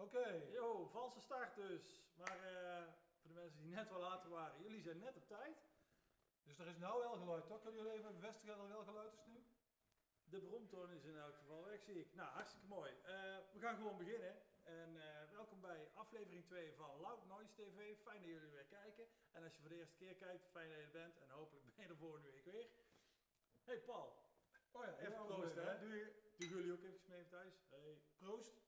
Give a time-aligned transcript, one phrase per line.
[0.00, 0.42] Oké.
[0.52, 2.02] Yo, valse start dus.
[2.16, 2.84] Maar eh,
[3.20, 5.56] voor de mensen die net wel later waren, jullie zijn net op tijd.
[6.42, 7.62] Dus er is nou wel geluid, toch?
[7.62, 9.44] Kunnen jullie even bevestigen dat er wel geluid is nu?
[10.24, 12.14] De bromtoon is in elk geval weg, zie ik.
[12.14, 12.90] Nou, hartstikke mooi.
[12.90, 14.36] Eh, we gaan gewoon beginnen.
[14.62, 17.98] En eh, welkom bij aflevering 2 van Loud Noise TV.
[18.02, 19.06] Fijn dat jullie weer kijken.
[19.30, 21.18] En als je voor de eerste keer kijkt, fijn dat je er bent.
[21.18, 22.68] En hopelijk ben je er volgende week weer.
[23.64, 24.28] Hey Paul,
[24.72, 25.78] Oh ja, even proost hè.
[25.78, 27.54] Doe, je, doen jullie ook even mee thuis?
[27.70, 28.02] Hey.
[28.18, 28.59] Proost.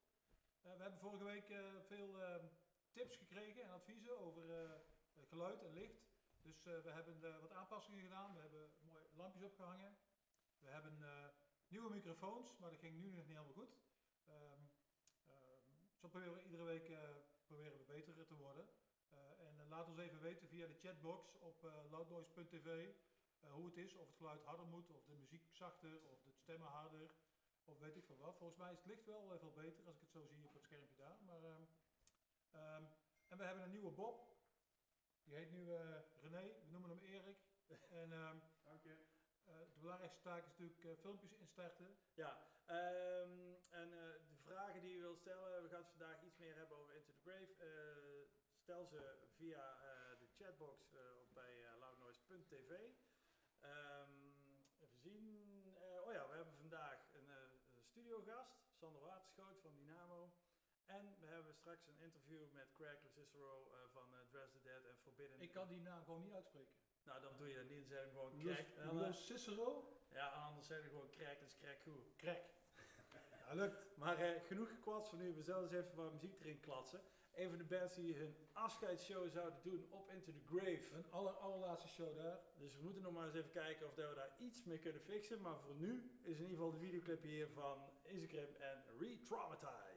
[0.62, 2.44] Eh, we hebben vorige week eh, veel eh,
[2.92, 4.42] tips gekregen en adviezen over
[5.28, 6.10] geluid en licht.
[6.42, 8.34] Dus we hebben wat aanpassingen gedaan.
[8.34, 9.96] We hebben mooie lampjes opgehangen.
[10.58, 10.98] We hebben
[11.68, 13.76] nieuwe microfoons, maar dat ging nu nog niet helemaal goed.
[14.26, 14.60] Ehm,
[15.24, 16.92] ehm, zo proberen we iedere week
[17.46, 18.68] proberen we beter te worden.
[19.38, 22.94] En laat ons even weten via de chatbox op loudnoise.tv
[23.40, 23.94] hoe het is.
[23.94, 27.10] Of het geluid harder moet, of de muziek zachter, of de stemmen harder.
[27.64, 28.36] Of weet ik veel wat.
[28.36, 30.52] Volgens mij is het licht wel eh, veel beter als ik het zo zie op
[30.52, 31.18] het schermpje daar.
[31.22, 31.62] Maar, ehm,
[32.50, 32.84] ehm,
[33.28, 34.30] en we hebben een nieuwe Bob.
[35.24, 36.42] Die heet nu eh, René.
[36.64, 37.38] We noemen hem Erik.
[38.02, 38.96] En ehm, Dank je.
[39.44, 41.96] eh, de belangrijkste taak is natuurlijk filmpjes instarten.
[42.14, 42.38] Ja,
[43.70, 46.94] en de vragen die je wilt stellen, we gaan het vandaag iets meer hebben over
[46.94, 48.26] Into the Grave.
[48.56, 49.78] Stel ze via
[50.18, 52.90] de chatbox op bij loudnoise.tv.
[53.60, 54.32] Ehm,
[54.80, 55.76] even zien.
[55.76, 57.36] Eh, oh ja, we hebben vandaag een eh,
[57.90, 60.32] studiogast, Sander Waterschoot van Dynamo.
[60.86, 64.84] En we hebben straks een interview met Craig Cicero uh, van uh, Dress the Dead
[64.84, 65.40] en Forbidden.
[65.40, 66.72] Ik kan die naam gewoon niet uitspreken.
[67.02, 68.74] Nou, dan doe je dat niet en zeg gewoon Craig.
[68.74, 69.98] Eh, Los Cicero?
[70.10, 72.16] ja, anders zeg je gewoon Craig, is Craig goed.
[72.16, 72.42] Crack.
[73.46, 73.96] Ja, lukt.
[73.96, 75.34] Maar eh, genoeg gekwats van nu.
[75.34, 77.00] We zullen eens even wat muziek erin klatsen.
[77.34, 80.88] Een van de bands die hun afscheidsshow zouden doen op Into the Grave.
[80.92, 82.40] Een aller, allerlaatste show daar.
[82.58, 85.00] Dus we moeten nog maar eens even kijken of dat we daar iets mee kunnen
[85.00, 85.40] fixen.
[85.40, 89.92] Maar voor nu is in ieder geval de videoclip hier van Instagram en Retraumatized.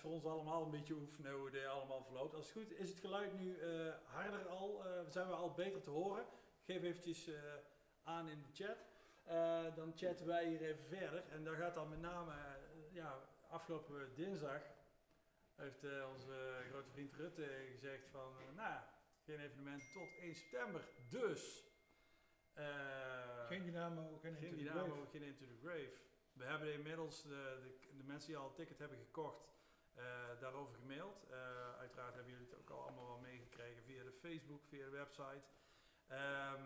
[0.00, 2.34] Voor ons allemaal een beetje oefenen hoe dit allemaal verloopt.
[2.34, 5.52] Als het goed is, is het geluid nu eh, harder al, eh, zijn we al
[5.52, 6.26] beter te horen.
[6.64, 7.40] Geef eventjes eh,
[8.02, 8.88] aan in de chat.
[9.76, 11.24] Dan chatten wij hier even verder.
[11.28, 12.32] En daar gaat dan met name,
[12.92, 13.18] ja,
[13.48, 14.62] afgelopen dinsdag
[15.54, 18.80] heeft onze grote vriend Rutte gezegd van, nou,
[19.24, 20.88] geen evenementen tot 1 september.
[21.08, 21.64] Dus,
[23.48, 25.10] Geen Dynamo, geen, geen Into the Dynamo, Grave.
[25.10, 25.92] geen Into the Grave.
[26.32, 29.50] We hebben inmiddels de, de, de mensen die al een ticket hebben gekocht,
[30.40, 31.24] daarover gemaild.
[31.30, 34.90] Eh, uiteraard hebben jullie het ook al allemaal wel meegekregen via de Facebook, via de
[34.90, 35.42] website.
[36.06, 36.64] Ehm,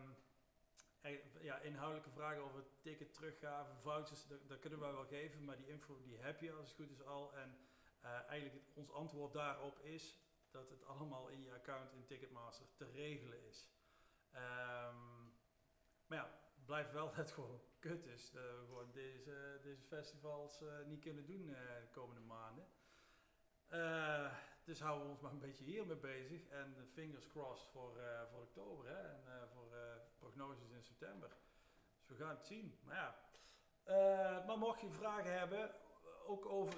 [1.00, 5.68] en, ja, inhoudelijke vragen over ticket teruggaven, vouchers, dat, kunnen wij wel geven, maar die
[5.68, 7.34] info die heb je als het goed is al.
[7.34, 7.58] En
[8.00, 10.18] eh, eigenlijk ons antwoord daarop is
[10.50, 13.68] dat het allemaal in je account in Ticketmaster te regelen is.
[14.30, 15.22] Ehm,
[16.06, 18.30] maar ja, blijft wel dat het gewoon kut is.
[18.30, 22.66] Dat we gewoon deze, deze festivals eh, niet kunnen doen eh, de komende maanden.
[23.68, 24.32] Eh,
[24.64, 26.48] dus houden we ons maar een beetje hiermee bezig.
[26.48, 29.66] En fingers crossed voor, eh, voor oktober hè, en eh, voor
[30.18, 31.36] prognoses in september.
[32.06, 32.78] Dus we gaan het zien.
[32.82, 33.14] Maar ja,
[34.46, 35.74] maar mocht je vragen hebben,
[36.26, 36.74] ook over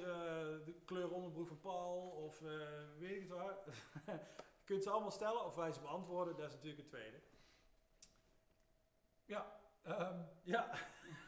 [0.65, 2.41] de kleur onderbroek van Paul of
[2.99, 3.57] weet ik het waar,
[4.59, 6.37] je kunt ze allemaal stellen of wij ze beantwoorden.
[6.37, 7.21] Dat is natuurlijk het tweede.
[9.25, 10.71] Ja, ehm, Ja.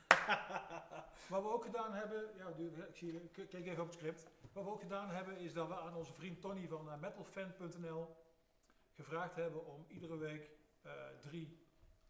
[1.28, 2.48] wat we ook gedaan hebben, ja,
[2.88, 4.30] ik zie, kijk even op het script.
[4.52, 8.16] Wat we ook gedaan hebben is dat we aan onze vriend Tony van eh, metalfan.nl
[8.92, 10.50] gevraagd hebben om iedere week
[10.82, 11.66] eh, drie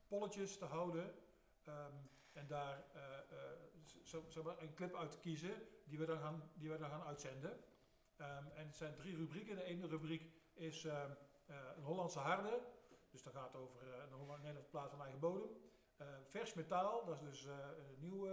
[0.06, 1.14] polletjes te houden.
[1.64, 1.93] ehm,
[2.32, 2.85] en daar
[4.44, 5.55] maar een clip uit te kiezen
[5.85, 7.64] die we dan gaan, die we dan gaan uitzenden.
[8.17, 9.56] Ehm, en het zijn drie rubrieken.
[9.56, 11.11] De ene rubriek is ehm,
[11.46, 12.61] eh, een Hollandse harde.
[13.11, 15.50] Dus dat gaat over een Nederlandse plaat van eigen bodem.
[16.25, 17.46] Vers metaal, dat is dus
[17.96, 18.29] nieuw,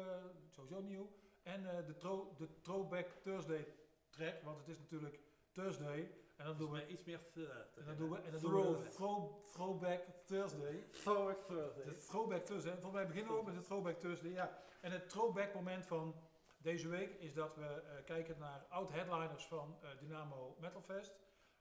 [0.49, 1.09] sowieso nieuw.
[1.43, 1.95] En de,
[2.37, 3.67] de Throwback Thursday
[4.15, 5.19] track, want het is natuurlijk
[5.51, 6.11] Thursday.
[6.35, 7.77] En dan doen we, iets meer flirt.
[7.77, 10.83] en dan doen we, en dan doen we throw, Throwback Thursday.
[10.91, 11.83] Throwback Thursday.
[11.85, 12.71] De Throwback Thursday.
[12.71, 14.31] En volgens mij beginnen we ook met de Throwback Thursday.
[14.31, 14.63] Ja.
[14.81, 16.15] En het throwback moment van
[16.57, 21.19] deze week is dat we eh, kijken naar oud-headliners van eh, Dynamo Metalfest.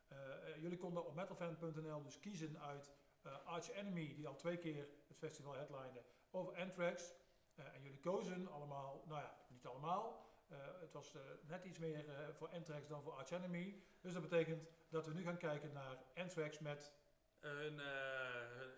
[0.08, 2.90] Eh, eh, jullie konden op metalfan.nl dus kiezen uit
[3.22, 7.14] eh, Arch Enemy, die al twee keer het festival headline, of Anthrax.
[7.54, 10.22] Eh, en jullie kozen allemaal, nou ja, niet allemaal.
[10.54, 13.82] Eh, het was eh, net iets meer eh, voor Anthrax dan voor Arch Enemy.
[14.00, 16.92] Dus dat betekent dat we nu gaan kijken naar Anthrax met,
[17.40, 17.76] Hun,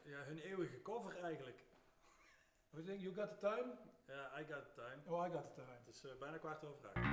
[0.05, 1.65] ja, hun eeuwige cover eigenlijk.
[2.71, 3.75] what do you think, You Got The Time?
[4.07, 5.17] Ja, I got the time.
[5.17, 5.79] Oh, I Got The Time.
[5.85, 7.05] Het is bijna kwart over acht.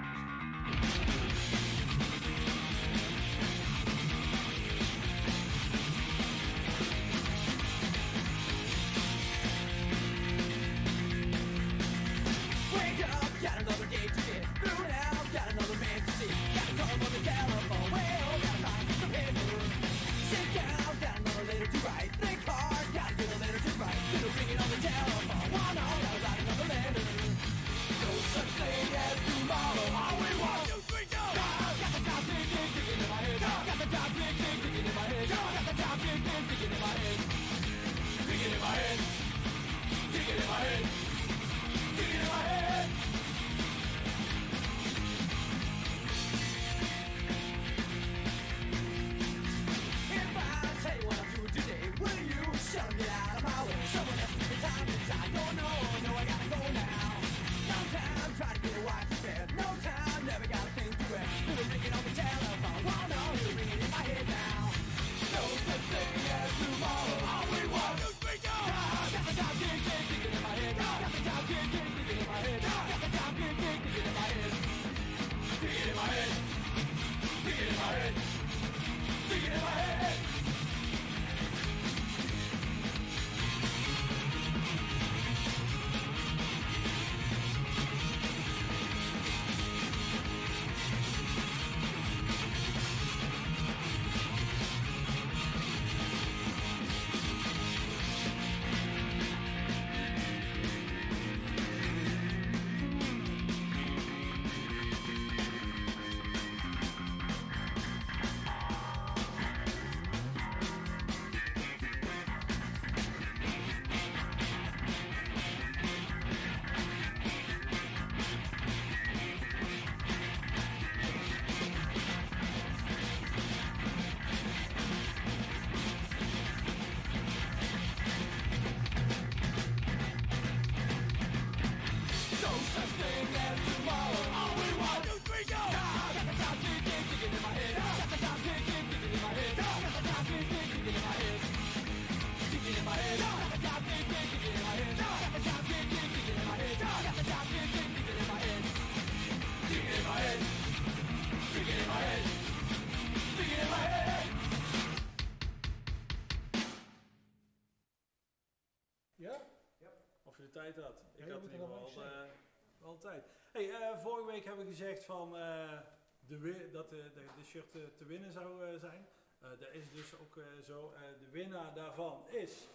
[163.04, 165.80] Hey, eh, vorige week hebben we gezegd van, eh,
[166.20, 169.08] de dat de, de, de shirt eh, te winnen zou zijn.
[169.40, 170.94] Dat is dus ook zo.
[171.20, 172.68] De winnaar daarvan is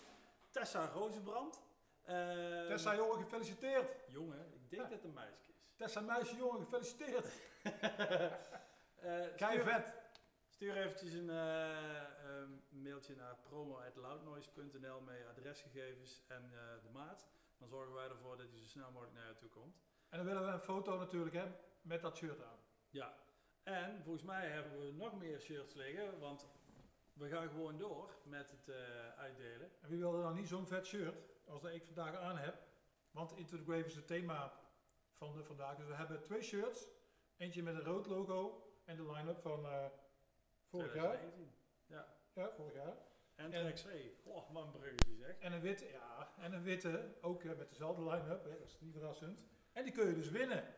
[0.50, 1.62] Tessa Rozenbrand.
[2.02, 3.97] Eh, Tessa, jongen, gefeliciteerd.
[4.08, 4.88] Jongen, ik denk Ja.
[4.88, 5.75] dat het een meisje is.
[5.76, 7.26] Tessa, meisje, jongen, gefeliciteerd.
[9.37, 9.92] Kei stuur- vet.
[10.49, 16.50] Stuur eventjes een eh, ehm, mailtje naar promo.loudnoise.nl met je adresgegevens en
[16.82, 17.26] de maat.
[17.58, 19.76] Dan zorgen wij ervoor dat hij zo snel mogelijk naar je toe komt.
[20.08, 22.58] En dan willen we een foto natuurlijk hebben met dat shirt aan.
[22.90, 23.14] Ja,
[23.62, 26.48] en volgens mij hebben we nog meer shirts liggen, want
[27.12, 29.70] we gaan gewoon door met het eh, uitdelen.
[29.80, 32.62] En wie wil er nou niet zo'n vet shirt als dat ik vandaag aan heb?
[33.10, 34.52] Want Into the Grave is het thema
[35.12, 35.76] van de vandaag.
[35.76, 36.88] Dus we hebben twee shirts.
[37.36, 39.86] Eentje met een rood logo en de line-up van eh,
[40.64, 41.16] vorig jaar.
[41.16, 41.52] 2019.
[41.86, 42.96] Ja, Ja, vorig jaar.
[43.34, 43.86] en Track C.
[44.24, 45.38] Oh, een bruggetje zeg.
[45.38, 48.44] En een witte, ja, en een witte, ook eh, met dezelfde line-up.
[48.44, 49.38] Dat is niet verrassend.
[49.72, 50.75] En die kun je dus winnen.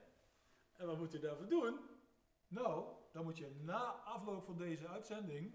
[0.73, 1.79] En wat moet je daarvoor doen?
[2.49, 5.55] Nou, dan moet je na afloop van deze uitzending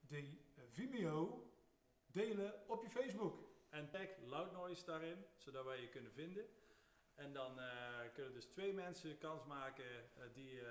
[0.00, 1.50] die Vimeo
[2.06, 3.44] delen op je Facebook.
[3.68, 6.46] En tag Loud Noise daarin, zodat wij je kunnen vinden.
[7.14, 10.66] En dan eh, kunnen dus twee mensen kans maken eh, die eh,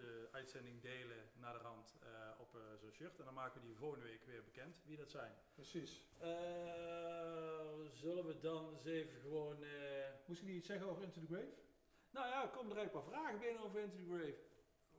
[0.00, 3.18] de uitzending delen naar de rand eh, op eh, zo'n shirt.
[3.18, 5.32] En dan maken we die volgende week weer bekend wie dat zijn.
[5.54, 6.02] Precies.
[6.18, 6.28] Eh,
[7.92, 9.64] zullen we dan eens even gewoon...
[10.26, 11.52] Moest ik niet iets zeggen over Into the Grave?
[12.10, 14.38] nou ja, er komen er eigenlijk een paar vragen binnen over Into the Grave.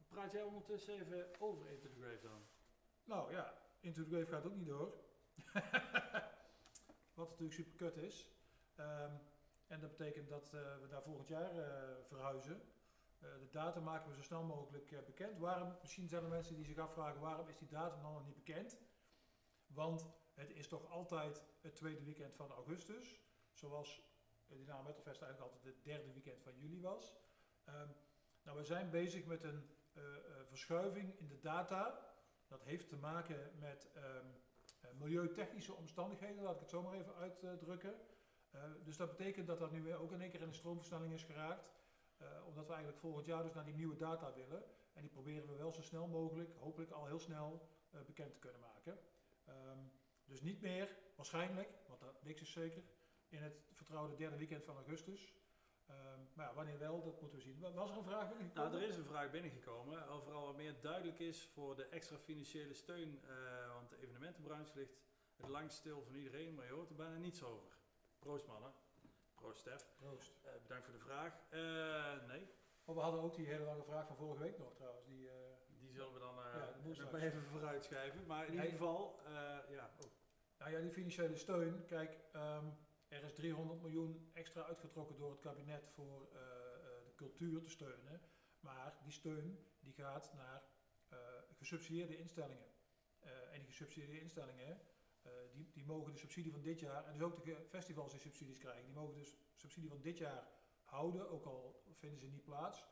[0.08, 2.48] Praat jij ondertussen even over Into the Grave dan?
[3.04, 4.94] Nou ja, Into the Grave gaat ook niet door.
[7.14, 8.28] Wat natuurlijk super kut is.
[8.76, 9.14] Ehm,
[9.68, 11.52] en dat betekent dat we daar volgend jaar
[12.08, 12.62] verhuizen.
[13.20, 15.38] Eh, de datum maken we zo snel mogelijk eh, bekend.
[15.38, 18.36] Waarom, misschien zijn er mensen die zich afvragen waarom is die datum dan nog niet
[18.36, 18.78] bekend?
[19.68, 23.20] Want het is toch altijd het tweede weekend van augustus.
[23.52, 24.02] Zoals
[24.48, 27.16] uh, Dynamo Metalfest eigenlijk altijd het derde weekend van juli was.
[27.64, 27.88] Ehm,
[28.44, 30.04] nou, we zijn bezig met een eh,
[30.48, 32.08] verschuiving in de data.
[32.48, 34.04] Dat heeft te maken met eh,
[34.98, 37.94] milieutechnische omstandigheden, laat ik het zo maar even uitdrukken.
[38.84, 41.24] Dus dat betekent dat dat nu weer ook in één keer in een stroomversnelling is
[41.24, 41.70] geraakt.
[42.20, 44.64] Eh, omdat we eigenlijk volgend jaar dus naar die nieuwe data willen.
[44.94, 48.40] En die proberen we wel zo snel mogelijk, hopelijk al heel snel, eh, bekend te
[48.40, 49.00] kunnen maken.
[49.46, 49.78] Ehm,
[50.26, 52.84] dus niet meer, waarschijnlijk, want dat, niks is zeker,
[53.30, 55.34] in het vertrouwde derde weekend van augustus.
[55.86, 57.60] Ehm, maar ja, wanneer wel, dat moeten we zien.
[57.60, 58.72] Wa- Was er een vraag binnengekomen?
[58.72, 60.08] Nou, er is een vraag binnengekomen.
[60.08, 63.20] Overal wat meer duidelijk is voor de extra financiële steun.
[63.28, 64.98] eh, want de evenementenbranche ligt
[65.36, 67.78] het langst stil van iedereen, maar je hoort er bijna niets over.
[68.20, 68.74] Proost mannen.
[69.40, 69.86] Proost Stef.
[69.98, 70.32] Proost.
[70.44, 71.34] Eh, bedankt voor de vraag.
[71.50, 72.48] Eh, nee,
[72.86, 75.06] Maar we hadden ook die hele lange vraag van vorige week nog trouwens.
[75.06, 75.36] Die, eh,
[75.80, 76.36] die zullen we dan
[76.94, 78.26] Ja, maar even vooruitschuiven.
[78.26, 79.20] Maar in ieder geval,
[79.70, 79.92] ja.
[80.00, 80.12] Oh.
[80.58, 81.86] Nou ja, die financiële steun.
[81.86, 82.66] Kijk, ehm,
[83.08, 88.22] er is 300 miljoen extra uitgetrokken door het kabinet voor de cultuur te steunen.
[88.60, 90.64] Maar die steun die gaat naar
[91.10, 91.18] eh,
[91.58, 92.68] gesubsidieerde instellingen.
[93.20, 94.82] Eh, en die gesubsidieerde instellingen,
[95.52, 98.58] die, die mogen de subsidie van dit jaar, en dus ook de festivals die subsidies
[98.58, 100.48] krijgen, die mogen dus subsidie van dit jaar
[100.84, 102.86] houden, ook al vinden ze niet plaats.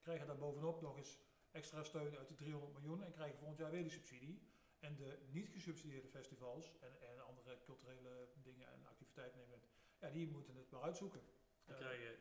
[0.00, 1.18] Krijgen daar bovenop nog eens
[1.50, 4.50] extra steun uit de 300 miljoen en krijgen volgend jaar weer die subsidie.
[4.78, 9.40] En de niet gesubsidieerde festivals en, en andere culturele dingen en activiteiten,
[9.98, 11.20] ja, die moeten het maar uitzoeken.
[11.64, 12.18] Dan Eh, krijg je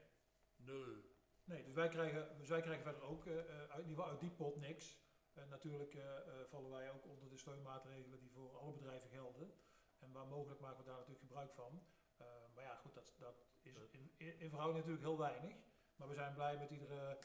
[0.55, 1.09] nul.
[1.43, 4.09] Nee, dus wij krijgen, dus wij krijgen verder ook, eh, eh, uit, in ieder geval
[4.09, 4.97] uit die pot niks.
[5.33, 9.53] En natuurlijk eh, eh, vallen wij ook onder de steunmaatregelen die voor alle bedrijven gelden.
[9.99, 11.83] En waar mogelijk maken we daar natuurlijk gebruik van.
[12.17, 15.55] Eh, maar ja, goed, dat, dat is in, in, in verhouding natuurlijk heel weinig.
[15.95, 17.19] Maar we zijn blij met iedere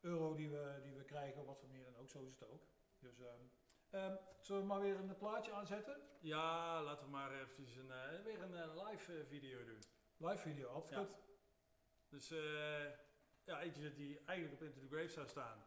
[0.00, 2.66] euro die we, die we krijgen, wat voor meer dan ook, zo is het ook.
[2.98, 3.42] Dus, ehm,
[3.90, 6.00] ehm, zullen we maar weer een plaatje aanzetten?
[6.20, 9.80] Ja, laten we maar eventjes een, eh, weer een eh, live eh, video doen.
[10.16, 11.06] Live video, altijd Ja.
[11.06, 11.16] goed.
[12.08, 12.90] Dus eh,
[13.44, 15.64] ja, eentje die eigenlijk op Into the Grave zou staan.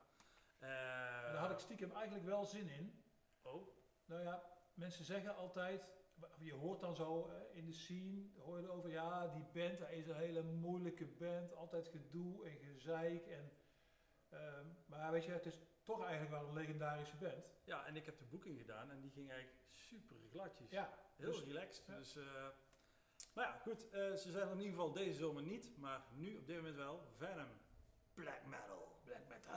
[0.64, 0.70] Eh,
[1.34, 3.04] daar had ik stiekem eigenlijk wel zin in.
[3.42, 3.68] Oh,
[4.06, 4.44] Nou ja,
[4.74, 5.90] mensen zeggen altijd,
[6.40, 9.90] je hoort dan zo eh, in de scene, hoor je erover, ja, die band, dat
[9.90, 13.28] is een hele moeilijke band, altijd gedoe en gezeik.
[13.28, 13.52] En,
[14.30, 17.54] ehm, maar weet je, het is toch eigenlijk wel een legendarische band.
[17.64, 20.70] ja, en ik heb de boeking gedaan en die ging eigenlijk super gladjes.
[20.72, 21.86] Ja, Heel dus- relaxed.
[21.88, 21.98] ja.
[21.98, 22.48] Dus, eh,
[23.34, 23.90] maar ja, goed.
[23.90, 26.76] eh, ze zijn er in ieder geval deze zomer niet, maar nu op dit moment
[26.76, 27.04] wel.
[27.18, 27.48] Venom.
[28.14, 29.02] Black metal.
[29.04, 29.54] black metal.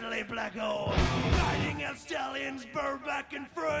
[0.00, 0.92] Deadly black hole.
[1.42, 2.64] Riding out stallions,
[3.04, 3.77] back and free.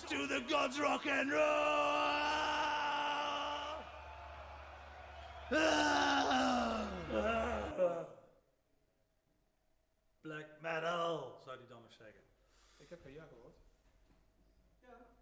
[0.00, 2.72] To the gods rock and roll!
[10.20, 12.22] Black metal, zou hij dan nog zeggen.
[12.76, 13.56] Ik heb geen ja gehoord.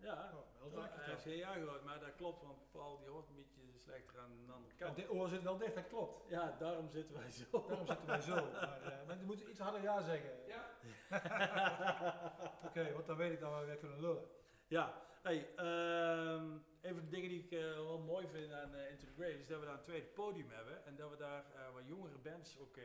[0.01, 3.29] Ja, Oh, wel hij heeft geen ja gehoord, maar dat klopt, want Paul die hoort
[3.29, 4.97] een beetje slechter aan de andere Ja, kant.
[4.97, 6.29] dit oor zit wel dicht, dat klopt.
[6.29, 7.45] Ja, daarom zitten wij zo.
[7.69, 8.35] Daarom zitten wij zo.
[8.53, 10.31] Maar, eh, maar je moet iets harder ja zeggen.
[10.47, 10.65] Ja.
[12.67, 14.29] Oké, want dan weet ik dat we weer kunnen lullen.
[14.71, 18.91] Ja, hey, ehm, een van de dingen die ik eh, wel mooi vind aan eh,
[18.91, 21.45] Into the Grave is dat we daar een tweede podium hebben en dat we daar
[21.55, 22.85] eh, wat jongere bands ook eh,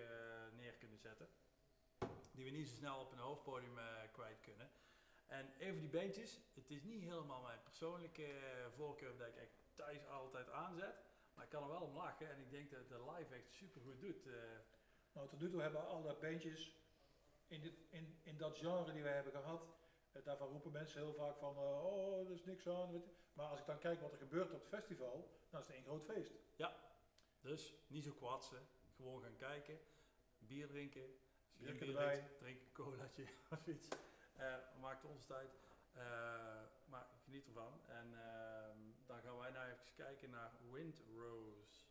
[0.56, 1.28] neer kunnen zetten.
[2.32, 4.70] Die we niet zo snel op een hoofdpodium eh, kwijt kunnen.
[5.28, 9.36] En een van die bandjes, het is niet helemaal mijn persoonlijke eh, voorkeur dat ik
[9.36, 10.96] echt thuis altijd aanzet,
[11.34, 13.82] maar ik kan er wel om lachen en ik denk dat de live echt super
[13.82, 14.26] goed doet.
[14.28, 14.34] eh.
[15.14, 16.76] Nou, tot nu toe hebben alle bandjes
[17.48, 19.70] in, dit, in, in dat genre die wij hebben gehad, eh,
[20.24, 23.04] daarvan roepen mensen heel vaak van, eh, oh, er is niks aan.
[23.34, 25.86] Maar als ik dan kijk wat er gebeurt op het festival, dan is het één
[25.86, 26.34] groot feest.
[27.42, 29.80] Dus niet zo kwatsen, gewoon gaan kijken,
[30.38, 31.06] bier drinken.
[31.58, 33.88] Als geen Bier drinkt, drink een colaatje of iets.
[34.36, 35.50] Eh, maakt ons tijd.
[35.94, 36.04] Eh,
[36.86, 37.82] maar geniet ervan.
[37.88, 41.85] En ehm, dan gaan wij nou even kijken naar Windrose.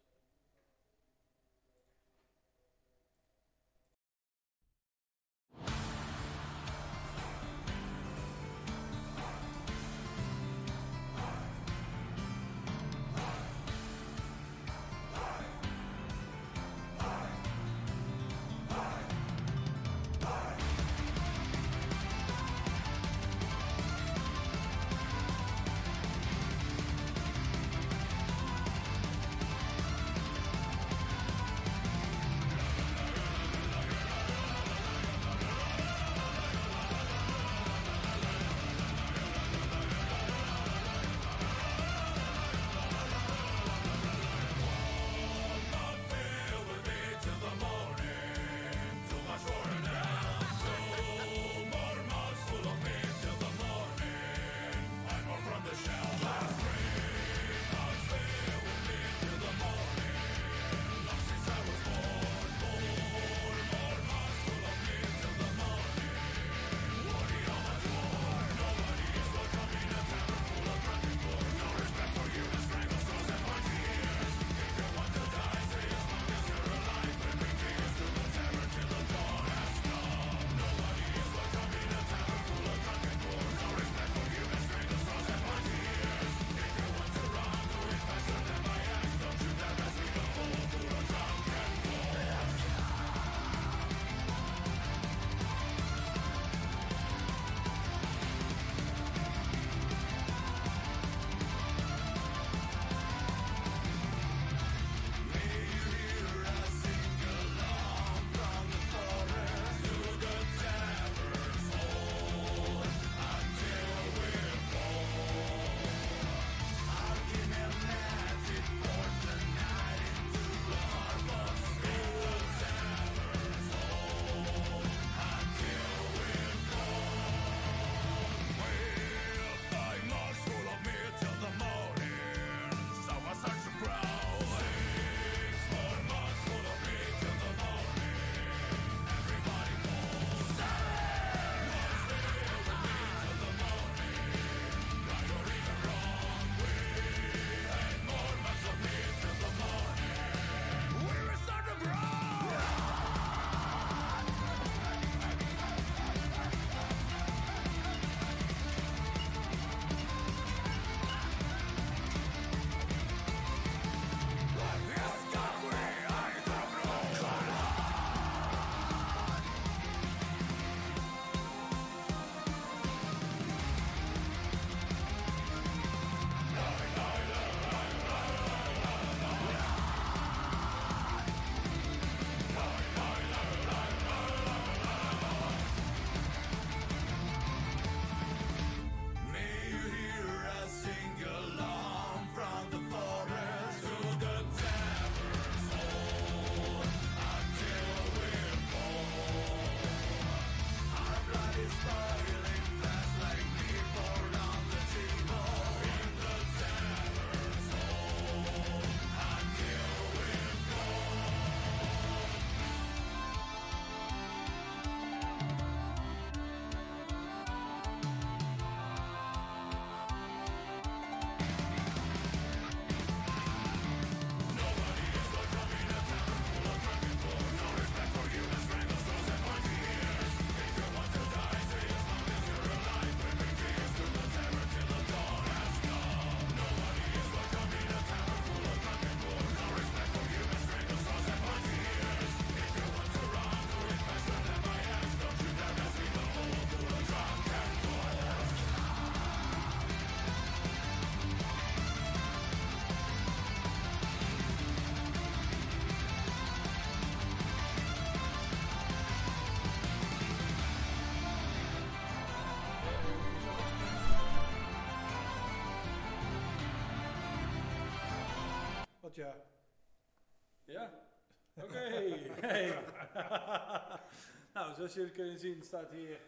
[274.76, 276.20] Nou, zoals jullie kunnen zien staat hier,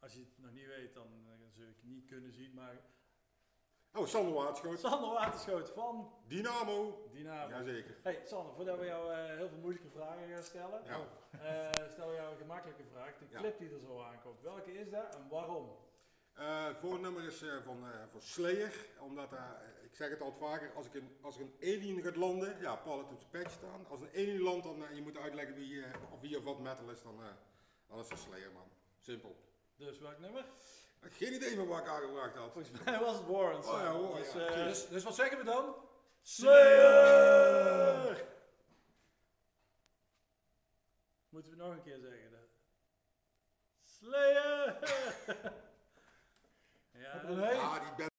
[0.00, 2.80] als je het nog niet weet, dan eh, zul je het niet kunnen zien, maar
[3.94, 4.78] Oh, Sander Waterschoot.
[4.80, 7.08] Sander Waterschoot van Dynamo.
[7.12, 7.50] Dynamo.
[7.50, 7.96] Jazeker.
[8.02, 10.98] Hey Sander, voordat we jou eh, heel veel moeilijke vragen gaan stellen, Ja.
[11.30, 13.18] eh, stel we jou een gemakkelijke vraag.
[13.18, 13.38] De Ja.
[13.38, 15.76] clip die er zo aankomt, welke is dat en waarom?
[16.32, 19.32] Het voornummer is van, van Slayer, omdat
[19.82, 22.76] ik zeg het altijd vaker, als, ik een, als er een alien gaat landen, ja,
[22.76, 23.86] Paul heeft op zijn patch staan.
[23.88, 27.02] Als een alien landt dan, je moet uitleggen wie, of wie of wat metal is,
[27.02, 27.20] dan,
[27.96, 28.70] dan is Slayer man.
[29.00, 29.36] Simpel.
[29.76, 30.44] Dus welk nummer?
[31.00, 32.52] Geen idee meer waar ik aangebracht had.
[32.52, 33.58] Volgens mij was het Warren.
[33.58, 33.64] Oh
[34.14, 34.38] ja, Dus, ja.
[34.46, 35.74] eh, Dus, dus wat zeggen we dan?
[36.22, 37.50] Slayer!
[41.28, 42.48] Moeten we nog een keer zeggen dat?
[43.84, 44.78] Slayer!
[46.92, 47.18] Ja,
[47.96, 48.11] die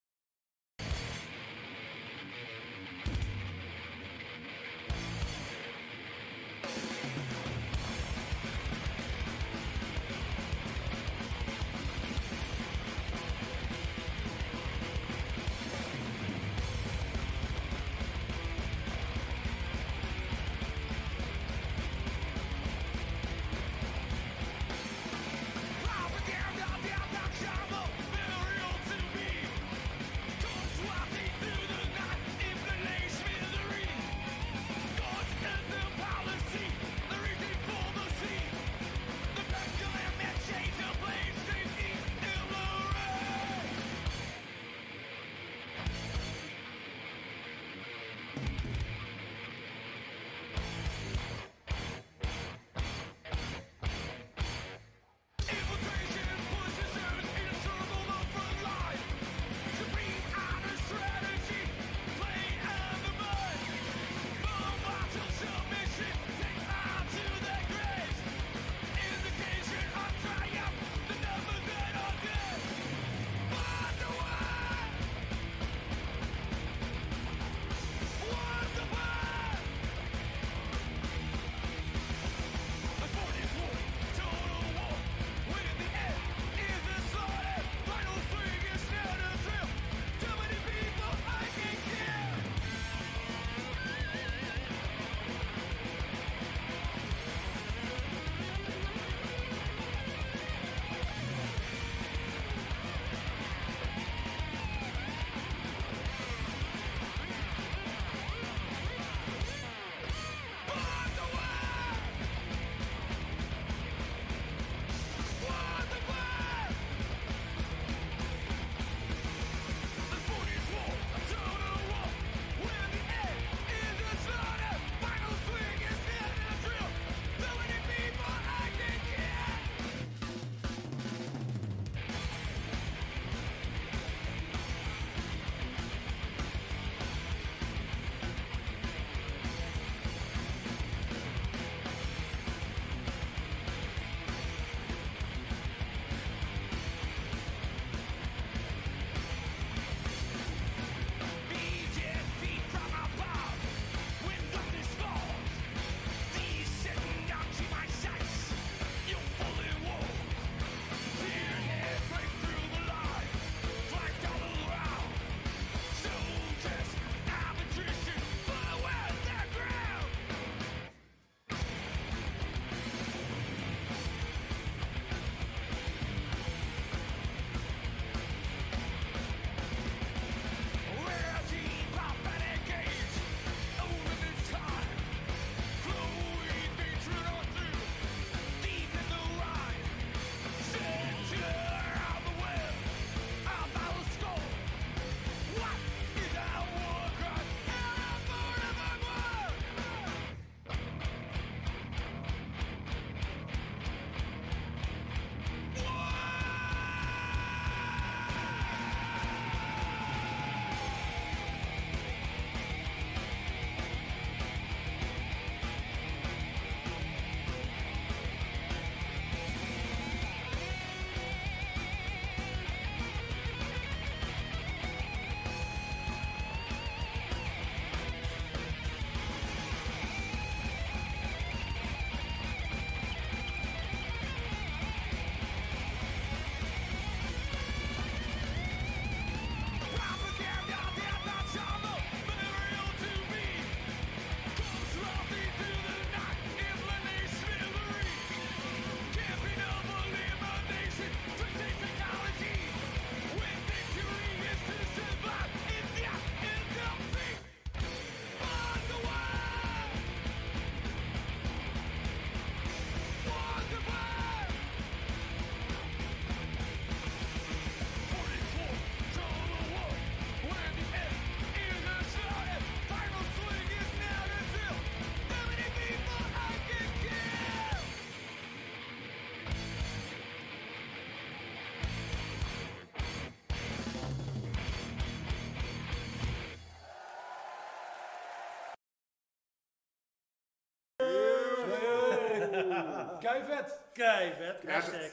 [293.24, 293.80] kei vet.
[293.94, 295.12] Kei vet, Ja, hashtag.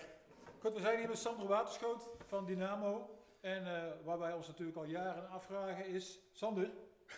[0.60, 3.18] Goed, we zijn hier met Sander Waterschoot van Dynamo.
[3.40, 6.18] En eh, waar wij ons natuurlijk al jaren afvragen is...
[6.32, 6.70] Sander,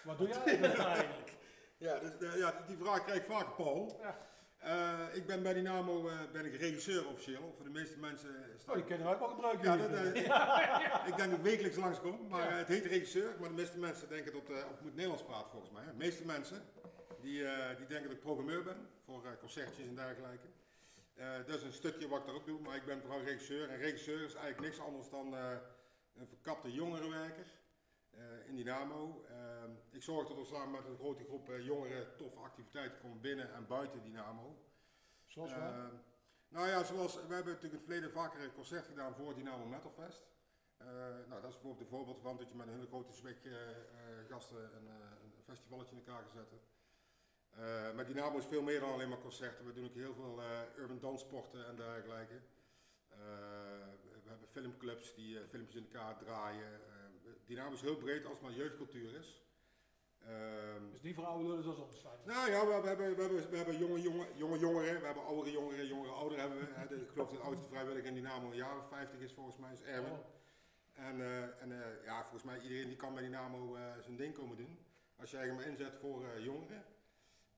[0.05, 0.79] wat doe jij eigenlijk?
[0.79, 1.33] eigenlijk.
[1.77, 3.99] Ja, dus, eh, ja, die- vraag krijg ik vaker, Paul.
[4.03, 4.17] Ja.
[4.59, 7.53] Eh, ik ben bij Dynamo eh, ben ik regisseur officieel.
[7.57, 8.31] Voor de meeste mensen
[8.69, 9.65] Oh, die kunnen wij ook wel gebruiken.
[9.71, 12.51] Ja, dat, eh, ik denk dat ik wekelijks langskom, maar Ja.
[12.51, 13.35] eh, het heet regisseur.
[13.41, 15.83] Maar de meeste mensen denken dat, eh, of ik moet Nederlands praten volgens mij.
[15.83, 15.91] hè.
[15.91, 16.63] De meeste mensen
[17.21, 20.47] die, eh, die denken dat ik programmeur ben voor eh, concertjes en dergelijke.
[21.15, 23.69] Eh, dat is een stukje wat ik daar ook doe, maar ik ben vooral regisseur.
[23.69, 25.57] En regisseur is eigenlijk niks anders dan eh,
[26.15, 27.47] een verkapte jongerenwerker
[28.11, 29.25] eh, in Dynamo.
[29.91, 33.67] Ik zorg dat we samen met een grote groep jongeren toffe activiteiten komen binnen en
[33.67, 34.57] buiten Dynamo.
[35.27, 35.53] Zoals?
[35.53, 35.87] Eh,
[36.49, 39.67] nou ja, zoals, we hebben natuurlijk in het verleden vaker een concert gedaan voor Dynamo
[39.67, 40.31] Metal Fest.
[41.29, 43.39] Nou, dat is bijvoorbeeld een voorbeeld van dat je met een hele grote zwik
[44.29, 46.61] gasten een, een festivaletje in elkaar kan zetten.
[47.59, 49.67] Eh, met Dynamo is veel meer dan alleen maar concerten.
[49.67, 52.35] We doen ook heel veel eh, urban danssporten en dergelijke.
[53.09, 53.19] Eh,
[54.23, 56.81] we hebben filmclubs die filmpjes in elkaar draaien.
[57.47, 59.43] Dynamo is heel breed als het maar jeugdcultuur is.
[60.27, 62.19] Ehm, Dus niet voor oude lullen zoals ons zijn.
[62.25, 65.25] nou ja, we, we hebben, we hebben, we hebben jonge, jonge, jonge jongeren, we hebben
[65.25, 66.67] oudere jongeren, jongere ouderen hebben we.
[66.75, 69.33] Hè, de- ik geloof dat de oudste vrijwilliger in Dynamo een jaar of 50 is
[69.33, 70.13] volgens mij, is Erwin.
[70.13, 70.19] Oh,
[70.93, 71.21] En,
[71.61, 74.79] en ja, volgens mij iedereen die kan bij Dynamo zijn ding komen doen.
[75.17, 76.85] Als je eigenlijk maar inzet voor jongeren.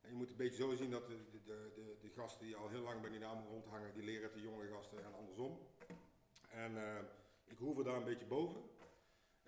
[0.08, 1.42] Je moet een beetje zo zien dat de, de,
[1.74, 4.68] de, de, gasten die al heel lang bij Dynamo rondhangen, die leren het de jonge
[4.68, 5.58] gasten en andersom.
[6.50, 7.04] En eh,
[7.44, 8.62] ik hoef er daar een beetje boven.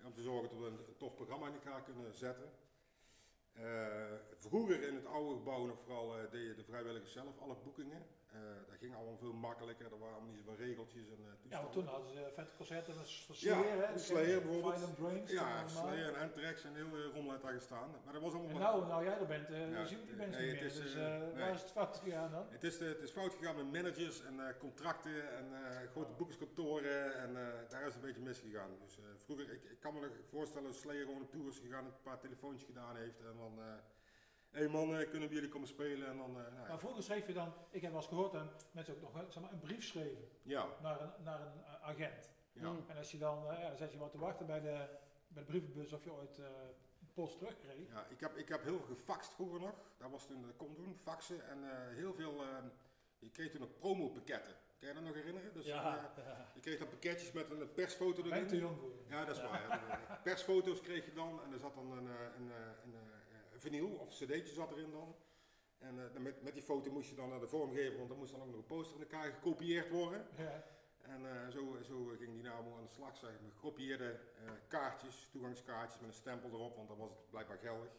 [0.03, 2.51] Om te zorgen dat we een, tof programma in elkaar kunnen zetten.
[3.53, 8.05] Eh, vroeger in het oude gebouw nog vooral eh, deden de vrijwilligers zelf alle boekingen.
[8.31, 9.85] Eh, dat ging allemaal veel makkelijker.
[9.91, 12.93] Er waren allemaal niet zoveel regeltjes en eh, Ja, want toen hadden ze vette concerten
[12.93, 13.97] van van Ja, Slayer, hè?
[13.97, 14.95] Slayer bijvoorbeeld.
[14.95, 15.31] Brains.
[15.31, 15.67] Ja.
[15.67, 17.89] Slayer en Anthrax en heel veel rommel daar gestaan.
[18.03, 20.15] Maar dat was allemaal En nou, nou jij er bent, eh Ja, zien we die
[20.15, 20.69] mensen nee, niet meer.
[20.69, 21.33] is, dus eh, eh, nee.
[21.43, 22.45] waar is het fout gegaan dan?
[22.49, 26.11] Het is, eh, het is fout gegaan met managers en eh, contracten en eh, grote
[26.11, 28.69] boekerskantoren en eh, daar is het een beetje misgegaan.
[28.85, 31.79] Dus eh, vroeger, ik, ik kan me nog voorstellen dat Slayer gewoon tour is gegaan
[31.85, 33.59] en een paar telefoontjes gedaan heeft en dan...
[34.57, 36.07] Hé man, eh, kunnen jullie komen spelen?
[36.07, 36.67] En dan, eh, nou, ja.
[36.67, 39.43] Maar vroeger schreef je dan, ik heb wel eens gehoord dat mensen ook nog zeg
[39.43, 42.31] maar, een brief schreven ja, naar een, naar een eh, agent.
[42.53, 42.71] ja.
[42.71, 42.83] Mm.
[42.87, 44.85] En als je dan, eh, ja, dan zat je wat te wachten bij de,
[45.27, 46.45] bij de brievenbus of je ooit eh,
[47.13, 47.89] post terugkreeg.
[47.89, 49.73] Ja, ik heb, ik heb heel veel gefaxt vroeger nog.
[49.97, 51.47] Dat was toen, dat kon doen, faxen.
[51.47, 52.47] En eh, heel veel, eh,
[53.19, 54.53] je kreeg toen ook promopakketten.
[54.79, 55.53] Kan je dat nog herinneren?
[55.53, 56.11] Dus, Ja,
[56.53, 58.67] je kreeg dan pakketjes met een persfoto Ben ik te erin.
[58.67, 58.91] jong voor.
[59.09, 59.67] Ja, dat is waar.
[59.69, 60.19] ja.
[60.23, 62.95] Persfoto's kreeg je dan en er zat dan een, een, eh, een, eh, een
[63.57, 65.15] vinyl of cd'tje zat erin dan.
[65.77, 68.31] En eh, met, met die foto moest je dan naar de vormgever, want dan moest
[68.31, 70.27] dan ook nog een poster in elkaar gekopieerd worden.
[70.37, 70.63] Ja.
[71.01, 73.51] En eh, zo, zo ging Dynamo aan de slag, zeg maar.
[73.51, 74.09] Gekopieerde
[74.45, 77.89] eh, kaartjes, toegangskaartjes met een stempel erop, want dan was het blijkbaar geldig.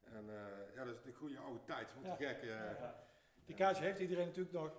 [0.00, 1.94] En eh, ja, dat is de goede oude tijd.
[1.94, 2.28] Wat te Ja.
[2.32, 2.42] gek.
[2.42, 2.48] eh.
[2.48, 3.04] ja.
[3.44, 4.72] Die kaartje heeft iedereen natuurlijk nog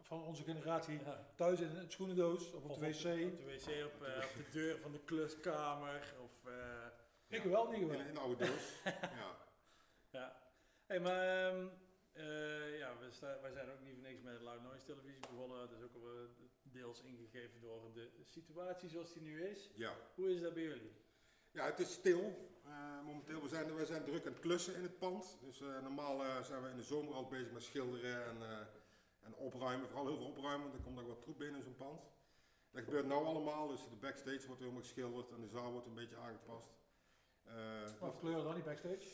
[0.00, 1.26] van onze generatie Ja.
[1.34, 3.32] thuis in een schoenendoos of op Of de wc.
[3.32, 6.14] Op de wc, op, eh, op de deur van de kluskamer.
[6.24, 6.44] Of,
[7.28, 8.00] Ik wel niet In, gewoon.
[8.00, 8.80] in een oude doos.
[9.20, 9.36] ja.
[10.10, 10.36] ja.
[10.86, 11.66] Hey, maar ehm,
[12.12, 15.58] eh, ja, we sta- wij zijn ook niet voor niks met Loud Noise televisie begonnen.
[15.58, 16.18] Dat is ook al eh,
[16.62, 19.70] deels ingegeven door de situatie zoals die nu is.
[19.74, 19.94] ja.
[20.14, 20.92] Hoe is dat bij jullie?
[21.50, 22.52] Ja, het is stil.
[22.64, 25.38] Eh, momenteel, we zijn, we zijn druk aan het klussen in het pand.
[25.40, 28.58] Dus eh, normaal eh, zijn we in de zomer al bezig met schilderen en, eh,
[29.20, 29.88] en opruimen.
[29.88, 32.02] Vooral heel veel opruimen, want er komt nog wat troep binnen in zo'n pand.
[32.70, 35.94] Dat gebeurt nou allemaal, dus de backstage wordt helemaal geschilderd en de zaal wordt een
[35.94, 36.68] beetje aangepast.
[37.46, 39.06] Eh, Wat voor kleuren dan die backstage?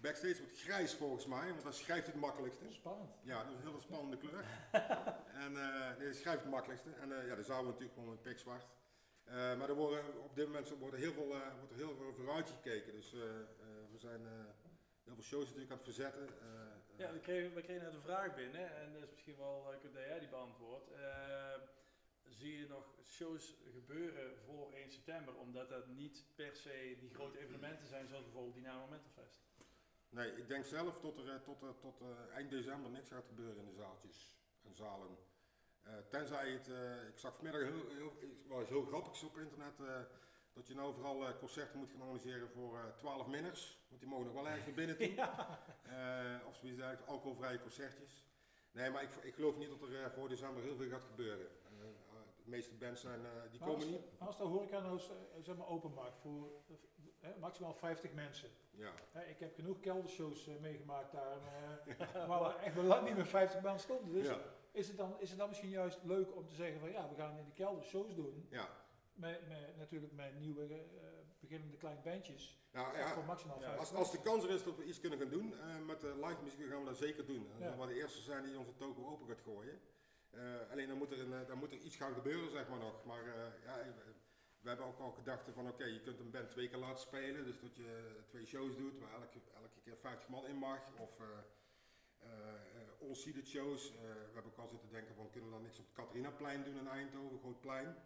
[0.00, 2.64] backstage wordt grijs volgens mij, want dat schrijft het makkelijkste.
[2.70, 3.10] Spannend.
[3.22, 4.44] Ja, dat is een hele spannende kleur.
[5.44, 6.90] en eh nee, dat schrijft het makkelijkste.
[7.00, 8.66] En eh, ja, de zaal wordt natuurlijk gewoon pikzwart.
[9.24, 12.12] Eh maar er worden, op dit moment worden heel veel, eh, wordt er heel veel
[12.14, 12.92] vooruit gekeken.
[12.92, 13.46] Dus eh, eh,
[13.92, 14.32] we zijn eh,
[15.04, 16.28] heel veel shows natuurlijk aan het verzetten.
[16.96, 19.82] Ja, we kregen, we kregen net een vraag binnen en dat is misschien wel leuk
[19.82, 20.90] dat jij die beantwoordt.
[22.38, 27.10] Eh, zie je nog shows gebeuren voor 1 september, omdat dat niet per se die
[27.14, 29.40] grote evenementen zijn zoals bijvoorbeeld Dynamo Mental Fest?
[30.08, 33.26] Nee, ik denk zelf tot er eh, tot, eh, tot eh, eind december niks gaat
[33.26, 35.16] gebeuren in de zaaltjes en zalen.
[35.82, 40.00] Eh, tenzij het, eh, ik zag vanmiddag heel, eens heel grappigs op internet, eh,
[40.52, 43.78] dat je nou vooral eh, concerten moet gaan organiseren voor eh 12 minners.
[43.88, 45.14] Want die mogen nog wel ergens naar binnen toe.
[45.88, 48.24] Eh, of zoiets dergelijks, alcoholvrije concertjes.
[48.70, 51.46] Nee, maar ik, ik geloof niet dat er eh, voor december heel veel gaat gebeuren.
[52.48, 54.00] De meeste bands zijn, eh, die Maar komen als, niet.
[54.18, 55.04] als de horeca nou eh,
[55.42, 56.50] zeg maar open maakt voor
[57.20, 58.48] eh, maximaal 50 mensen.
[58.70, 58.92] Ja.
[59.10, 61.36] Hè, ik heb genoeg keldershows meegemaakt daar,
[61.86, 64.12] eh, waar we echt wel lang niet met 50 man stonden.
[64.14, 64.38] Dus ja,
[64.72, 67.14] is, het dan, is het dan misschien juist leuk om te zeggen van ja, we
[67.14, 68.46] gaan in de kelder shows doen.
[68.50, 68.68] ja.
[69.12, 70.78] Met, met, natuurlijk met nieuwe eh,
[71.40, 72.58] beginnende kleine bandjes.
[72.72, 75.00] Nou, ja, voor maximaal Ja, 50 Als, als de kans er is dat we iets
[75.00, 77.50] kunnen gaan doen eh, met de live muziek, gaan we dat zeker doen.
[77.54, 77.86] En dan Ja.
[77.86, 79.80] we de eerste zijn die onze toko open gaat gooien.
[80.38, 82.78] Eh, alleen dan moet, er een, eh, dan moet er iets gaan gebeuren, zeg maar
[82.78, 83.04] nog.
[83.04, 83.84] Maar eh, ja,
[84.60, 87.44] we hebben ook al gedacht van oké, je kunt een band twee keer laten spelen.
[87.44, 90.92] Dus dat je twee shows doet waar elke, elke keer 50 man in mag.
[90.98, 91.10] Of
[93.00, 93.90] all-seated shows.
[93.92, 96.78] We hebben ook al zitten denken van kunnen we dan niks op het Catharinaplein doen
[96.78, 97.96] in Eindhoven, groot plein.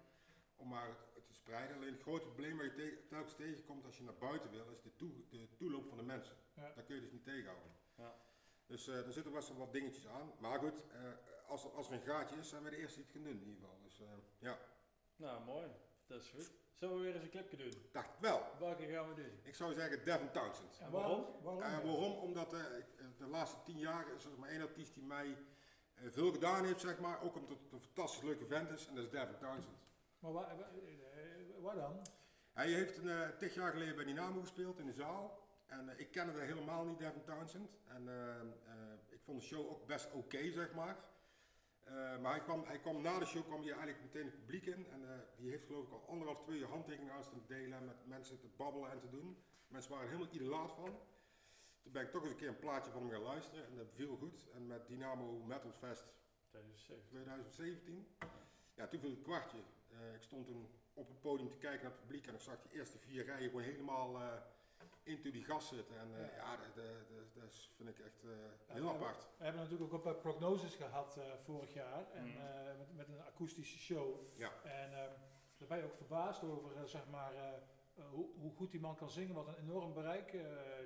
[0.56, 1.76] Om maar te spreiden.
[1.76, 4.82] Alleen het grote probleem waar je te- telkens tegenkomt als je naar buiten wil, is
[4.82, 6.36] de, toe, de toeloop van de mensen.
[6.54, 6.72] Ja.
[6.74, 7.72] Daar kun je dus niet tegenhouden.
[7.96, 8.14] Ja.
[8.66, 10.32] Dus eh er zitten best wel wat dingetjes aan.
[10.38, 10.82] Maar goed,
[11.52, 13.32] als, er, als er een gaatje is, zijn we de eerste die het gaan doen
[13.32, 13.78] in ieder geval.
[13.82, 14.06] Dus eh,
[14.38, 14.58] ja,
[15.16, 15.66] Nou, mooi.
[16.06, 16.50] Dat is goed.
[16.74, 17.88] Zullen we weer eens een clipje doen?
[17.92, 18.42] dacht wel.
[18.58, 19.40] Welke gaan we doen?
[19.42, 20.78] Ik zou zeggen Devin Townsend.
[20.78, 21.26] En waarom?
[21.42, 21.62] Waarom?
[21.62, 22.12] Eh, waarom?
[22.12, 22.60] Omdat eh,
[23.18, 25.36] de laatste tien jaar is er maar één artiest die mij
[25.94, 27.22] eh, veel gedaan heeft, zeg maar.
[27.22, 28.86] Ook omdat het een fantastisch leuke vent is.
[28.86, 29.92] En dat is Devin Townsend.
[30.18, 30.70] Maar waar, waar,
[31.60, 32.06] waar dan?
[32.52, 35.40] Hij heeft een, eh, tig jaar geleden bij Dynamo gespeeld in de zaal.
[35.66, 37.78] En eh, ik kende hem helemaal niet, Devin Townsend.
[37.86, 38.08] En
[39.08, 40.96] ik vond de show ook best oké, zeg maar.
[41.84, 44.66] Eh, maar hij kwam, hij kwam na de show kwam hij eigenlijk meteen het publiek
[44.66, 44.86] in.
[44.86, 47.78] En eh, die heeft geloof ik al anderhalf, twee uur handtekeningen aan te delen.
[47.78, 49.36] en Met mensen te babbelen en te doen.
[49.68, 50.98] Mensen waren er helemaal idolaat van.
[51.82, 53.66] Toen ben ik toch eens een keer een plaatje van hem gaan luisteren.
[53.66, 54.46] En dat viel goed.
[54.54, 56.04] En met Dynamo Metal Fest
[56.48, 57.04] 2007.
[57.08, 58.06] 2017.
[58.74, 59.58] Ja, toen viel het kwartje.
[59.88, 62.62] Eh, ik stond toen op het podium te kijken naar het publiek en ik zag
[62.62, 64.20] die eerste vier rijen gewoon helemaal
[65.04, 65.98] into die gas zitten.
[65.98, 68.30] En eh, ja, dat, dat, dat, dat is- vind ik echt eh,
[68.74, 69.28] heel apart.
[69.36, 72.10] We hebben natuurlijk ook op uh, Prognosis gehad eh, vorig jaar.
[72.12, 74.20] En, eh, met, met een akoestische show.
[74.34, 74.50] Ja.
[74.64, 75.10] En ehm,
[75.58, 77.48] daar ben je ook verbaasd over eh, zeg maar, eh,
[77.94, 80.40] eh, hoe, hoe goed die man kan zingen, wat een enorm bereik eh,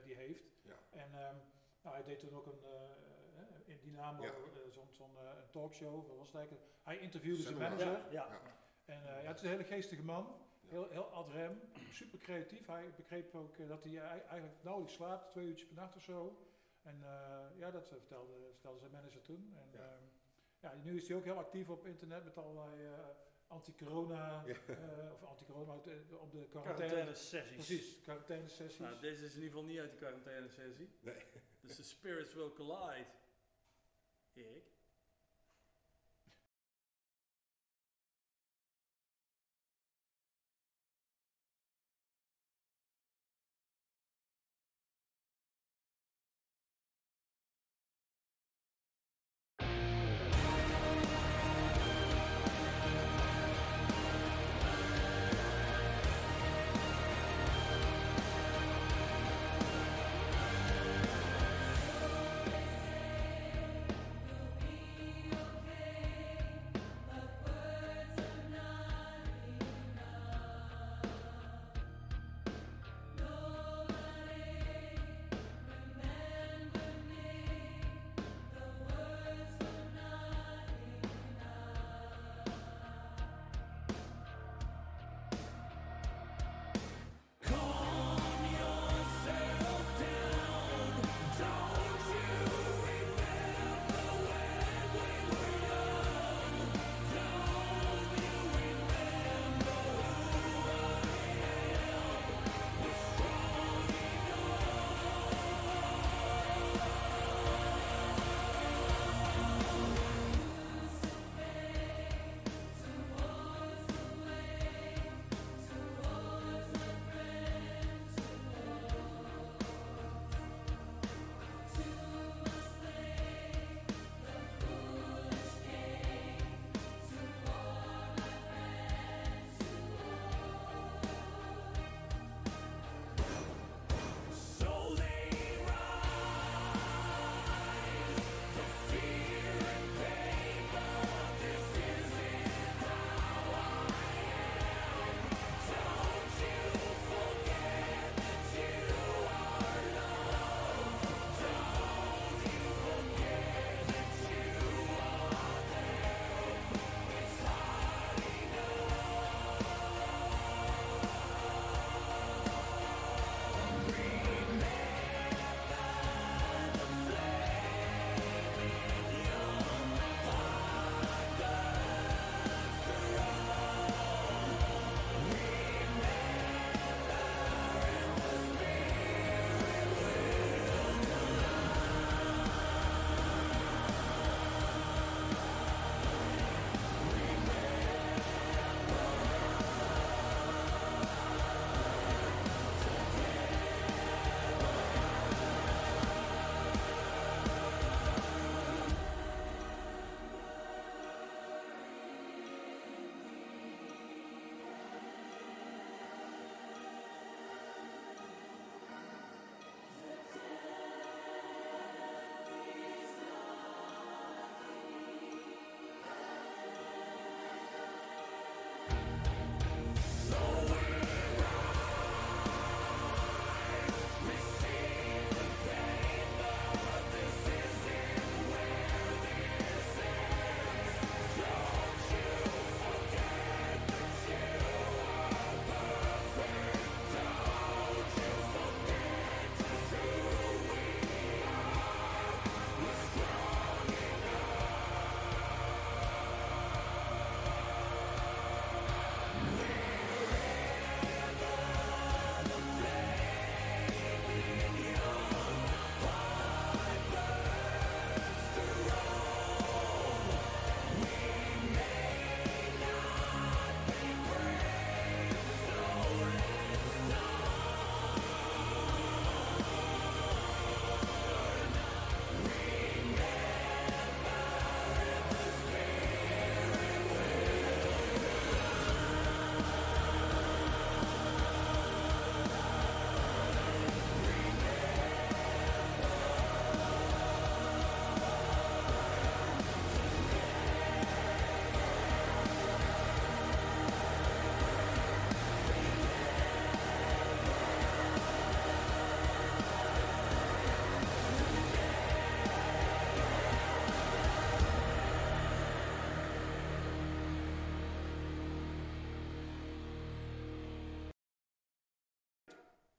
[0.04, 0.44] die heeft.
[0.62, 0.74] Ja.
[0.90, 1.36] En ehm,
[1.82, 4.28] nou, hij deed toen ook een, eh, eh, in Dynamo Ja.
[4.30, 6.06] eh, zo'n zo'n, eh, een talkshow.
[6.08, 6.66] Wat was het eigenlijk?
[6.82, 7.86] Hij interviewde zijn manager.
[7.86, 8.26] Ja, ja.
[8.28, 8.40] Ja.
[8.84, 10.45] En eh, ja, het is een hele geestige man.
[10.68, 11.60] Heel, heel ad rem,
[11.92, 12.66] super creatief.
[12.66, 16.38] Hij begreep ook eh, dat hij eigenlijk nauwelijks slaapt, twee uurtjes per nacht of zo.
[16.82, 19.54] En eh, ja, dat eh, vertelde, vertelde zijn manager toen.
[19.56, 19.84] En Ja.
[19.84, 19.98] ja.
[20.60, 22.92] ja, nu is hij ook heel actief op internet met allerlei eh,
[23.46, 24.54] anti-corona, Ja.
[24.66, 26.48] eh, of anti-corona, op de quarantaine.
[26.50, 27.54] Quarantaine sessies.
[27.66, 28.78] Precies, quarantaine sessies.
[28.78, 30.90] Nou, deze is in ieder geval niet uit de quarantaine sessie.
[31.00, 31.24] Nee.
[31.60, 33.06] Dus de spirits will collide.
[34.34, 34.74] Erik?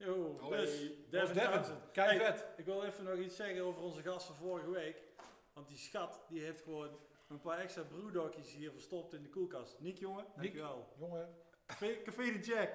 [0.08, 0.80] Oh, dus
[1.10, 1.76] Devin Devin.
[1.92, 2.46] Kei Hey, vet.
[2.58, 5.04] Ik wil even nog iets zeggen over onze gast van vorige week.
[5.54, 6.90] Want die schat die heeft gewoon
[7.28, 9.80] een paar extra broedokjes hier verstopt in de koelkast.
[9.80, 10.88] Niek jongen, dankjewel.
[10.98, 11.36] Jongen,
[11.66, 12.70] Café, Café de Jack.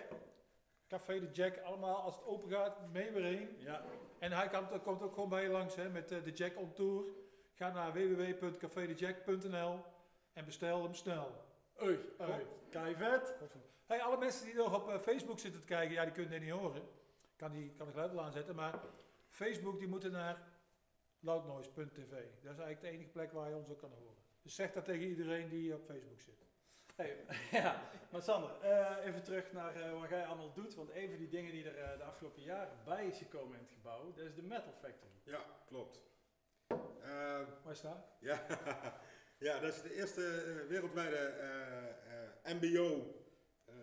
[0.88, 3.56] Café de Jack, allemaal als het open gaat, mee weer heen.
[3.58, 3.84] Ja,
[4.18, 6.72] En hij kan, komt ook gewoon bij je langs hè, met eh, de Jack on
[6.72, 7.04] Tour.
[7.52, 9.84] Ga naar www.cafedejack.nl
[10.32, 11.44] en bestel hem snel.
[11.82, 12.46] Oei, Oei.
[12.70, 13.34] kei vet.
[13.86, 16.40] Hey, alle mensen die nog op eh, Facebook zitten te kijken, ja, die kunnen dit
[16.40, 16.82] niet horen.
[17.42, 18.80] Kan, die, kan de geluid wel aanzetten, maar
[19.28, 20.42] Facebook die moeten naar
[21.20, 22.10] loudnoise.tv.
[22.42, 24.16] Dat is eigenlijk de enige plek waar je ons ook kan horen.
[24.42, 26.46] Dus zeg dat tegen iedereen die op Facebook zit.
[26.96, 27.24] Hey,
[27.62, 30.74] ja, maar Sander, eh, even terug naar eh, wat jij allemaal doet.
[30.74, 33.64] Want een van die dingen die er eh, de afgelopen jaren bij is gekomen in
[33.64, 35.12] het gebouw, dat is de Metal Factory.
[35.24, 36.00] Ja, klopt.
[36.66, 38.06] Eh, Waar staat?
[38.20, 38.46] ja,
[39.46, 40.22] ja, dat is de eerste
[40.68, 43.20] wereldwijde eh, eh, MBO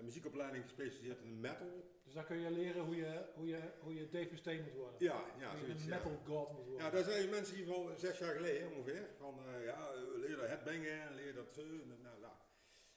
[0.04, 1.84] muziekopleiding gespecialiseerd in metal.
[2.04, 4.96] Dus dan kun je leren hoe je, hoe je, hoe je Dave Mustaine moet worden.
[5.00, 5.84] Ja, ja, hoe je zoiets.
[5.84, 5.96] een Ja.
[5.96, 6.86] metal god moet worden.
[6.86, 9.10] Ja, daar zijn mensen ieder geval zes jaar geleden ongeveer.
[9.18, 11.62] Van eh, ja, eh, leer dat headbangen, leer dat zo.
[11.62, 12.34] Nou, nou, nou.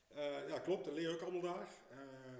[0.09, 1.69] Eh, ja, klopt, dat leer je ook allemaal daar.
[1.91, 1.99] Eh,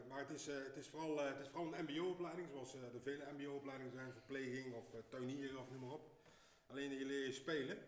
[0.09, 2.81] maar het is, eh, het, is vooral, eh, het is vooral een MBO-opleiding, zoals eh,
[2.93, 6.11] de vele MBO-opleidingen zijn, verpleging of tuinieren of noem maar op.
[6.67, 7.79] Alleen je leer je spelen,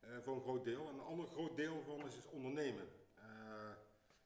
[0.00, 0.88] eh, voor een groot deel.
[0.88, 2.88] En een ander groot deel van is, is ondernemen.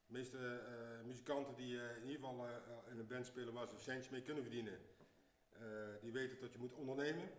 [0.05, 3.53] Eh, de meeste eh, muzikanten die eh, in ieder geval eh, in een band spelen
[3.55, 4.79] waar ze centjes mee kunnen verdienen,
[5.51, 5.61] eh,
[6.01, 7.31] die weten dat je moet ondernemen.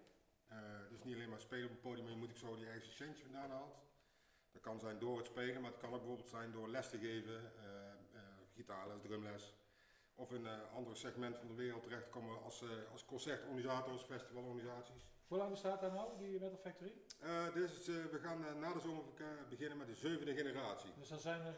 [0.48, 0.58] Eh,
[0.90, 2.92] dus niet alleen maar spelen op een podium, maar je moet ook zo die eigen
[2.92, 3.76] centje vandaan haalt.
[4.52, 6.98] Dat kan zijn door het spelen, maar het kan ook bijvoorbeeld zijn door les te
[6.98, 8.22] geven, eh, eh,
[8.54, 9.54] gitaarles, drumles.
[10.16, 15.08] Of in een ander segment van de wereld terechtkomen als, eh, als concertorganisators, festivalorganisaties.
[15.28, 16.94] Hoe lang bestaat dat nou, die Metal Factory?
[17.20, 19.04] Eh, dus eh, we gaan eh, na de zomer
[19.50, 20.90] beginnen met de zevende generatie.
[20.98, 21.58] Dus dan zijn er,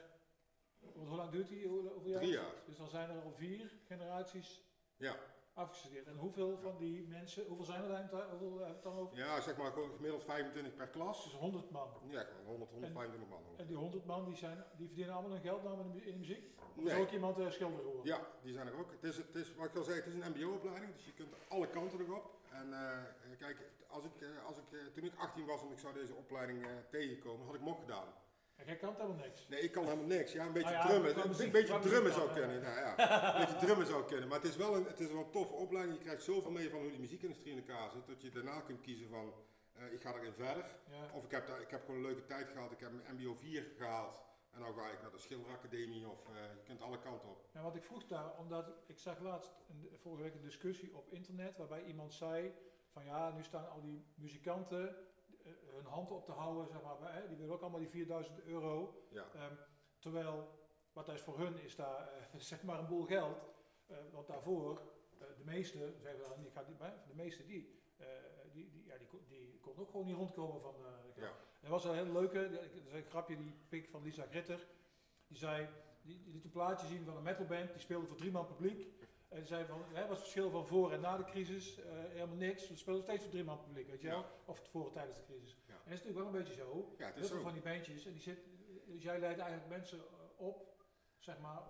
[0.95, 1.67] want hoe lang duurt die?
[1.67, 2.53] Hoe, hoeveel Drie jaar.
[2.65, 4.61] Dus dan zijn er al vier generaties
[4.97, 5.15] Ja.
[5.53, 6.07] afgestudeerd.
[6.07, 9.17] En hoeveel van die mensen, hoeveel zijn er dan, hoeveel hebben we het dan over?
[9.17, 11.23] Ja, zeg maar gemiddeld 25 per klas.
[11.23, 11.87] Dus 100 man.
[12.09, 13.39] Ja, gewoon 100, 125 man.
[13.39, 13.59] ongeveer.
[13.59, 16.55] En die 100 man die, zijn, die verdienen allemaal hun geld nou in de, muziek?
[16.75, 16.85] Nee.
[16.85, 18.05] is er ook iemand uh, schilder geworden?
[18.05, 18.91] Ja, die zijn er ook.
[18.91, 21.33] Het is, het is, wat ik al zei, het is een mbo-opleiding, dus je kunt
[21.47, 22.35] alle kanten erop.
[22.51, 23.57] En eh, kijk,
[23.87, 26.65] als ik, eh, als ik, eh, toen ik 18 was en ik zou deze opleiding
[26.65, 28.07] eh, tegenkomen, had ik hem ook gedaan.
[28.57, 29.47] En jij kan helemaal niks.
[29.47, 30.31] Nee, ik kan helemaal niks.
[30.31, 31.21] Ja, een beetje Ah ja, drummen.
[31.23, 32.61] Een muziek- beetje drummen zou kunnen.
[32.61, 34.27] Nou, ja, een beetje drummen zou kunnen.
[34.27, 35.97] Maar het is wel een, het is wel een toffe opleiding.
[35.97, 38.81] Je krijgt zoveel mee van hoe die muziekindustrie in elkaar zit, dat je daarna kunt
[38.81, 39.33] kiezen van,
[39.73, 40.65] eh, ik ga erin verder.
[40.89, 41.09] Ja.
[41.13, 42.71] Of ik heb, daar, ik heb gewoon een leuke tijd gehad.
[42.71, 44.25] Ik heb mijn MBO 4 gehaald.
[44.51, 47.49] En dan ga ik naar de schilderacademie of eh, je kunt alle kanten op.
[47.53, 51.09] Ja, wat ik vroeg daar, omdat ik zag laatst een, vorige week een discussie op
[51.11, 52.53] internet waarbij iemand zei
[52.91, 54.95] van ja, nu staan al die muzikanten
[55.75, 59.03] hun hand op te houden, zeg maar, hè, die willen ook allemaal die 4000 euro.
[59.09, 59.25] Ja.
[59.33, 59.53] Ehm,
[59.99, 60.47] terwijl,
[60.93, 63.37] wat dat is voor hun, is daar eh, zeg maar een boel geld.
[63.87, 64.81] Eh, want daarvoor,
[65.19, 68.07] eh, de meeste, zeggen we dan, ik ga die, maar de meeste die, eh,
[68.51, 71.15] die, die, ja, die, kon- die konden ook gewoon niet rondkomen van eh, geld.
[71.15, 71.31] Ja.
[71.61, 74.67] Er was een hele leuke, dat is een grapje, die pik van Lisa Gritter.
[75.27, 75.67] Die zei,
[76.01, 78.87] die, die liet een plaatje zien van een metalband, die speelde voor drie man publiek.
[79.27, 81.79] En zei van, hè, wat is het verschil van voor en na de crisis?
[81.79, 84.19] Eh, helemaal niks, we spelen steeds voor drie man publiek, weet je wel?
[84.19, 84.31] Ja.
[84.45, 85.57] Of voor en tijdens de crisis.
[85.67, 85.73] Ja.
[85.73, 86.95] En dat is natuurlijk wel een beetje zo.
[86.97, 88.39] Ja, Heel veel van die bandjes, en die zit,
[88.85, 90.85] dus jij leidt eigenlijk mensen eh, op,
[91.17, 91.61] zeg maar,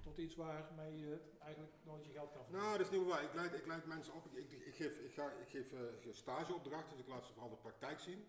[0.00, 2.66] tot iets waarmee je eigenlijk nooit je geld kan verdienen.
[2.66, 3.22] Nou, dat is niet waar.
[3.22, 4.26] Ik leid, ik leid mensen op.
[4.26, 5.80] Ik, ik, ik geef, ik ga, ik geef eh,
[6.10, 8.28] stageopdrachten, dus ik laat ze vooral de praktijk zien.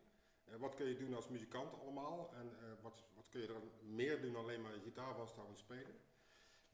[0.57, 2.33] Wat kun je doen als muzikant allemaal?
[2.33, 2.51] En
[2.81, 5.99] wat, wat kun je er meer doen dan alleen maar je gitaar vasthouden en spelen?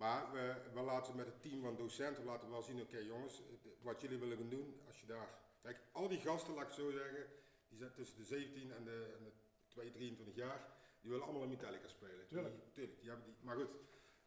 [0.04, 3.42] Maar we, we laten met het team van docenten laten we wel zien, oké jongens,
[3.82, 5.30] wat jullie willen gaan doen, als je daar...
[5.62, 7.26] Kijk, al die gasten, laat ik zo zeggen,
[7.70, 9.32] die zijn tussen de 17 en de, en de
[9.68, 10.68] 2, 23 jaar,
[11.02, 12.28] die willen allemaal een Metallica spelen.
[12.28, 12.56] Tuurlijk.
[12.56, 13.70] Die, tuurlijk die hebben die, maar goed,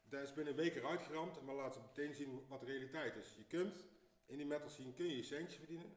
[0.08, 3.16] daar is binnen een week eruit geramd we laten ze meteen zien wat de realiteit
[3.16, 3.34] is.
[3.36, 3.84] Je kunt,
[4.26, 5.96] in die metal scene kun je je centje verdienen.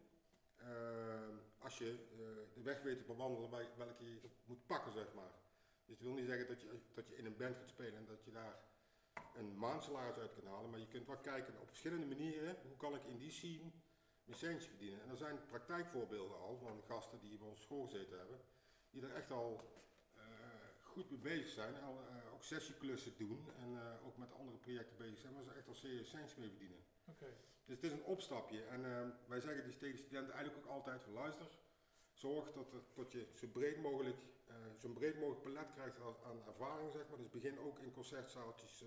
[0.56, 5.14] Ehm, als je eh, de weg weet te bewandelen bij welke je moet pakken, zeg
[5.14, 5.32] maar.
[5.86, 8.06] Dus dat wil niet zeggen dat je, dat je in een band gaat spelen en
[8.06, 8.68] dat je daar
[9.40, 10.70] een maandsalaris uit kan halen.
[10.70, 13.72] Maar je kunt wel kijken op verschillende manieren, hoe kan ik in die scene
[14.24, 15.02] mijn centje verdienen.
[15.02, 18.40] En er zijn praktijkvoorbeelden al van gasten die bij ons school gezeten hebben,
[18.90, 19.62] die er echt al
[20.16, 20.24] eh,
[20.82, 21.82] goed mee bezig zijn.
[21.82, 25.54] Al, eh, ook sessieklussen doen en eh, ook met andere projecten bezig zijn, waar ze
[25.54, 26.84] echt al serieus centjes mee verdienen.
[27.66, 28.64] Dus het is een opstapje.
[28.64, 28.82] En
[29.28, 31.48] wij zeggen die tegen studenten eigenlijk ook altijd van luister,
[32.20, 36.16] zorg dat, er, dat je zo breed mogelijk, eh, zo'n breed mogelijk palet krijgt aan,
[36.24, 37.18] aan ervaring, zeg maar.
[37.18, 38.84] Dus begin ook in concertzaaltjes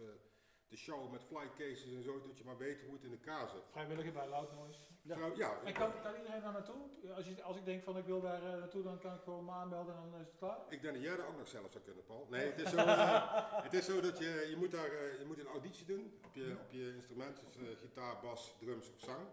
[0.73, 3.63] te showen met flycases en zo, dat je maar weet hoe het in elkaar zit.
[3.71, 4.81] Vrijwilliger bij Loud Noise.
[5.03, 5.17] Ja.
[5.35, 6.81] Ja, En kan, kan iedereen daar naartoe?
[7.15, 9.45] Als, je, als ik denk van ik wil daar eh, naartoe, dan kan ik gewoon
[9.45, 10.59] me aanmelden en dan is het klaar?
[10.69, 12.27] Ik denk dat jij dat ook nog zelf zou kunnen, Paul.
[12.31, 15.25] Nee, het is zo, eh, het is zo dat je, je moet daar, eh, je
[15.27, 19.27] moet een auditie doen op je, op je instrument, dus gitaar, bas, drums of zang.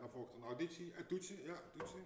[0.00, 2.04] Dan volgt een auditie, en toetsen, ja, toetsen.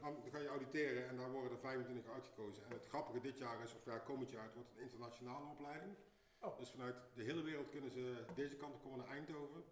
[0.00, 2.64] Dan ga je auditeren en daar worden er 25 uitgekozen.
[2.64, 5.94] En het grappige dit jaar is, of ja, komend jaar, het wordt een internationale opleiding.
[6.40, 6.58] Oh.
[6.58, 9.64] Dus vanuit de hele wereld kunnen ze deze kant op komen naar Eindhoven.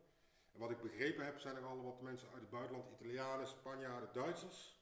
[0.52, 4.08] En wat ik begrepen heb, zijn er al wat mensen uit het buitenland, Italianen, Spanjaarden,
[4.12, 4.78] Duitsers,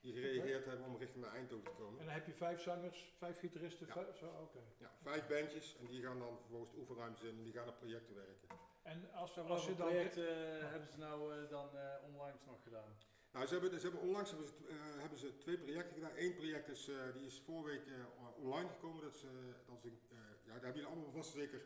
[0.00, 1.98] die gereageerd hebben om richting naar Eindhoven te komen.
[2.00, 3.92] En dan heb je vijf zangers, vijf gitaristen, Ja.
[3.92, 4.58] vijf- zo, oké.
[4.78, 7.78] Ja, vijf bandjes en die gaan dan vervolgens de oefenruimtes in en die gaan op
[7.78, 8.48] projecten werken.
[8.82, 9.86] En als, Wat als voor je dan...
[9.88, 10.28] projecten
[10.60, 12.96] eh, hebben ze nou eh, dan eh, onlangs nog gedaan?
[13.32, 14.54] Nou, ze hebben, ze hebben onlangs hebben ze,
[14.98, 16.12] hebben ze twee projecten gedaan.
[16.16, 17.82] Eén project is, eh, die is vorige week
[18.36, 19.02] online gekomen.
[19.02, 19.20] Dat is,
[19.66, 20.00] dat is een,
[20.46, 21.62] ja, dat hebben jullie allemaal vast zeker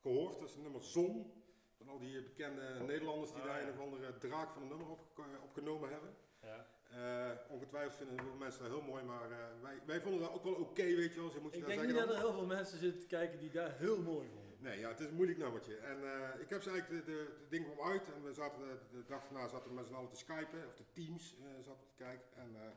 [0.00, 0.38] gehoord.
[0.38, 1.32] Dat is het nummer Zon.
[1.76, 3.66] Van al die bekende Nederlanders die Ah, daar ja.
[3.66, 5.00] een of andere draak van een nummer op,
[5.42, 6.14] opgenomen hebben.
[6.42, 6.66] Ja.
[6.90, 10.32] Eh, ongetwijfeld vinden heel veel mensen dat heel mooi, maar eh, wij, wij vonden dat
[10.32, 11.30] ook wel oké, weet je wel.
[11.30, 12.16] Zo moet je Ik dat denk zeggen niet dat dan.
[12.16, 14.56] er heel veel mensen zitten te kijken die dat heel mooi vonden.
[14.58, 15.76] Nee, ja, het is een moeilijk nummertje.
[15.76, 18.60] En eh, ik heb ze eigenlijk, de, de, de ding kwam uit en we zaten
[18.60, 21.46] de, de dag daarna zaten we met z'n allen te skypen, of de teams eh,
[21.64, 22.26] zaten te kijken.
[22.36, 22.68] En, eh.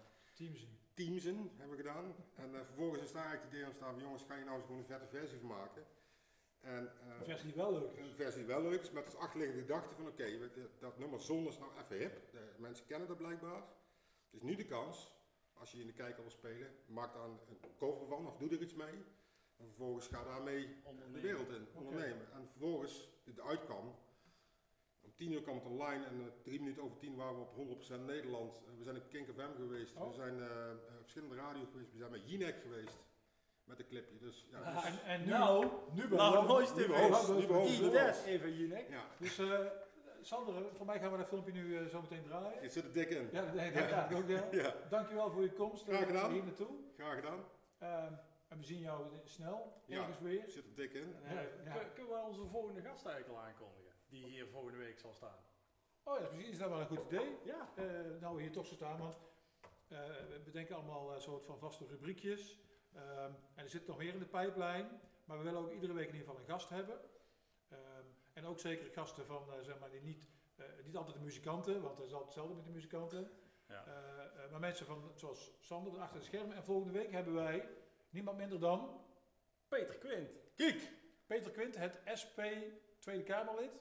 [0.95, 2.15] Teamsen hebben we gedaan.
[2.35, 4.65] En eh, vervolgens is daar eigenlijk het idee ontstaan van jongens, ga je nou eens
[4.65, 5.83] gewoon een vette versie van maken.
[6.59, 8.09] En, eh, Een versie die wel leuk is.
[8.09, 11.21] een versie die wel leuk is, met als achterliggende gedachte van oké, de- dat nummer
[11.21, 12.31] Zon is nou even hip.
[12.31, 13.63] De mensen kennen dat blijkbaar.
[14.29, 15.11] Dus nu de kans,
[15.53, 17.39] als je in de kijker wil spelen, maak daar een,
[17.77, 19.03] cover van of doe er iets mee.
[19.57, 20.67] En vervolgens ga daarmee
[21.13, 22.31] de wereld in, ondernemen.
[22.33, 23.95] En vervolgens, dit uitkwam,
[25.15, 27.55] 10 uur kwam het online en eh, drie minuten over 10 waren we op
[27.99, 28.53] 100% Nederland.
[28.55, 30.07] Eh, we zijn op Kink FM geweest, Oh.
[30.07, 32.97] we zijn eh, eh, op verschillende radio geweest, we zijn met Jinek geweest.
[33.63, 34.17] Met een clipje.
[34.17, 38.25] Dus ja, dus, En, en nu, Nou, nu nou, host, nieuwe Ites host.
[38.25, 38.89] even Jinek.
[38.89, 39.59] ja, Dus eh,
[40.21, 42.61] Sander, voor mij gaan we dat filmpje nu zo meteen draaien.
[42.61, 43.29] je zit er dik in.
[43.31, 44.07] Ja, nee, dat Ja.
[44.09, 44.17] ja.
[44.17, 44.43] ook wel.
[44.55, 46.31] Ja, Dankjewel voor je komst eh, Graag gedaan.
[46.31, 46.69] hier naartoe.
[46.97, 47.43] graag gedaan.
[47.77, 48.13] Ehm,
[48.47, 49.99] en we zien jou snel, Ja.
[49.99, 50.41] ergens weer.
[50.45, 51.15] Je zit er dik in.
[51.23, 51.31] Ja,
[51.63, 51.71] ja.
[51.73, 53.84] kun- Kunnen we onze volgende gast eigenlijk al aankondigen?
[54.55, 55.39] Volgende week zal staan.
[56.03, 57.37] Oh ja, misschien is dat wel een goed idee.
[57.43, 57.69] Ja.
[57.75, 57.85] Eh,
[58.21, 59.15] nou, we hier toch zo staan, want
[59.87, 59.99] eh,
[60.29, 62.59] we bedenken allemaal een soort van vaste rubriekjes.
[62.93, 66.07] Ehm, en er zit nog meer in de pijplijn, maar we willen ook iedere week
[66.07, 66.99] in ieder geval een gast hebben.
[67.69, 70.27] Ehm, en ook zeker gasten van, eh, zeg maar, die niet,
[70.85, 73.31] niet altijd de muzikanten, want dat is altijd hetzelfde met de muzikanten.
[73.67, 73.83] Ja.
[74.51, 76.55] Maar mensen van, zoals Sander achter de schermen.
[76.55, 77.69] En volgende week hebben wij
[78.09, 79.01] niemand minder dan
[79.67, 80.31] Peter Quint.
[80.55, 80.91] Kiek!
[81.25, 82.39] Peter Quint, het SP
[82.99, 83.71] Tweede Kamerlid.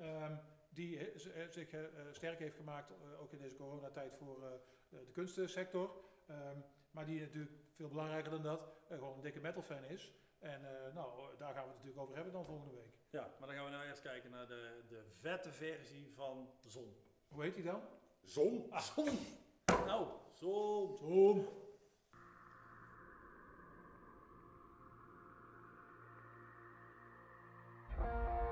[0.00, 0.36] Ehm,
[0.70, 4.44] die z- eh, zich eh, eh, sterk heeft gemaakt, eh, ook in deze coronatijd, voor
[4.44, 4.50] eh,
[4.88, 5.90] de, kunstsector.
[6.26, 6.58] Ehm,
[6.90, 10.12] maar die natuurlijk veel belangrijker dan dat, eh, gewoon een dikke metal fan is.
[10.38, 12.94] En eh, nou, eh, daar gaan we het natuurlijk over hebben dan volgende week.
[13.10, 16.94] Ja, maar dan gaan we nou eerst kijken naar de, de vette versie van Zon.
[17.28, 17.80] Hoe heet die dan?
[18.22, 18.70] Zon.
[18.94, 19.18] Zon!
[19.66, 20.96] Nou, Zon!
[20.96, 21.46] Zon.
[27.96, 28.49] Thank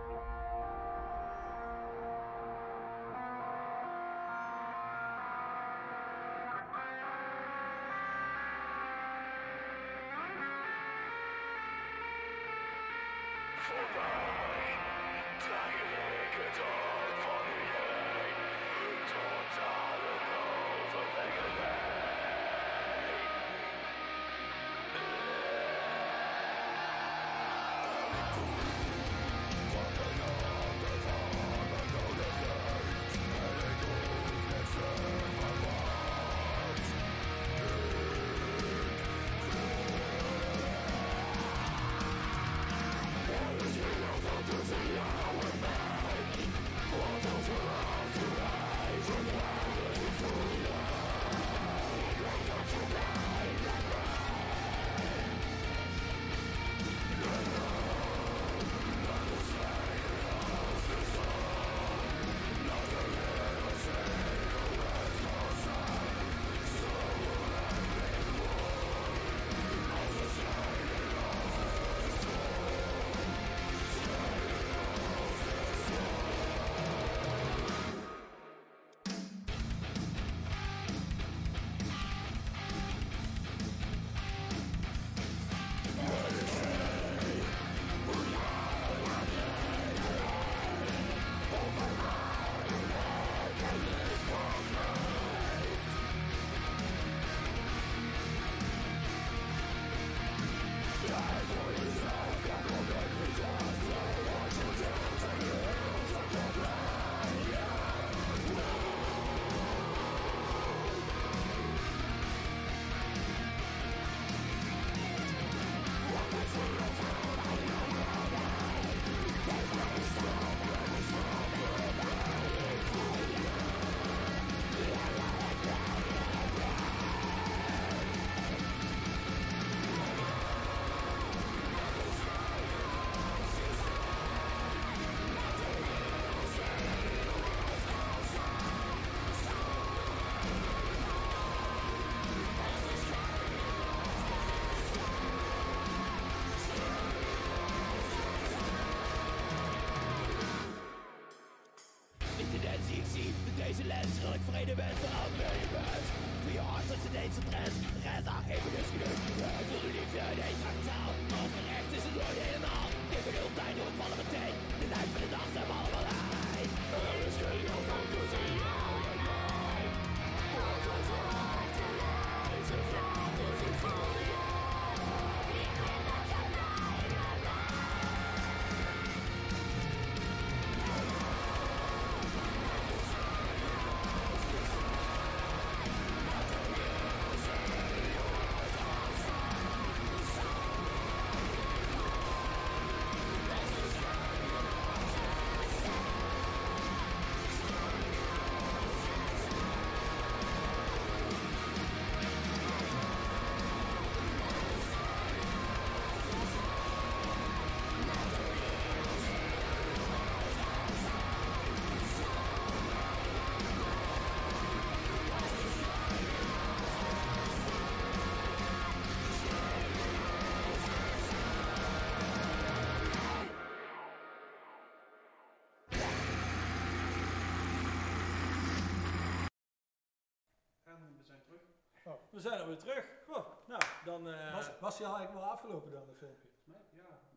[232.31, 233.05] We zijn alweer terug.
[233.27, 234.29] Goh, nou, dan...
[234.29, 236.49] eh, Was, was die al eigenlijk wel afgelopen dan, de filmpje?
[236.65, 236.79] Ja,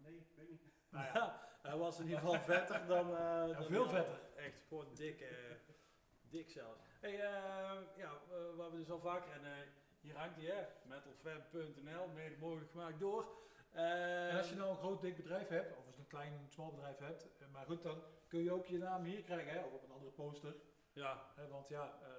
[0.03, 0.61] nee, weet niet.
[0.89, 3.15] Nou ja, hij was in ieder geval vetter dan...
[3.15, 4.19] eh, dan veel vetter.
[4.35, 5.27] Echt, gewoon dik, eh,
[6.29, 6.79] dik zelfs.
[6.99, 8.11] Hey, eh, ja,
[8.55, 9.31] waar we dus al vaker...
[9.31, 9.41] En,
[10.01, 10.65] hier hangt hij, hè.
[10.83, 13.25] Metalfan.nl, mede mogelijk gemaakt door.
[13.71, 16.45] Eh, En als je nou een groot dik bedrijf hebt, of als je een klein,
[16.49, 19.71] smal bedrijf hebt, maar goed, dan kun je ook je naam hier krijgen, hè, of
[19.73, 20.55] op een andere poster.
[20.93, 22.09] Ja, Hè, want ja, eh,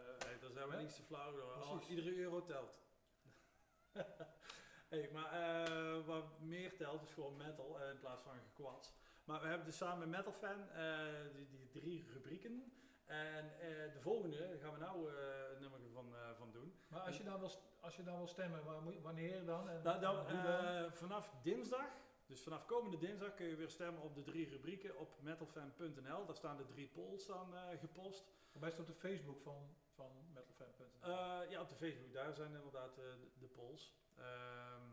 [0.42, 0.80] daar zijn we Hè?
[0.80, 1.52] niks te flauw door.
[1.52, 2.74] Al- iedere euro telt.
[4.92, 8.94] hey, maar eh, wat meer telt is gewoon metal eh, in plaats van gekwats.
[9.24, 10.98] Maar we hebben dus samen met Metal Fan eh,
[11.34, 12.72] die, die drie rubrieken.
[13.06, 13.52] En
[13.92, 15.10] de volgende gaan we nou
[15.54, 16.74] een nummer van, van doen.
[16.88, 18.64] maar als je dan wil, als je dan wil stemmen,
[19.02, 19.68] wanneer dan?
[19.68, 20.92] En, Nou, dan, en dan?
[20.92, 21.86] vanaf dinsdag,
[22.32, 26.26] dus vanaf komende dinsdag kun je weer stemmen op de drie rubrieken op metalfan.nl.
[26.26, 28.24] Daar staan de drie polls dan eh, gepost.
[28.52, 31.10] Mij staat op de Facebook van, van metalfan.nl.
[31.10, 33.94] Eh, ja, op de Facebook, daar zijn inderdaad eh, de, de polls.
[34.16, 34.86] Ehm,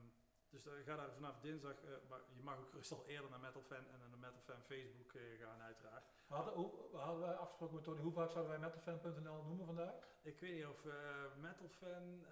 [0.49, 1.75] dus ga daar vanaf dinsdag,
[2.09, 5.61] maar je mag ook rustig al eerder naar Metalfan en naar de Metalfan Facebook gaan
[5.61, 6.03] uiteraard.
[6.27, 6.53] we, hadden,
[6.91, 9.93] we hadden wij afgesproken met Tony, hoe vaak zouden wij metalfan.nl noemen vandaag?
[10.21, 10.83] Ik weet niet of
[11.37, 12.25] Metalfan,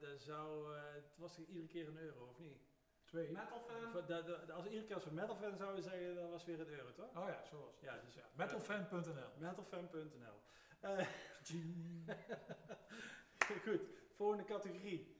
[0.00, 2.73] daar zou, het was iedere keer een euro of niet?
[3.04, 3.30] Twee.
[3.32, 4.52] Metalfan?
[4.54, 7.16] Als iedere keer als we Metalfan zouden zeggen, dan was het weer een euro toch?
[7.16, 7.80] Oh ja, zo was het.
[7.80, 8.24] Ja, dus ja.
[8.34, 9.28] Metalfan.nl.
[9.38, 10.40] Metalfan.nl.
[10.80, 11.06] Eh,
[13.64, 13.80] Goed,
[14.16, 15.16] volgende categorie.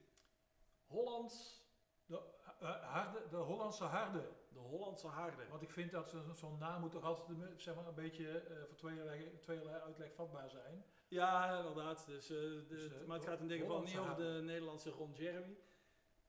[0.87, 1.63] Hollands,
[2.07, 2.21] De,
[2.61, 4.29] eh, harde, de Hollandse harde.
[4.49, 5.49] de Hollandse harde.
[5.49, 8.39] Want ik vind dat zo- zo'n naam moet toch altijd een- zeg maar, een beetje
[8.39, 10.85] eh, voor tweeërlei, tweeërlei uitleg vatbaar zijn.
[11.09, 12.07] Ja, inderdaad.
[12.07, 14.41] Dus, eh, de- Dus, eh, maar het gaat in dit geval niet over de.
[14.45, 15.57] Nederlandse Ron Jeremy.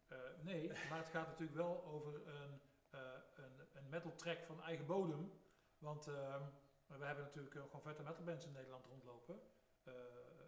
[0.07, 2.99] Eh, nee, maar het gaat natuurlijk wel over een, eh,
[3.35, 5.31] een, een metal track van eigen bodem.
[5.77, 6.43] Want ehm,
[6.87, 9.39] we hebben natuurlijk eh, gewoon vette metal bands in Nederland rondlopen.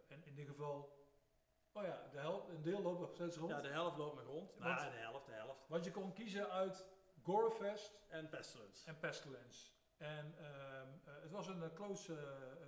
[0.07, 1.05] En in dit geval,
[1.71, 3.51] oh ja, de helft, een deel loopt nog steeds rond.
[3.51, 4.51] Ja, de helft loopt nog rond.
[4.57, 5.67] Want- Nou, de helft, de helft.
[5.67, 6.85] Want je kon kiezen uit
[7.23, 8.87] Gorefest En Pestilence.
[8.87, 9.71] en Pestilence.
[9.97, 12.17] En ehm, eh, het was een close,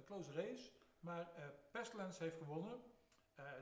[0.06, 2.82] close race, maar eh, Pestilence heeft gewonnen.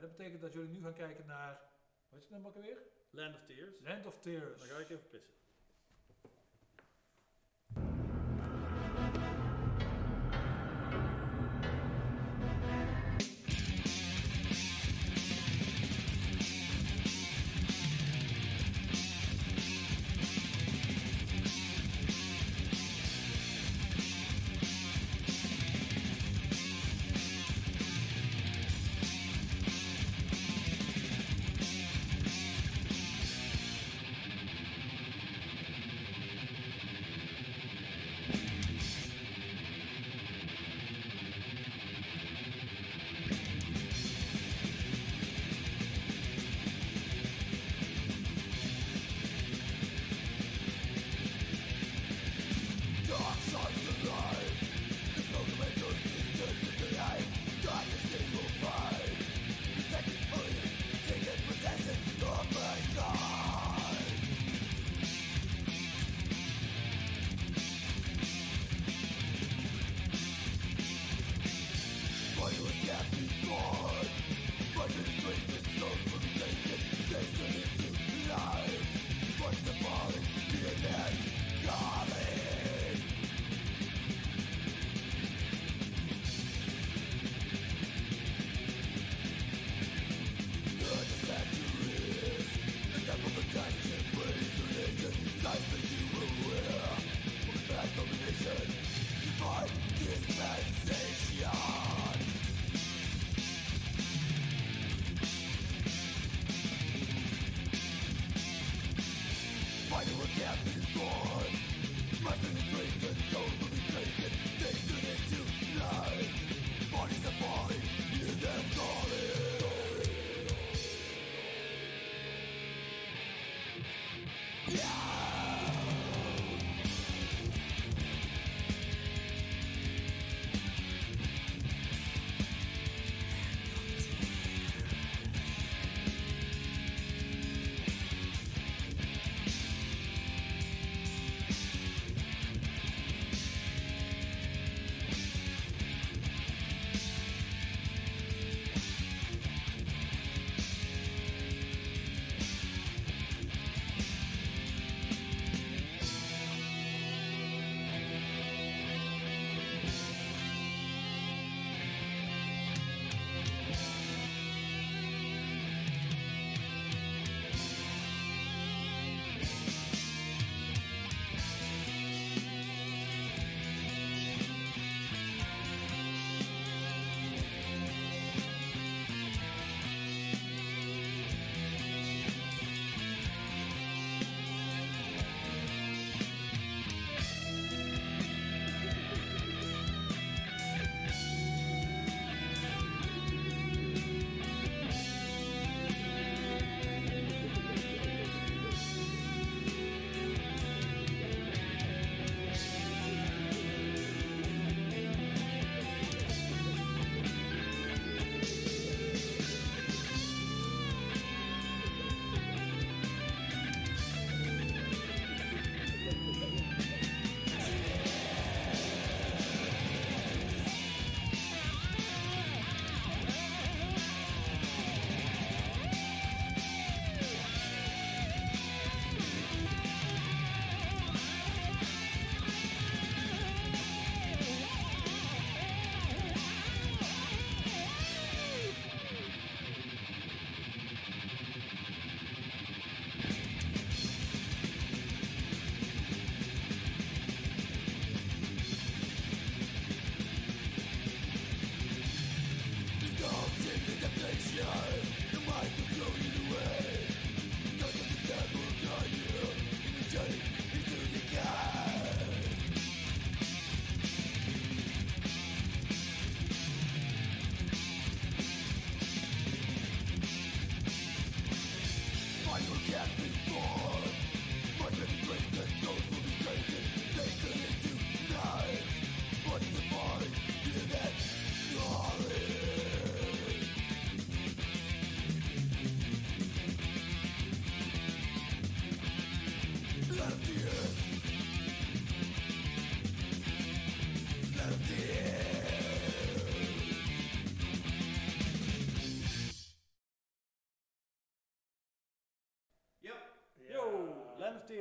[0.00, 1.60] Dat betekent dat jullie nu gaan kijken naar,
[2.08, 2.82] wat is het nummer alweer?
[3.10, 3.74] Land of Tears.
[3.82, 4.58] Land of Tears.
[4.58, 5.34] Dan ga ik even pissen.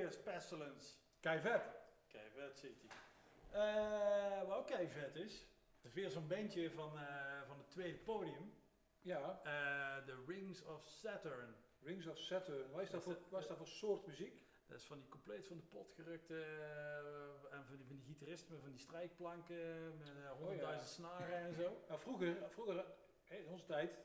[0.07, 0.93] Tears Pestilence.
[1.19, 1.61] Kei vet.
[2.07, 2.89] Kei vet zit hij.
[3.51, 5.45] Eh, wat ook kei vet is,
[5.81, 8.53] is weer zo'n bandje van, eh, van het tweede podium.
[9.01, 11.55] Ja, Eh, The Rings of Saturn.
[11.81, 12.71] Rings of Saturn.
[12.71, 14.41] Wat is dat voor, wat is dat voor soort muziek?
[14.67, 18.05] Dat is van die compleet van de pot gerukte eh, en van die, van die
[18.05, 21.81] gitaristen met van die strijkplanken met eh, honderdduizend snaren en zo.
[21.87, 22.85] Nou, vroeger, vroeger
[23.23, 23.97] hè, in onze tijd,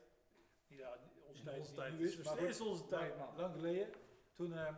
[0.67, 3.37] niet ja, onze In tijd, onze tijd is maar goed, onze tijd, maar.
[3.37, 3.87] Lang geleden,
[4.33, 4.75] toen, eh,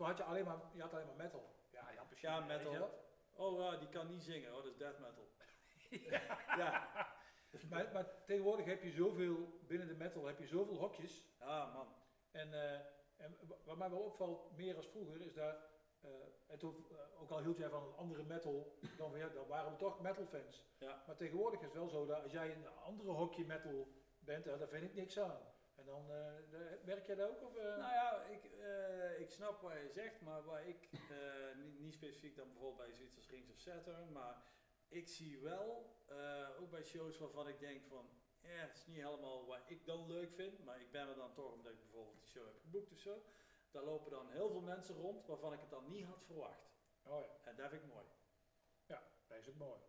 [0.00, 1.54] toen had je alleen maar, je had alleen maar metal.
[1.70, 2.28] Ja, ja, precies.
[2.28, 2.72] Ja, je metal.
[2.72, 2.90] dat?
[3.36, 4.48] Oh, ja, die kan niet zingen.
[4.50, 5.28] Oh, dat is death metal.
[6.62, 6.88] ja.
[7.68, 11.24] Maar, maar tegenwoordig heb je zoveel, binnen de metal heb je zoveel hokjes.
[11.38, 11.94] Ah, man.
[12.30, 12.80] En, eh,
[13.16, 15.56] en wa- wat mij wel opvalt, meer als vroeger, is daar,
[16.00, 16.10] eh,
[16.46, 19.70] en toen, eh, ook al hield jij van een andere metal, dan, weer, dan waren
[19.70, 20.64] we toch metal fans.
[20.78, 21.02] Ja.
[21.06, 23.88] Maar tegenwoordig is het wel zo dat als jij in een andere hokje metal
[24.18, 25.40] bent, daar vind ik niks aan.
[25.80, 27.42] En dan, eh, merk jij dat ook?
[27.42, 27.64] Of, eh?
[27.64, 30.88] Nou ja, ik, eh, ik snap wat je zegt, maar waar ik,
[31.56, 34.42] niet, niet specifiek dan bijvoorbeeld bij zoiets als Rings of Saturn, maar
[34.88, 35.96] ik zie wel,
[36.60, 38.08] ook bij shows waarvan ik denk van,
[38.40, 41.32] ja, het is niet helemaal wat ik dan leuk vind, maar ik ben er dan
[41.34, 43.22] toch omdat ik bijvoorbeeld die show heb geboekt of zo.
[43.70, 46.70] Daar lopen dan heel veel mensen rond waarvan ik het dan niet had verwacht.
[47.06, 48.04] oh ja, En dat vind ik mooi.
[49.26, 49.80] dat is ook mooi.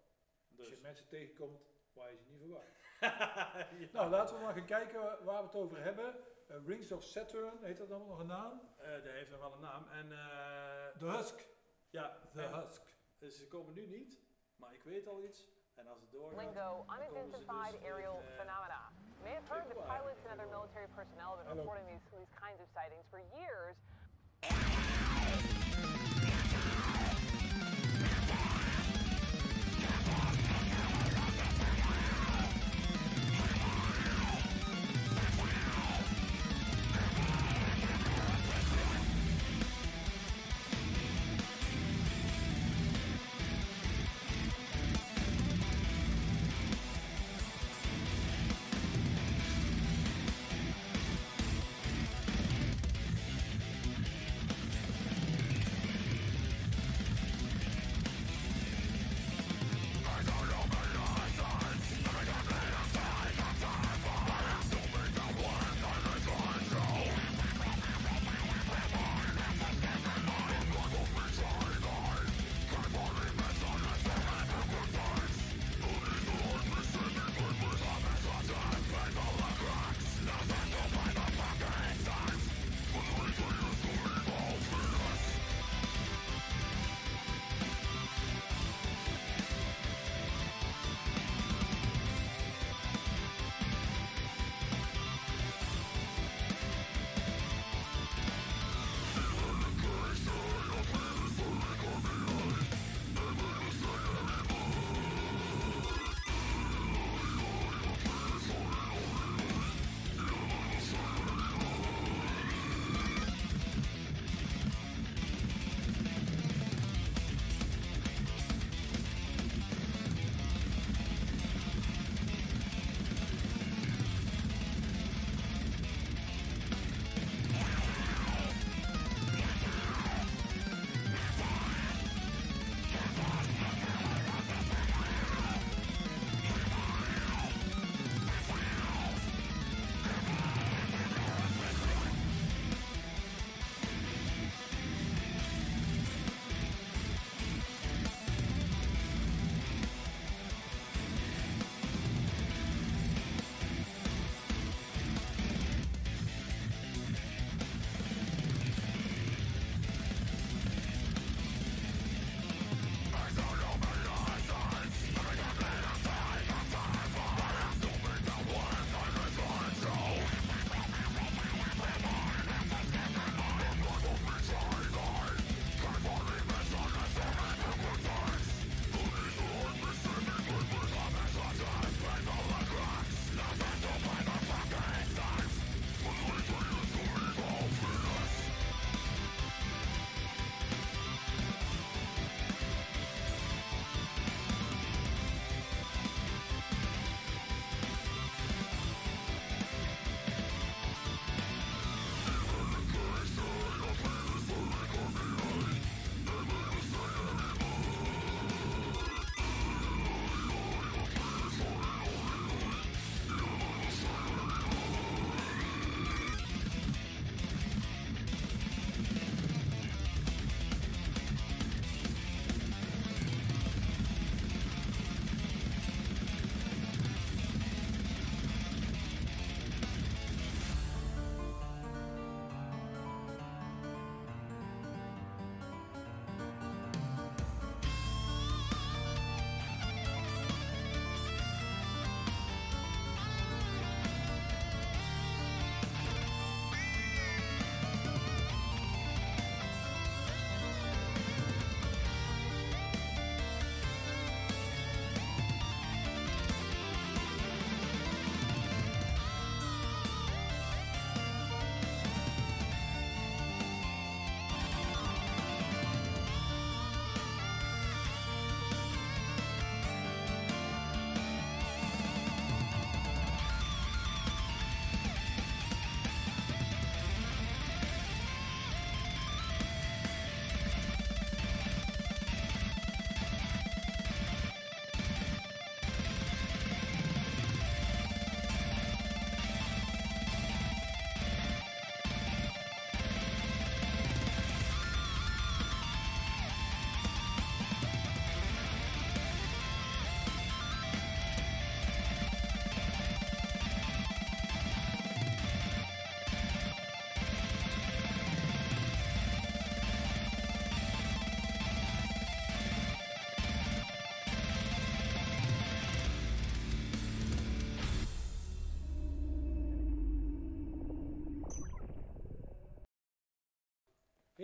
[0.47, 0.69] Als Dus.
[0.69, 1.61] je mensen tegenkomt
[1.93, 2.79] waar je ze niet verwacht.
[3.79, 3.87] Ja.
[3.91, 6.15] Nou, laten we maar gaan kijken waar we het over hebben.
[6.47, 8.61] Eh, Rings of Saturn, heet dat dan nog een naam?
[8.77, 9.87] Eh, dat heeft nog wel een naam.
[9.87, 11.47] En eh, The Husk.
[11.89, 12.81] ja, The en- Husk.
[13.17, 14.19] dus ze komen nu niet,
[14.55, 15.49] maar ik weet al iets.
[15.75, 18.91] En als het doorgaat, Lingo, ze unidentified dus aerial in, phenomena.
[19.17, 22.33] You may have heard that pilots and other military personnel have been reporting these, these
[22.45, 23.77] kinds of sightings for years.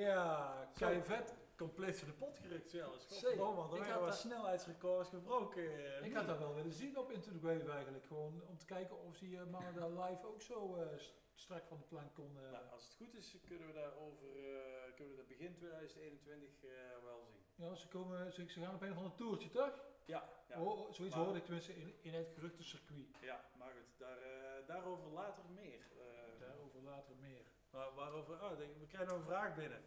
[0.02, 1.36] Ja, kei vet.
[1.58, 3.06] compleet voor de pot gerukt zelfs.
[3.08, 5.64] Godverdomme, er wat dat- snelheidsrecords gebroken.
[5.98, 8.06] eh, Ik had dat wel willen zien op Into the Grave eigenlijk.
[8.06, 11.78] Gewoon om te kijken of die eh, mannen live ook zo eh, st- strak van
[11.78, 12.52] de plank konden.
[12.52, 16.64] Nou, als het goed is, kunnen we daar over eh, kunnen we dat begin 2021
[16.64, 16.70] eh,
[17.04, 17.66] wel zien.
[17.66, 19.84] Ja, ze, komen, ze, ze gaan op een of ander toertje, toch?
[20.06, 20.58] Ja, ja.
[20.92, 23.18] Zoiets Maar- hoorde ik tenminste in, in het geruchtencircuit.
[23.22, 25.80] ja maar goed, daar, eh, daarover later meer.
[25.98, 26.06] Eh,
[26.40, 27.46] Daarover later meer.
[27.70, 29.82] waar- waarover, oh, denk- we krijgen nog een vraag binnen.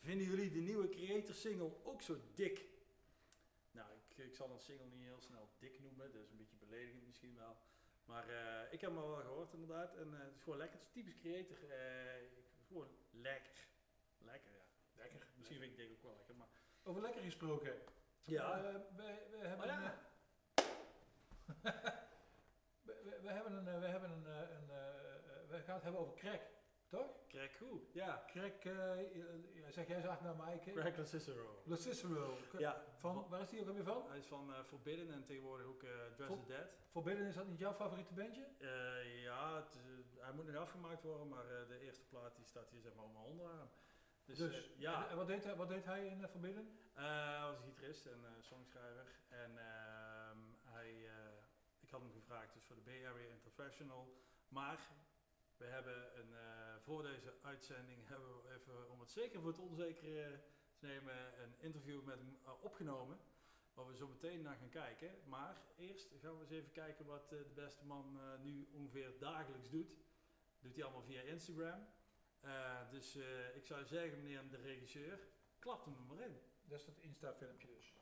[0.00, 2.64] Vinden jullie de nieuwe Creator single ook zo dik?
[3.70, 6.56] Nou, ik, ik zal een single niet heel snel dik noemen, dat is een beetje
[6.56, 7.56] beledigend misschien wel.
[8.04, 10.78] Maar eh, ik heb hem al wel gehoord inderdaad en eh, het is gewoon lekker,
[10.78, 11.70] het is typisch Creator.
[11.70, 12.22] eh,
[12.66, 13.66] gewoon lekker.
[14.18, 14.64] Lekker, ja.
[14.96, 15.26] Lekker.
[15.36, 16.48] Misschien vind ik dit ook wel lekker, maar...
[16.82, 17.74] Over lekker gesproken.
[18.24, 18.58] Ja.
[18.64, 19.92] Eh, we, we hebben Maar ja.
[20.54, 20.62] een,
[22.82, 26.14] we, we- we hebben een, we hebben een, een eh, we gaan het hebben over
[26.14, 26.40] crack,
[26.90, 27.18] toch?
[27.58, 27.92] Goed.
[27.92, 28.24] Ja.
[28.26, 30.70] Crack, eh, eh, ja, zeg jij zacht naar Mike.
[30.72, 31.62] Craig Cicero.
[31.64, 32.36] Le Cicero.
[32.58, 32.84] Ja.
[32.96, 34.08] Van, waar is die ook alweer van?
[34.08, 36.68] Hij is van eh, Forbidden en tegenwoordig ook eh Dress the Dead.
[36.90, 38.46] Forbidden is dat niet jouw favoriete bandje?
[38.58, 42.44] Eh, ja, het, eh, hij moet nog afgemaakt worden, maar eh, de eerste plaat die
[42.44, 43.68] staat hier zeg maar mijn onderarm.
[44.24, 46.78] Dus, Dus, eh, ja, En, en wat, deed hij, wat deed hij in eh, Forbidden?
[46.94, 47.04] Eh,
[47.38, 49.06] hij was gitarist en eh, songschrijver.
[49.28, 51.32] En ehm, hij, eh,
[51.80, 54.14] ik had hem gevraagd dus voor de Bay Area International.
[54.48, 54.78] Maar
[55.60, 59.58] we hebben een, eh, voor deze uitzending hebben we even, om het zeker voor het
[59.58, 60.40] onzekere
[60.78, 63.18] te nemen, een interview met hem eh, opgenomen.
[63.74, 65.10] Waar we zo meteen naar gaan kijken.
[65.26, 69.70] Maar eerst gaan we eens even kijken wat eh, de beste man nu ongeveer dagelijks
[69.70, 69.96] doet.
[70.60, 71.86] Doet hij allemaal via Instagram.
[72.90, 73.16] Dus
[73.54, 75.18] ik zou zeggen, meneer de regisseur,
[75.58, 76.40] klap hem er maar in.
[76.62, 77.94] Dat is dat Insta-filmpje dus.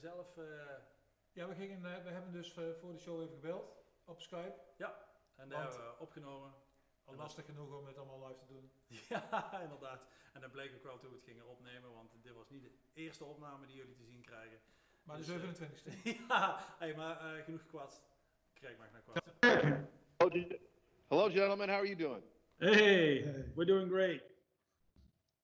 [0.00, 0.36] Zelf.
[0.36, 0.44] eh,
[1.32, 4.54] Ja, we, gingen, eh, we hebben dus eh, voor de show even gebeld op Skype.
[5.36, 6.54] en daar hebben we opgenomen.
[7.04, 8.70] Al lastig genoeg om het allemaal live te doen.
[9.08, 10.06] Ja, inderdaad.
[10.32, 12.70] En dat bleek ook wel toen we het gingen opnemen, want dit was niet de
[12.94, 14.58] eerste opname die jullie te zien krijgen.
[15.02, 16.18] Maar Dus, de eh, 27e.
[16.28, 18.02] ja, hey, maar eh, genoeg gekwatst.
[18.52, 19.32] Krijg maar naar kwatsen.
[20.18, 20.58] Gen-
[21.08, 21.68] Hello, gentlemen.
[21.68, 22.22] How are you doing?
[22.56, 23.52] Hey, Hey.
[23.54, 24.22] we're doing great,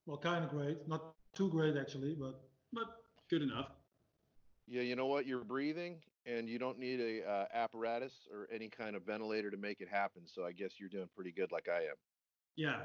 [0.03, 0.87] Well, kind of great.
[0.87, 1.03] Not
[1.33, 2.35] too great actually, but
[2.69, 2.89] but
[3.27, 3.71] good enough.
[4.67, 5.27] Yeah, you know what?
[5.27, 9.57] You're breathing, and you don't need a uh, apparatus or any kind of ventilator to
[9.57, 10.23] make it happen.
[10.27, 11.97] So I guess you're doing pretty good, like I am.
[12.57, 12.81] Yeah,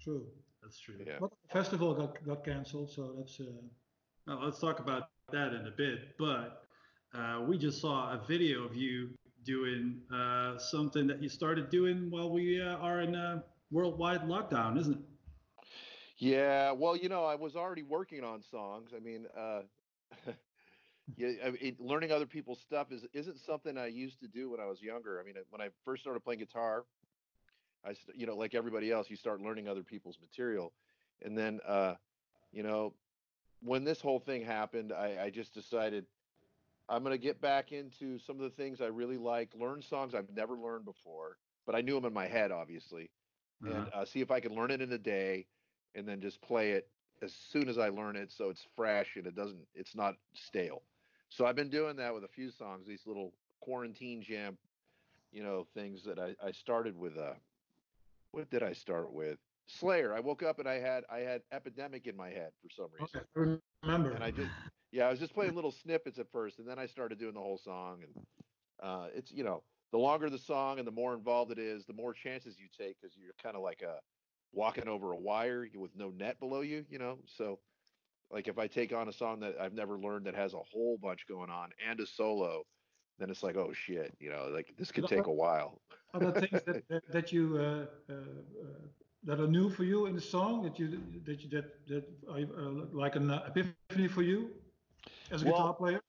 [0.00, 0.26] true.
[0.62, 0.96] that's true.
[1.04, 1.14] Yeah.
[1.20, 3.40] But the festival got, got cancelled, so that's...
[3.40, 3.46] Uh,
[4.26, 6.16] Now let's talk about that in a bit.
[6.18, 6.62] But
[7.14, 9.10] uh, we just saw a video of you
[9.44, 14.78] doing uh, something that you started doing while we uh, are in a worldwide lockdown,
[14.78, 15.04] isn't it?
[16.16, 18.92] Yeah, well, you know, I was already working on songs.
[18.96, 19.26] I mean,
[21.16, 24.60] yeah, I mean, learning other people's stuff is isn't something I used to do when
[24.60, 25.20] I was younger.
[25.20, 26.86] I mean, when I first started playing guitar,
[27.84, 30.74] I, you know, like everybody else, you start learning other people's material,
[31.22, 31.96] and then, uh,
[32.52, 32.94] you know,
[33.60, 36.06] when this whole thing happened, I, I just decided
[36.88, 40.14] I'm going to get back into some of the things I really like, learn songs
[40.14, 43.10] I've never learned before, but I knew them in my head, obviously,
[43.64, 43.90] and Uh-huh.
[43.92, 45.48] uh, see if I can learn it in a day
[45.94, 46.90] and then just play it
[47.22, 50.84] as soon as I learn it so it's fresh and it doesn't it's not stale.
[51.34, 54.56] So I've been doing that with a few songs, these little quarantine jam,
[55.32, 57.32] you know, things that I, I started with uh
[58.30, 59.38] what did I start with?
[59.66, 60.14] Slayer.
[60.14, 63.20] I woke up and I had I had Epidemic in my head for some reason.
[63.34, 64.12] okay, remember.
[64.12, 64.52] And I just
[64.92, 67.40] yeah, I was just playing little snippets at first and then I started doing the
[67.40, 68.26] whole song and
[68.80, 71.94] uh it's you know, the longer the song and the more involved it is, the
[71.94, 73.96] more chances you take because you're kind of like a
[74.52, 77.18] walking over a wire with no net below you, you know.
[77.26, 77.58] So
[78.30, 80.98] Like if I take on a song that I've never learned that has a whole
[81.00, 82.64] bunch going on and a solo,
[83.18, 85.80] then it's like, oh shit, you know, like this could take a while.
[86.12, 88.86] Are there things that, that, that you uh, uh, uh,
[89.24, 92.38] that are new for you in the song that you that you that that are
[92.38, 94.50] uh, like an epiphany for you
[95.30, 96.00] as a Well, guitar player?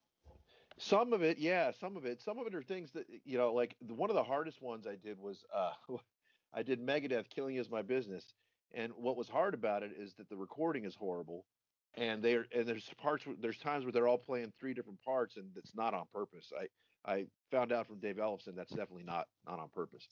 [0.78, 2.20] Some of it, yeah, some of it.
[2.20, 4.86] Some of it are things that you know, like the, one of the hardest ones
[4.86, 5.70] I did was uh,
[6.54, 8.34] I did Megadeth, "Killing Is My Business,"
[8.74, 11.44] and what was hard about it is that the recording is horrible,
[11.96, 15.00] and they are and there's parts where, there's times where they're all playing three different
[15.02, 16.52] parts, and it's not on purpose.
[16.58, 20.06] I I found out from Dave ellison that's definitely not not on purpose.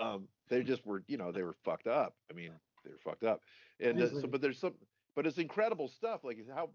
[0.00, 2.14] Um, they just were, you know, they were fucked up.
[2.30, 2.52] I mean,
[2.84, 3.40] they were fucked up,
[3.80, 4.74] and uh, so but there's some,
[5.16, 6.24] but it's incredible stuff.
[6.24, 6.70] Like how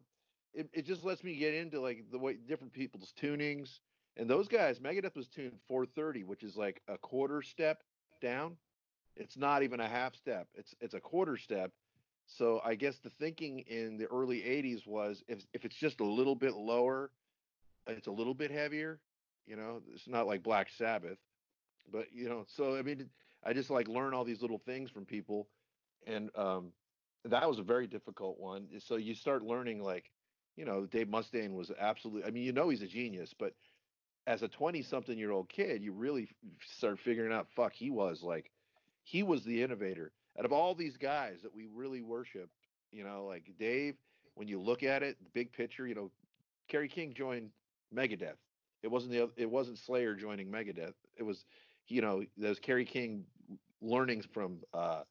[0.55, 3.79] it, it just lets me get into like the way different people's tunings
[4.17, 7.83] and those guys megadeth was tuned 430 which is like a quarter step
[8.21, 8.55] down
[9.15, 11.71] it's not even a half step it's it's a quarter step
[12.25, 16.05] so i guess the thinking in the early 80s was if if it's just a
[16.05, 17.11] little bit lower
[17.87, 18.99] it's a little bit heavier
[19.45, 21.17] you know it's not like black sabbath
[21.91, 23.09] but you know so i mean
[23.43, 25.47] i just like learn all these little things from people
[26.07, 26.71] and um
[27.25, 30.11] that was a very difficult one so you start learning like
[30.55, 33.53] you know, Dave Mustaine was absolutely, I mean, you know, he's a genius, but
[34.27, 36.29] as a 20 something year old kid, you really
[36.77, 38.51] start figuring out, fuck, he was like,
[39.03, 40.11] he was the innovator.
[40.37, 42.49] Out of all these guys that we really worship,
[42.91, 43.95] you know, like Dave,
[44.35, 46.11] when you look at it, the big picture, you know,
[46.67, 47.49] Kerry King joined
[47.95, 48.35] Megadeth.
[48.83, 50.93] It wasn't the, it wasn't Slayer joining Megadeth.
[51.17, 51.45] It was,
[51.87, 53.23] you know, there's Kerry King
[53.81, 55.03] learnings from, uh,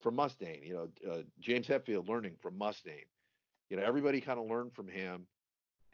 [0.00, 3.06] from Mustaine, you know, uh, James Hetfield learning from Mustaine
[3.72, 5.26] you know everybody kind of learned from him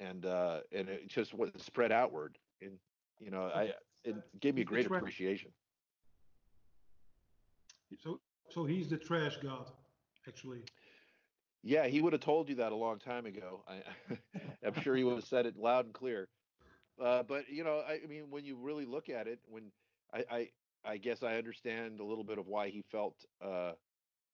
[0.00, 2.72] and uh and it just was spread outward and
[3.20, 3.72] you know i
[4.04, 5.52] it gave me a great appreciation
[8.02, 8.18] So
[8.48, 9.70] so he's the trash god,
[10.26, 10.62] actually.
[11.62, 13.64] yeah he would have told you that a long time ago.
[13.68, 13.82] I
[14.64, 16.28] i'm sure he would have said it loud and clear.
[17.00, 19.70] Uh but you know I, I mean when you really look at it when
[20.12, 20.48] i i
[20.84, 23.72] i guess i understand a little bit of why he felt uh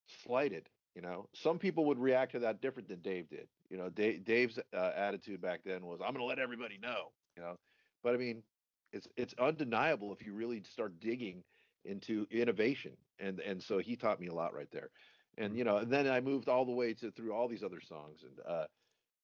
[0.07, 1.27] slighted you know?
[1.33, 3.47] Some people would react to that different than dave did.
[3.69, 7.11] You know dave, dave's uh, attitude back then was i'm going to let everybody know
[7.35, 7.55] you know?
[8.03, 8.43] But i mean
[8.91, 11.43] it's it's undeniable if you really start digging
[11.85, 14.89] into innovation and and so he taught me a lot right there.
[15.37, 17.81] And you know and then i moved all the way to through all these other
[17.81, 18.65] songs and uh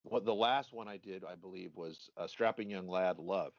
[0.03, 3.53] what the last one i did i believe was uh, strapping young lad love.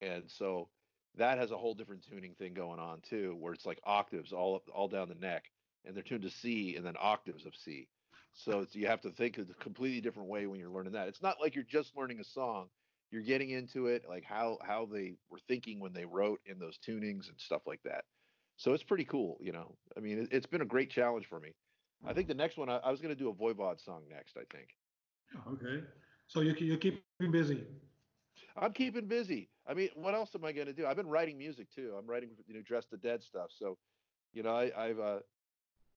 [0.00, 0.68] And so
[1.16, 4.56] that has a whole different tuning thing going on too where it's like octaves all
[4.56, 5.44] up all down the neck
[5.84, 7.88] and they're tuned to c and then octaves of c.
[8.32, 11.06] So it's, you have to think of a completely different way when you're learning that.
[11.06, 12.68] It's not like you're just learning a song.
[13.12, 16.78] You're getting into it like how how they were thinking when they wrote in those
[16.78, 18.04] tunings and stuff like that
[18.56, 19.74] so it's pretty cool you know?
[19.96, 21.54] I mean it, it's been a great challenge for me.
[22.06, 24.36] I think the next one i, I was going to do a voivod song next
[24.36, 24.68] i think.
[25.52, 25.82] Okay.
[26.26, 27.64] So you you keep busy.
[28.56, 29.50] i'm keeping busy.
[29.66, 30.86] I mean what else am i going to do?
[30.86, 31.94] I've been writing music too.
[31.98, 33.50] I'm writing you know dress the dead stuff.
[33.56, 33.78] So
[34.34, 35.18] you know I, i've uh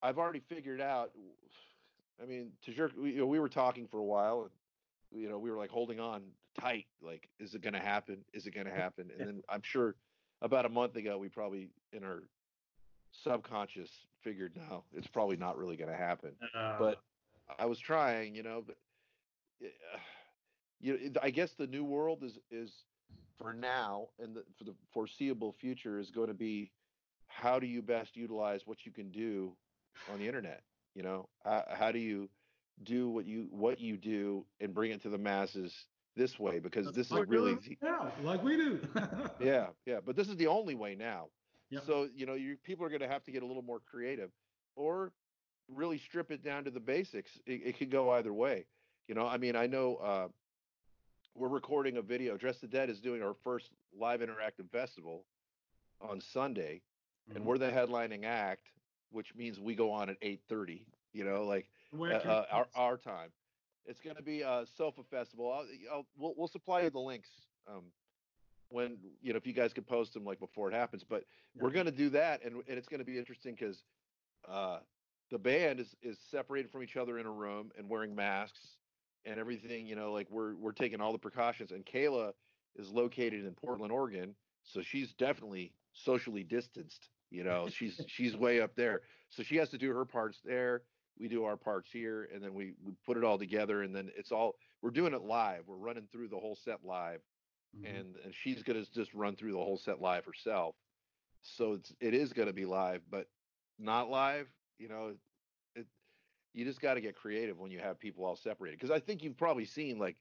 [0.01, 1.11] i've already figured out
[2.21, 5.39] i mean Tajir, we, you know, we were talking for a while and you know
[5.39, 6.23] we were like holding on
[6.59, 8.19] tight like is it going to happen?
[8.33, 9.09] Is it going to happen?
[9.17, 9.95] And then i'm sure
[10.41, 12.23] about a month ago we probably in our
[13.23, 13.89] subconscious
[14.23, 17.01] figured no it's probably not really going to happen Uh, but
[17.59, 18.75] I was trying, you know, but
[19.63, 19.97] uh,
[20.79, 22.71] you know, I guess the new world is is
[23.37, 26.71] for now and the, for the foreseeable future is going to be
[27.27, 29.53] how do you best utilize what you can do
[30.11, 30.63] on the internet?
[30.95, 32.29] You know, how, how do you
[32.83, 35.73] do what you what you do and bring it to the masses
[36.15, 36.59] this way?
[36.59, 38.79] Because this is really we the, do now, like we do.
[39.39, 39.99] yeah, yeah.
[40.05, 41.27] But this is the only way now.
[41.69, 41.83] Yep.
[41.85, 44.31] So you know, you people are going to have to get a little more creative,
[44.75, 45.11] or
[45.67, 47.31] really strip it down to the basics.
[47.45, 48.65] It, it could go either way.
[49.07, 50.27] You know, I mean, I know uh,
[51.35, 52.37] we're recording a video.
[52.37, 55.25] Dress the Dead is doing our first live interactive festival
[56.01, 56.81] on Sunday,
[57.33, 57.47] and Mhm.
[57.47, 58.67] we're the headlining act,
[59.11, 60.85] which means we go on at eight thirty.
[61.13, 61.69] You know, like
[62.13, 63.29] uh, uh, our our time.
[63.85, 65.49] It's going to be a Sofa Festival.
[65.51, 67.29] I'll, I'll, we'll, we'll supply you the links
[67.67, 67.85] um,
[68.69, 71.03] when you know if you guys could post them like before it happens.
[71.03, 71.23] But
[71.55, 73.83] we're going to do that, and, and it's going to be interesting because
[74.47, 74.79] uh,
[75.31, 78.77] the band is is separated from each other in a room and wearing masks
[79.25, 79.87] and everything.
[79.87, 81.71] You know, like we're we're taking all the precautions.
[81.71, 82.31] And Kayla
[82.75, 87.09] is located in Portland, Oregon, so she's definitely socially distanced.
[87.29, 90.83] You know, she's she's way up there, so she has to do her parts there
[91.19, 94.09] we do our parts here and then we, we put it all together and then
[94.15, 97.21] it's all we're doing it live we're running through the whole set live
[97.73, 97.83] Mhm.
[97.83, 100.75] and and she's going to just run through the whole set live herself
[101.41, 103.27] so it's it is going to be live but
[103.77, 105.15] not live you know
[105.75, 105.87] it
[106.53, 108.77] you just got to get creative when you have people all separated.
[108.79, 110.17] Because I think you've probably seen like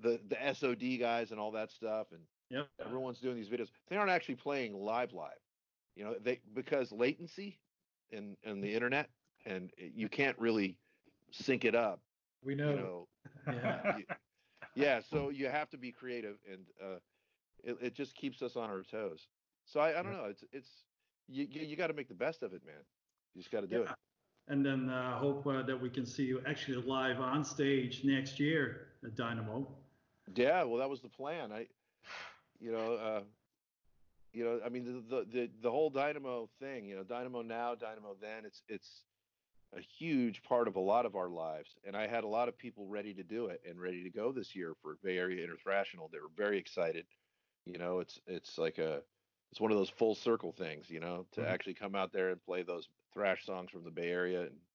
[0.00, 2.70] the the SOD guys and all that stuff, and Yep.
[2.84, 3.70] everyone's doing these videos.
[3.88, 5.38] They aren't actually playing live live,
[5.94, 6.14] you know.
[6.18, 7.60] They because latency
[8.10, 9.10] and and the internet,
[9.44, 10.78] and you can't really
[11.30, 12.02] sync it up.
[12.42, 12.68] We know.
[12.68, 13.08] You know,
[13.50, 14.02] Yeah.
[14.78, 15.00] Yeah.
[15.00, 16.98] So you have to be creative, and uh,
[17.64, 19.28] it it just keeps us on our toes.
[19.64, 20.26] So I, I don't know.
[20.30, 20.70] It's it's
[21.28, 22.84] you you, you got to make the best of it, man.
[23.34, 23.94] You just got to do Yeah.
[24.48, 28.40] And then uh, hope uh, that we can see you actually live on stage next
[28.40, 29.68] year at Dynamo.
[30.34, 30.62] Yeah.
[30.64, 31.52] Well, that was the plan.
[31.52, 31.66] I,
[32.60, 33.20] you know, uh,
[34.32, 36.86] you know, I mean, the, the the the whole Dynamo thing.
[36.86, 38.44] You know, Dynamo now, Dynamo then.
[38.46, 39.02] It's it's
[39.76, 42.56] a huge part of a lot of our lives, and I had a lot of
[42.56, 46.08] people ready to do it and ready to go this year for Bay Area International.
[46.08, 47.06] They were very excited.
[47.66, 49.02] You know, it's it's like a
[49.50, 50.88] it's one of those full circle things.
[50.90, 51.46] You know, to Mhm.
[51.46, 54.66] actually come out there and play those thrash songs from the Bay Area, and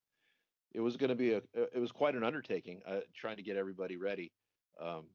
[0.73, 3.57] it was going to be a it was quite an undertaking uh, trying to get
[3.57, 4.31] everybody ready.
[4.79, 5.09] Um,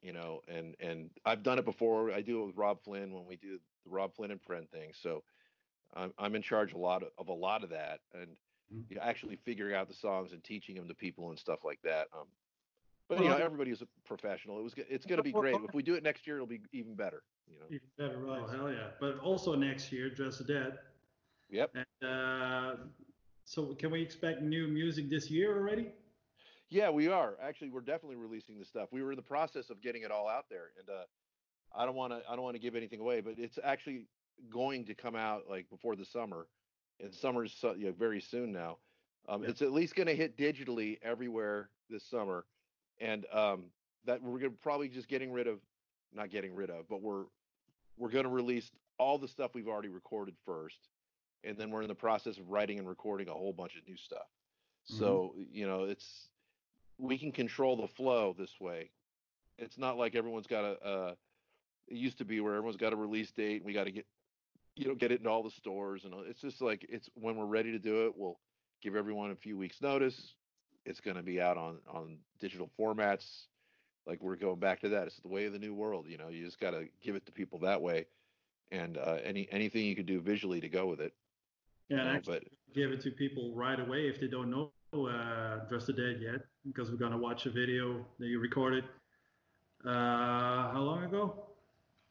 [0.00, 2.12] you know, and and I've done it before.
[2.12, 4.94] I do it with Rob Flynn when we do the Rob Flynn and Pren thing.
[4.94, 5.24] So
[5.92, 8.38] I'm I'm in charge a lot of, of a lot of that, and.
[8.88, 11.80] You know, actually figuring out the songs and teaching them to people and stuff like
[11.82, 12.08] that.
[12.14, 12.26] Um,
[13.08, 14.58] but you know, I- everybody is a professional.
[14.58, 15.56] It was go- it's going to be great.
[15.56, 17.22] If we do it next year, it'll be even better.
[17.50, 17.66] You know.
[17.70, 18.42] Even better, right?
[18.44, 18.90] Oh, hell yeah.
[19.00, 20.78] But also next year, Dress the Dead.
[21.48, 21.74] Yep.
[21.74, 22.76] And uh,
[23.44, 25.92] so can we expect new music this year already?
[26.68, 27.38] Yeah, we are.
[27.42, 28.90] Actually, we're definitely releasing the stuff.
[28.92, 31.04] We were in the process of getting it all out there, and uh,
[31.74, 32.20] I don't want to.
[32.28, 34.04] I don't want to give anything away, but it's actually
[34.50, 36.46] going to come out like before the summer,
[37.00, 38.78] and summer's so, you know, very soon now.
[39.28, 39.50] Um, Yeah.
[39.50, 42.44] It's at least going to hit digitally everywhere this summer,
[42.98, 43.64] and um,
[44.04, 45.60] that we're gonna probably just getting rid of,
[46.12, 47.24] not getting rid of, but we're
[47.96, 50.88] we're going to release all the stuff we've already recorded first,
[51.44, 53.96] and then we're in the process of writing and recording a whole bunch of new
[53.96, 54.26] stuff.
[54.90, 54.98] Mhm.
[54.98, 56.28] So you know, it's
[56.96, 58.90] we can control the flow this way.
[59.58, 60.84] It's not like everyone's got a.
[60.84, 61.14] Uh,
[61.88, 64.06] it used to be where everyone's got a release date and we got to get,
[64.78, 67.46] you know, get it in all the stores and it's just like it's when we're
[67.46, 68.38] ready to do it, we'll
[68.82, 70.34] give everyone a few weeks notice.
[70.84, 73.46] It's going to be out on on digital formats.
[74.06, 75.06] Like we're going back to that.
[75.06, 76.06] It's the way of the new world.
[76.08, 78.06] You know, you just got to give it to people that way,
[78.70, 81.12] and uh, any anything you can do visually to go with it.
[81.88, 84.50] Yeah, you and know, actually but give it to people right away if they don't
[84.50, 88.84] know uh, Dress the Dead yet, because we're gonna watch a video that you recorded.
[89.84, 91.44] Uh, how long ago?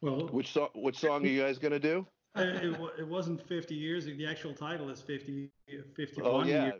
[0.00, 0.68] Well, which song?
[0.74, 2.06] Which song are you guys going to do?
[2.36, 4.04] Uh, it, it wasn't 50 years.
[4.04, 5.50] The actual title is 50,
[5.94, 6.72] 51 Oh yeah.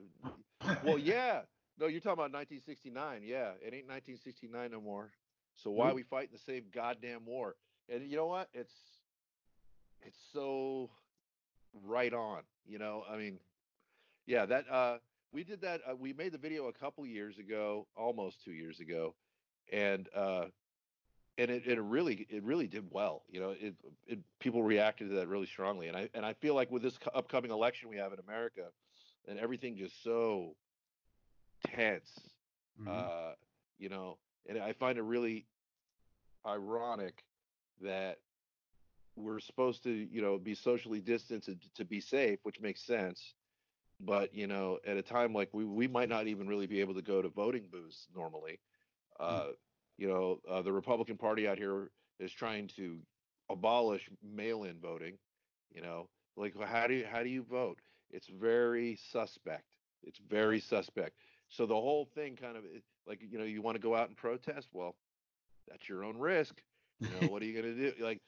[0.84, 1.40] well, yeah.
[1.78, 3.22] No, you're talking about 1969.
[3.24, 5.12] Yeah, it ain't 1969 no more.
[5.54, 5.96] So why Nope.
[5.96, 7.56] we fighting the same goddamn war?
[7.88, 8.48] And you know what?
[8.52, 8.74] It's
[10.02, 10.90] it's so
[11.84, 12.42] right on.
[12.66, 13.38] You know, I mean,
[14.26, 14.98] yeah, that uh,
[15.32, 15.80] we did that.
[15.88, 19.14] Uh, we made the video a couple years ago, almost two years ago,
[19.72, 20.46] and uh,
[21.39, 23.23] and it, it really it really did well.
[23.31, 23.74] You know, it,
[24.06, 26.98] it people reacted to that really strongly, and I and I feel like with this
[27.15, 28.70] upcoming election we have in America,
[29.28, 30.56] and everything just so
[31.65, 32.20] tense
[32.78, 33.10] Mhm.
[33.10, 33.32] uh,
[33.78, 35.47] you know, and I find it really
[36.47, 37.24] ironic
[37.82, 38.19] that
[39.16, 43.35] we're supposed to, you know, be socially distanced and to be safe, which makes sense.
[44.01, 46.94] But you know, at a time like we we might not even really be able
[46.94, 48.60] to go to voting booths normally.
[49.19, 49.48] Uh,
[49.98, 52.98] You know, uh, the Republican Party out here is trying to
[53.50, 55.18] abolish mail-in voting.
[55.74, 57.78] You know, like how do you how do you vote?
[58.10, 59.74] It's very suspect.
[60.02, 61.16] It's very suspect.
[61.48, 62.64] So the whole thing kind of
[63.06, 64.68] like you know you want to go out and protest.
[64.72, 64.94] Well,
[65.68, 66.62] that's your own risk.
[67.00, 67.92] You know what are you gonna do?
[68.00, 68.20] Like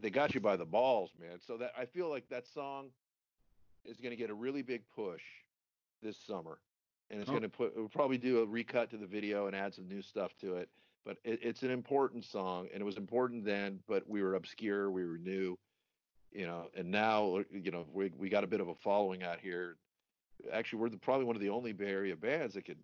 [0.00, 1.38] they got you by the balls, man.
[1.46, 2.88] So that I feel like that song
[3.84, 5.22] is gonna get a really big push
[6.02, 6.58] this summer,
[7.10, 7.34] and it's Oh.
[7.34, 10.32] gonna put we'll probably do a recut to the video and add some new stuff
[10.40, 10.68] to it.
[11.04, 13.80] But it, it's an important song, and it was important then.
[13.86, 15.58] But we were obscure, we were new,
[16.32, 16.68] you know.
[16.76, 19.76] And now, you know, we we got a bit of a following out here
[20.52, 22.78] actually we're the, probably one of the only Bay Area bands that could.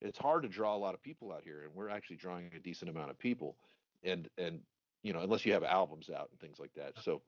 [0.00, 2.60] It's hard to draw a lot of people out here, and we're actually drawing a
[2.60, 3.56] decent amount of people,
[4.04, 4.60] and and
[5.02, 6.92] you know unless you have albums out and things like that.
[7.02, 7.22] So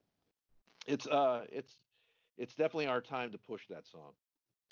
[0.86, 1.76] it's uh it's
[2.38, 4.12] it's definitely our time to push that song.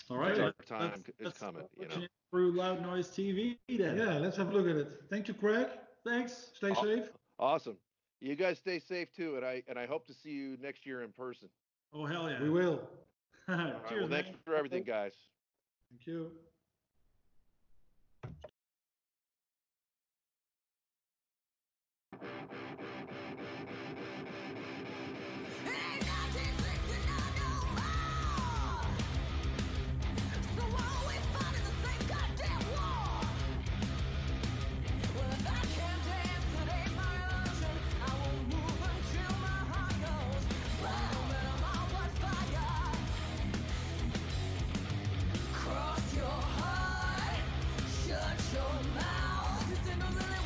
[0.09, 0.31] All right.
[0.31, 2.07] It's our time let's- is let's coming, you know.
[2.31, 3.97] Through Loud Noise TV then.
[3.97, 5.03] Yeah, let's have a look at it.
[5.09, 5.67] Thank you, Craig.
[6.03, 6.51] Thanks.
[6.55, 7.09] Stay Aw- safe.
[7.39, 7.77] Awesome.
[8.21, 11.03] You guys stay safe too, and I and I hope to see you next year
[11.03, 11.49] in person.
[11.93, 12.41] Oh, hell yeah.
[12.41, 12.81] We will.
[13.47, 14.37] All right, Cheers, well, thanks man.
[14.45, 15.13] for everything, guys.
[15.89, 16.31] Thank you.
[22.21, 22.68] Ain't
[50.09, 50.38] Hallelujah.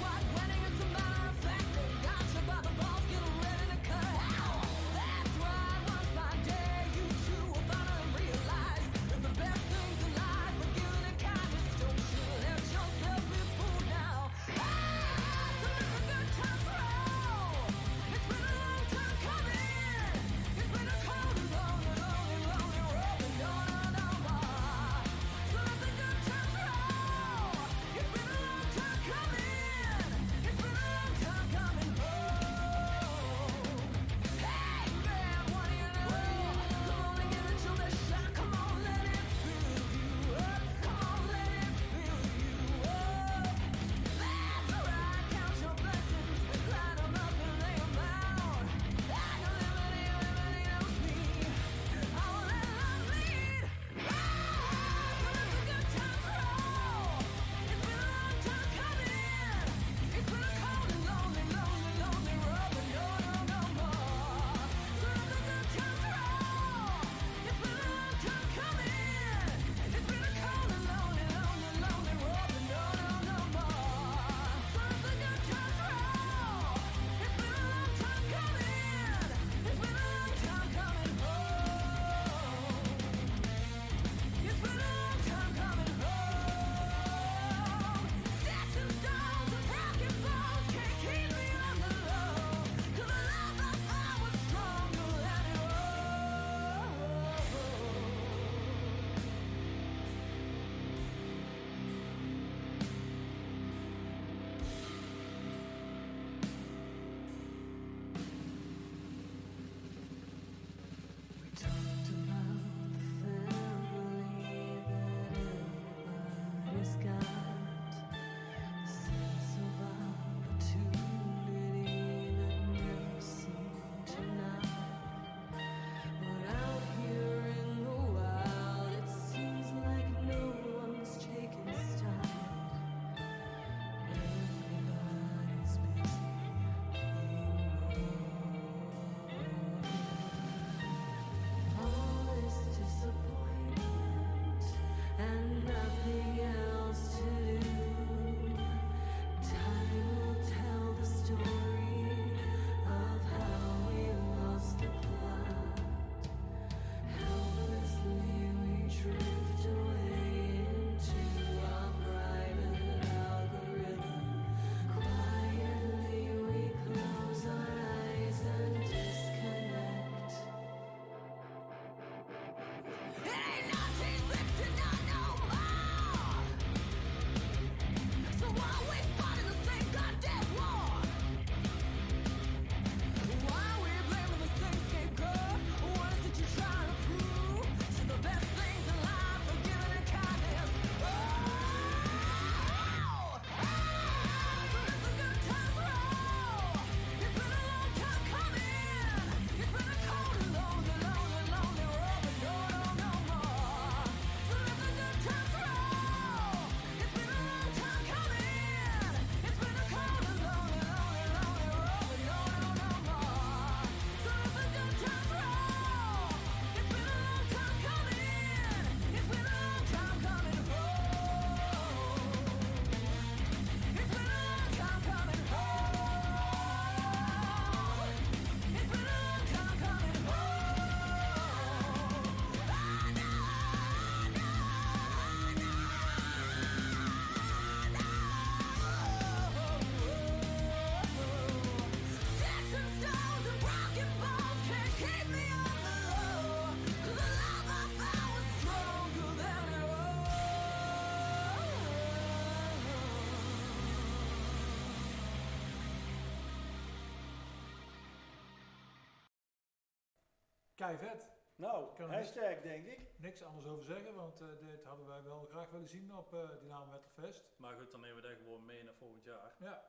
[260.75, 261.31] Kei vet.
[261.55, 262.99] Nou, Kan hashtag denk ik.
[263.17, 266.39] Niks anders over zeggen, want eh, dit hadden wij wel graag willen zien op uh,
[266.59, 267.53] Dynamo Metal Fest.
[267.55, 269.55] Maar goed, dan nemen we dat gewoon mee naar volgend jaar.
[269.59, 269.83] Ja.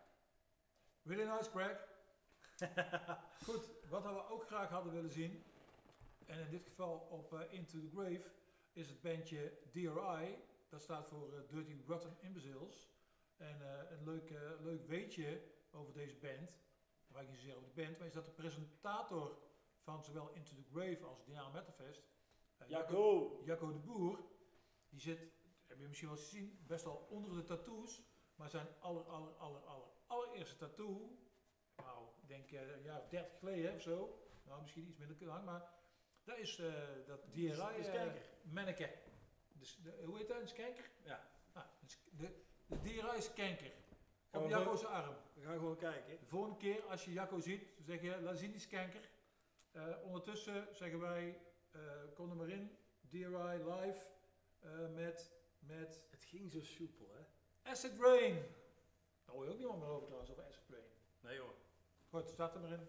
[1.03, 1.87] Really nice, Craig.
[3.47, 5.45] Goed, wat we ook graag hadden willen zien,
[6.27, 8.31] en in dit geval op uh, Into the Grave,
[8.73, 10.39] is het bandje DRI.
[10.69, 12.89] Dat staat voor uh, Dirty Rotten Imbeciles.
[13.37, 14.31] En uh, een leuk,
[14.61, 15.41] leuk weetje
[15.71, 16.59] over deze band,
[17.07, 19.39] waar ik niet zozeer over de band, maar is dat de presentator
[19.85, 22.03] van zowel Into the Grave als Dynamo Metal Fest,
[22.67, 23.41] Jacco.
[23.45, 24.19] Jacco de Boer,
[24.89, 25.19] die zit,
[25.67, 28.03] heb je misschien wel eens gezien, best wel onder de tattoos,
[28.35, 31.19] maar zijn aller, aller, aller, aller, allereerste tattoo,
[31.77, 35.27] nou, ik denk uh, een jaar of 30 geleden of zo, nou misschien iets minder
[35.27, 35.73] lang, maar
[36.25, 36.73] dat is uh,
[37.07, 38.13] dat DRI uh,
[38.43, 38.91] manneke.
[39.53, 40.91] Dus de, hoe heet dat, een skanker?
[41.03, 41.29] Ja.
[41.53, 41.65] Ah,
[42.11, 42.29] de,
[42.67, 43.73] de DRI skanker.
[44.31, 45.17] Op Jacco's arm.
[45.35, 46.19] We gaan gewoon kijken.
[46.21, 49.09] De volgende keer als je Jacco ziet, zeg je, laat zien die skanker.
[49.77, 51.41] Uh, ondertussen zeggen wij,
[51.77, 51.83] uh,
[52.15, 52.79] kom er maar in,
[53.09, 53.27] DRI
[53.65, 54.11] live
[54.65, 56.07] uh, met, met...
[56.11, 57.23] Het ging zo soepel, hè?
[57.71, 58.35] Acid Rain.
[59.25, 60.85] Daar hoor je ook niemand meer over trouwens, over Acid Rain.
[61.21, 61.55] Nee hoor.
[62.09, 62.89] Goed, staat er maar in.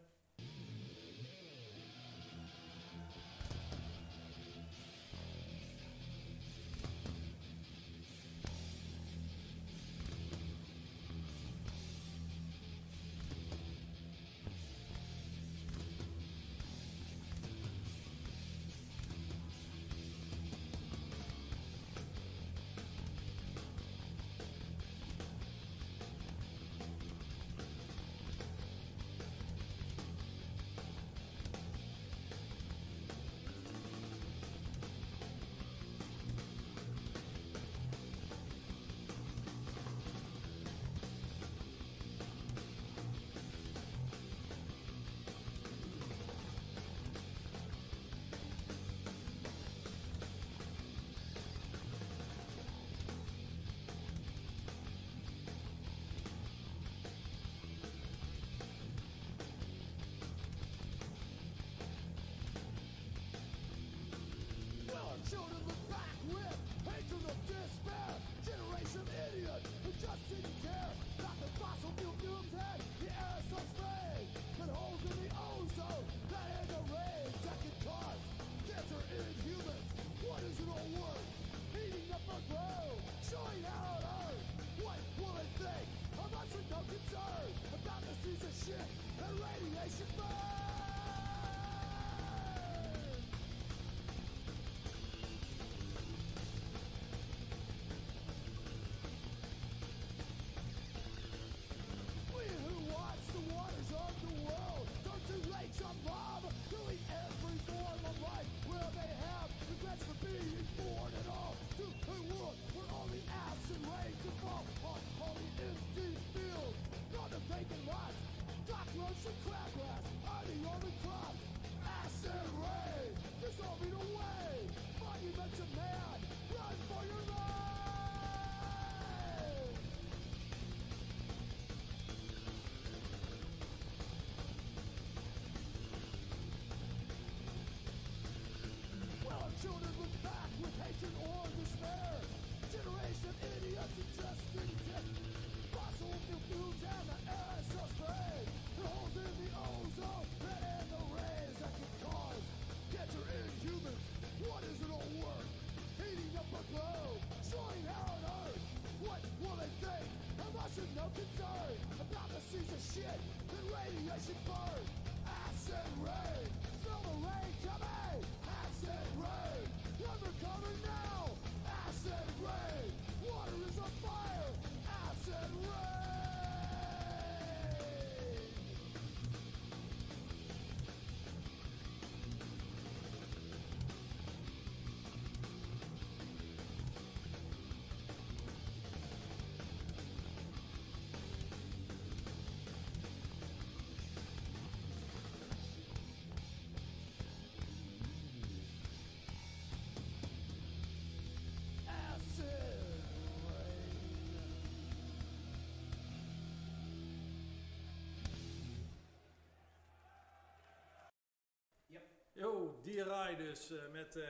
[212.36, 214.26] Yo, DRI dus uh, met uh,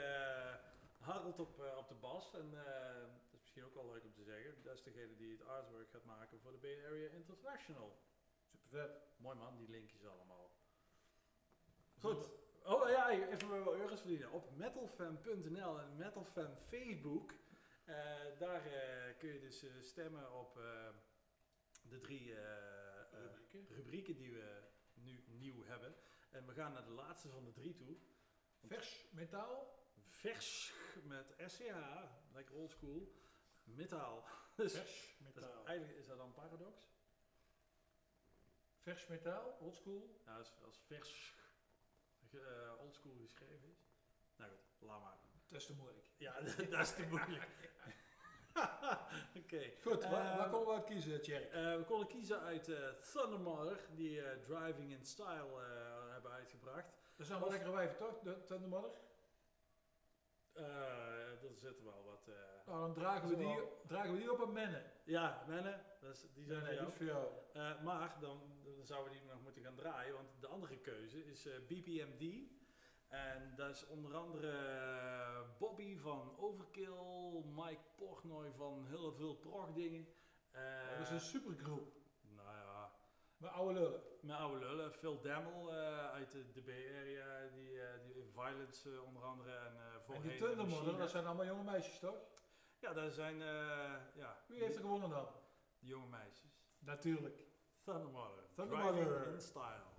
[0.99, 2.33] Harold op, uh, op de bas.
[2.33, 4.63] En dat is misschien ook wel leuk om te zeggen.
[4.63, 7.97] Dat is degene die het artwork gaat maken voor de Bay Area International.
[8.51, 9.01] Super vet.
[9.17, 10.51] Mooi man, die linkjes allemaal.
[11.99, 12.27] Goed.
[12.63, 14.31] Oh ja, even wel euro's verdienen.
[14.31, 17.31] Op metalfan.nl en metalfan Facebook.
[17.85, 17.95] eh,
[18.39, 20.89] daar eh, kun je dus eh, stemmen op eh,
[21.81, 23.75] de drie eh, eh, Rubrieken.
[23.75, 24.61] rubrieken die we
[24.93, 25.95] nu nieuw hebben.
[26.35, 27.95] En we gaan naar de laatste van de drie toe.
[28.67, 29.73] Vers, metaal,
[30.07, 31.75] Vers met SCH,
[32.33, 33.13] lekker oldschool.
[33.63, 34.23] Metaal.
[34.55, 35.65] Dus, vers, dat is- metaal.
[35.65, 36.81] eigenlijk is dat dan paradox?
[38.81, 40.21] Vers metaal, oldschool.
[40.25, 41.35] Ja, als, als vers
[42.31, 43.87] eh, oldschool geschreven is.
[44.35, 45.17] Nou goed, laat maar.
[45.47, 46.07] Dat is te moeilijk.
[46.17, 47.73] Ja, dat is te moeilijk.
[49.43, 49.71] Oké.
[49.81, 51.49] Goed, waar, Ehm, waar konden we uit kiezen, Thierry?
[51.49, 55.61] Eh, we konden kiezen uit eh Thunder Mother, die Driving in Style
[56.25, 56.87] hebben uitgebracht.
[57.15, 58.19] Dat zijn wel lekkere wijven, toch?
[58.19, 58.91] De Thunder Mother?
[60.53, 62.27] Eh er zitten wel wat...
[62.27, 64.83] eh, Nou, dan dragen we, die, dragen we die op een mennen.
[65.03, 67.27] ja, mennen, dat is, die zijn Nee, nee, voor jou.
[67.53, 71.25] Eh, maar dan, dan zouden we die nog moeten gaan draaien, want de andere keuze
[71.25, 72.53] is eh, BPMD.
[73.07, 74.53] En dat is onder andere
[75.59, 80.07] Bobby van Overkill, Mike Portnoy van heel veel prog-dingen.
[80.97, 81.93] Dat is een supergroep.
[83.37, 84.01] Met oude lullen.
[84.21, 88.91] Mijn oude lullen, Phil Dammel eh, uit de, de Bay Area, die, eh, die Violence
[88.91, 91.99] eh, onder andere en eh En die Thunder Machine Mother, dat zijn allemaal jonge meisjes,
[91.99, 92.15] toch?
[92.79, 93.37] Ja, dat zijn
[94.15, 95.27] ja, Wie heeft er gewonnen dan?
[95.79, 96.63] de jonge meisjes.
[96.79, 97.39] Natuurlijk.
[97.83, 99.33] Thunder Mother, Thunder Driving Mother.
[99.33, 99.93] in Style.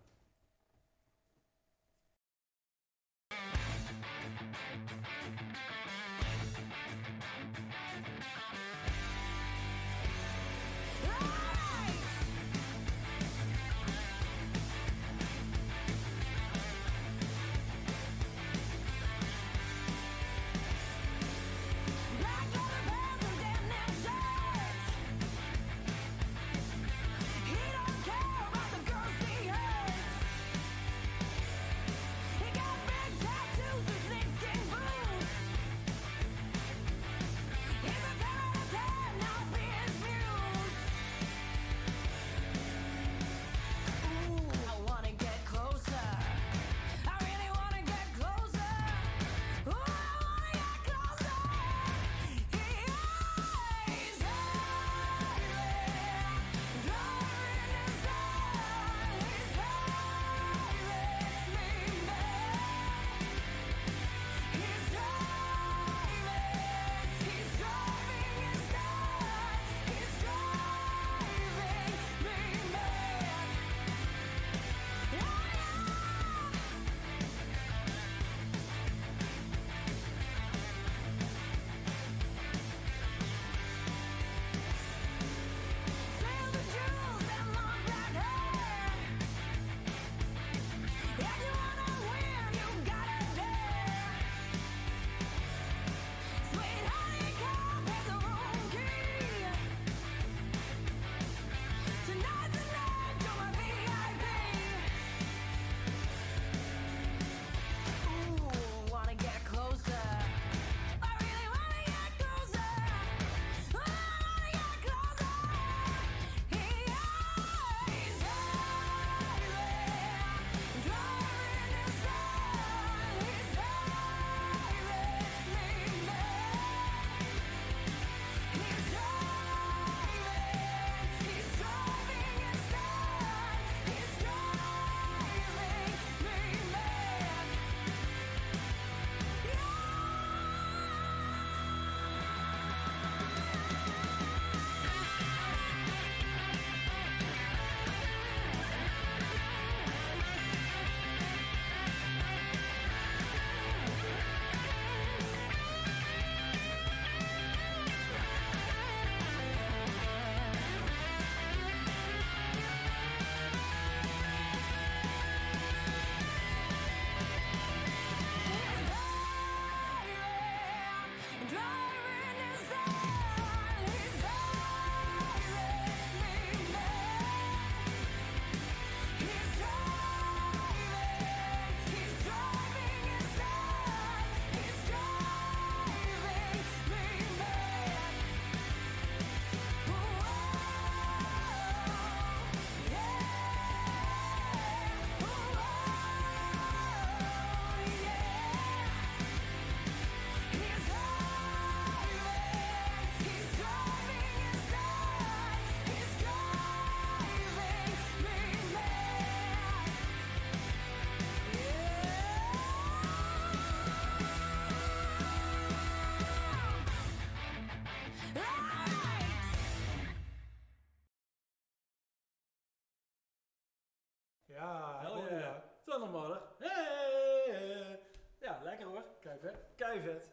[224.57, 225.63] Ja, Hell oh, ja.
[225.85, 226.41] Thundermother.
[226.59, 228.01] Hey!
[228.39, 229.05] Ja, lekker hoor.
[229.21, 229.59] Kijk vet.
[229.75, 230.33] Kei vet.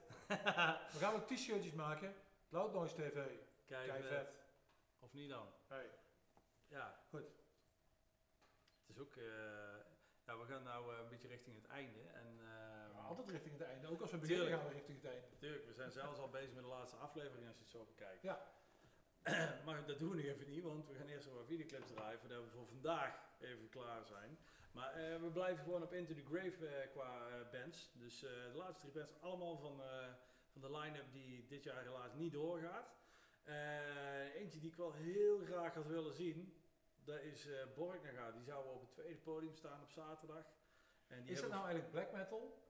[0.94, 2.16] We gaan ook t-shirtjes maken.
[2.50, 3.14] Loud Noise TV.
[3.66, 4.08] Kei Kei vet.
[4.10, 4.34] vet.
[5.00, 5.48] Of niet dan?
[5.68, 5.90] Hey.
[6.68, 6.96] Ja.
[7.10, 7.26] Goed.
[8.80, 9.24] Het is ook, eh,
[10.26, 12.00] ja, we gaan nou eh, een beetje richting het einde.
[12.14, 13.88] En, ehm, Altijd richting het einde.
[13.88, 14.62] Ook als we beginnen Tuurlijk.
[14.64, 15.28] gaan we richting het einde.
[15.32, 18.22] Natuurlijk, we zijn zelfs al bezig met de laatste aflevering als je het zo bekijkt.
[18.22, 18.38] Ja.
[19.66, 22.20] maar dat doen we nog even niet, want we gaan eerst nog wat videoclips draaien
[22.20, 24.38] voordat we voor vandaag even klaar zijn.
[24.74, 27.92] Maar eh, we blijven gewoon op Into the Grave eh, qua eh, bands.
[27.94, 29.82] Dus de laatste drie bands allemaal van,
[30.52, 32.96] van de line-up die dit jaar helaas niet doorgaat.
[34.36, 36.62] Eentje die ik wel heel graag had willen zien,
[37.04, 38.32] dat is Borgnaga.
[38.32, 40.46] Die zouden op het tweede podium staan op zaterdag.
[41.08, 42.62] En die Is dat nou eigenlijk black metal?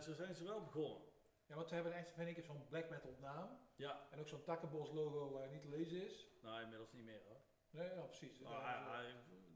[0.00, 1.02] Zo zijn ze wel begonnen.
[1.46, 3.58] Ja, want ze hebben echt, vind ik, zo'n black metal naam.
[3.76, 6.26] Ja, En ook zo'n takkenbos logo waar niet te lezen is.
[6.42, 7.40] nou inmiddels niet meer hoor.
[7.70, 8.44] Nee, ja, precies.
[8.44, 9.14] Ah, ja, ja,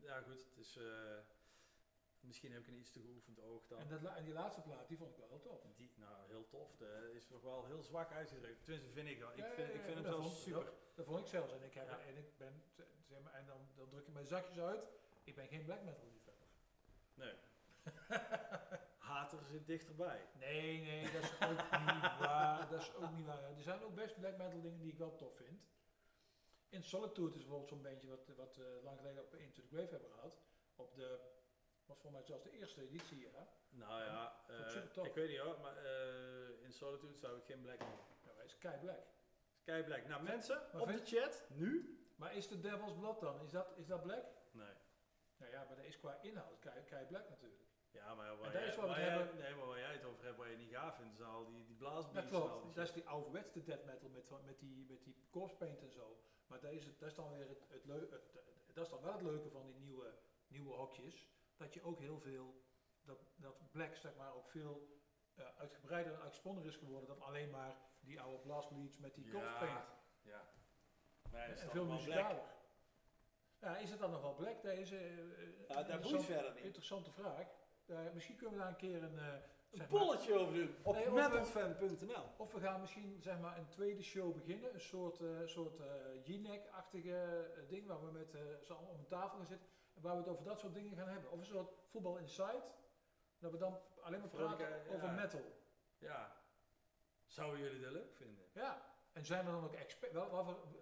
[0.09, 1.18] ja, goed, het is, eh,
[2.20, 3.78] misschien heb ik een iets te geoefend oog dan.
[3.80, 5.62] En, dat, en die laatste plaat, die vond ik wel heel tof.
[5.76, 6.76] Die, nou, heel tof.
[6.76, 8.64] De, is nog wel heel zwak uitgedrukt.
[8.64, 9.30] Tenminste, vind ik wel.
[9.30, 10.64] Ik Ja, vind, ja, ik vind hem dat zelfs vond- super.
[10.64, 11.52] Dat, dat vond ik zelfs.
[11.52, 12.62] En ik, heb, en ik ben,
[13.09, 14.89] zeg maar, en dan, dan druk ik mijn zakjes uit.
[15.24, 16.47] Ik ben geen black metal liefhebber.
[17.14, 17.35] Nee.
[19.09, 20.26] Hater zit dichterbij.
[20.39, 21.51] Nee, nee, dat is ook
[21.93, 22.68] niet waar.
[22.70, 23.43] Dat is ook niet waar.
[23.43, 25.60] Er zijn ook best black metal dingen die ik wel tof vind.
[26.69, 29.90] In Solitude is bijvoorbeeld zo'n bandje wat, wat we lang geleden op Into the Grave
[29.90, 30.43] hebben gehad.
[30.77, 31.19] Op de,
[31.85, 33.49] was voor mij zelfs de eerste editie, ja.
[33.69, 34.45] Nou ja,
[34.93, 38.05] Vond ik eh, weet niet hoor, maar eh, in Solitude zou ik geen black noemen.
[38.24, 39.07] Ja, hij is kei black.
[39.65, 40.07] Kei black.
[40.07, 41.99] Nou mensen, Maar op de chat, nu?
[42.16, 43.40] Maar is de Devil's Blood dan?
[43.40, 44.24] Is dat, is dat black?
[44.51, 44.74] Nee.
[45.36, 47.62] Nou ja, maar dat is qua inhoud kei, kei black natuurlijk.
[47.90, 50.05] Ja, maar waar, jij, is wat we waar, jij, hebben- nee, maar waar jij het
[50.05, 52.28] over hebt, waar je niet gaaf vindt, is al die, die blaasbeats.
[52.28, 52.62] klopt.
[52.65, 55.90] die Dat is die ouderwetse death metal met, met die, met die corpse paint en
[55.90, 56.20] zo.
[56.49, 58.33] Maar dat is, het, dat is dan weer het, het, leu- het,
[58.75, 60.15] dat is dan wel het leuke van die nieuwe,
[60.47, 61.29] nieuwe hokjes.
[61.57, 62.62] Dat je ook heel veel,
[63.03, 64.99] dat, dat black zeg maar ook veel
[65.35, 69.87] eh, uitgebreider en uitgesponnen is geworden dan alleen maar die oude blastbleeds met die Ja.
[70.23, 70.51] Ja.
[71.31, 72.57] Maar is en veel muzikaler.
[73.61, 74.62] Ja, is het dan nog wel black?
[74.62, 75.23] Dat is eh, Ja,
[75.69, 76.65] dat interessant- boeit verder niet.
[76.65, 77.47] Interessante vraag.
[77.87, 82.24] Eh, misschien kunnen we daar een keer een, Een polletje over doen op Nee, metalfan.nl.
[82.36, 84.74] Of we gaan misschien zeg maar een tweede show beginnen.
[84.74, 85.86] Een soort, eh soort eh
[86.24, 89.69] G-neck-achtige eh, ding waar we met eh z'n allen om een tafel gaan zitten.
[89.95, 91.31] En waar we het over dat soort dingen gaan hebben.
[91.31, 92.62] Of een soort voetbal inside.
[93.39, 94.95] Dat we dan alleen maar praten Vrolijke, ja.
[94.95, 95.45] over metal.
[95.99, 96.36] Ja.
[97.27, 98.45] Zouden jullie dat leuk vinden?
[98.53, 98.82] Ja.
[99.12, 100.16] En zijn er dan ook experts?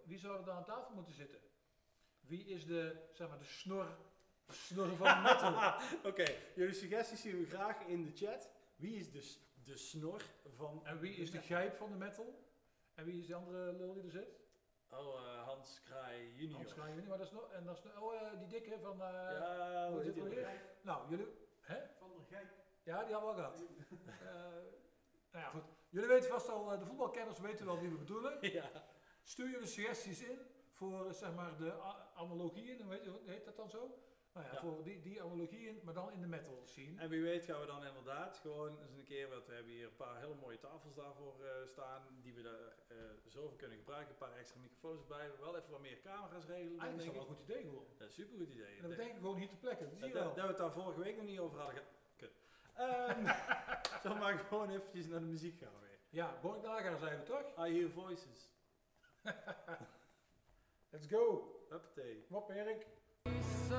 [0.04, 1.40] Wie zou er dan aan tafel moeten zitten?
[2.20, 3.86] Wie is de, zeg maar, de snor,
[4.48, 5.74] snor van metal?
[6.04, 8.50] Oké, jullie suggesties zien we graag in de chat.
[8.76, 10.22] Wie is de, s- de snor
[10.56, 10.86] van...
[10.86, 12.44] En wie is de gijp van de metal?
[12.94, 14.38] En wie is die andere lul die er zit?
[14.90, 16.56] Oh, eh, Hans Kraai junior.
[16.56, 18.78] Hans Kraaij, niet, maar dat is nog, en dat is nog, oh, eh, die dikke
[18.80, 20.62] van, eh, Ja, hoe ook weer?
[20.82, 21.26] Nou, jullie,
[21.60, 21.76] hè?
[21.98, 22.54] Van der Gijk.
[22.82, 23.62] Ja, die hebben we al gehad.
[24.20, 25.64] Eh, nou ja, goed.
[25.88, 28.38] Jullie weten vast al, de voetbalkenners weten wel wie we bedoelen.
[28.52, 28.70] Ja.
[29.22, 30.38] Stuur jullie suggesties in
[30.70, 31.72] voor, zeg maar, de
[32.14, 33.98] analogieën, hoe heet dat dan zo?
[34.36, 34.60] Nou ja, Ja.
[34.60, 37.00] voor die, die analogieën, maar dan in de metal scene.
[37.00, 39.84] En wie weet gaan we dan inderdaad gewoon eens een keer, want we hebben hier
[39.86, 42.96] een paar hele mooie tafels daarvoor eh, staan, die we daar eh
[43.26, 44.10] zo voor kunnen gebruiken.
[44.10, 45.30] Een paar extra microfoons erbij.
[45.40, 46.78] Wel even wat meer camera's regelen.
[46.80, 47.28] Eigenlijk is dat denk wel ik.
[47.28, 47.84] een goed idee gewoon.
[47.98, 48.74] Dat is een supergoed idee.
[48.76, 50.34] En dat betekent gewoon hier te plekken, dat zie Dat, je dat, wel.
[50.34, 51.82] dat we het daar vorige week nog niet over hadden.
[52.16, 52.32] Kut.
[52.74, 53.24] Ehm
[54.08, 55.98] dan maar gewoon eventjes naar de muziek gaan weer.
[56.08, 56.60] Ja, Borg
[56.98, 57.66] zijn we toch?
[57.66, 58.50] I hear voices.
[60.92, 61.50] Let's go.
[61.68, 62.24] Huppatee.
[62.28, 62.86] Wat Erik?
[63.68, 63.74] In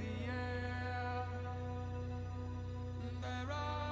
[0.00, 1.26] the air.
[3.22, 3.91] There are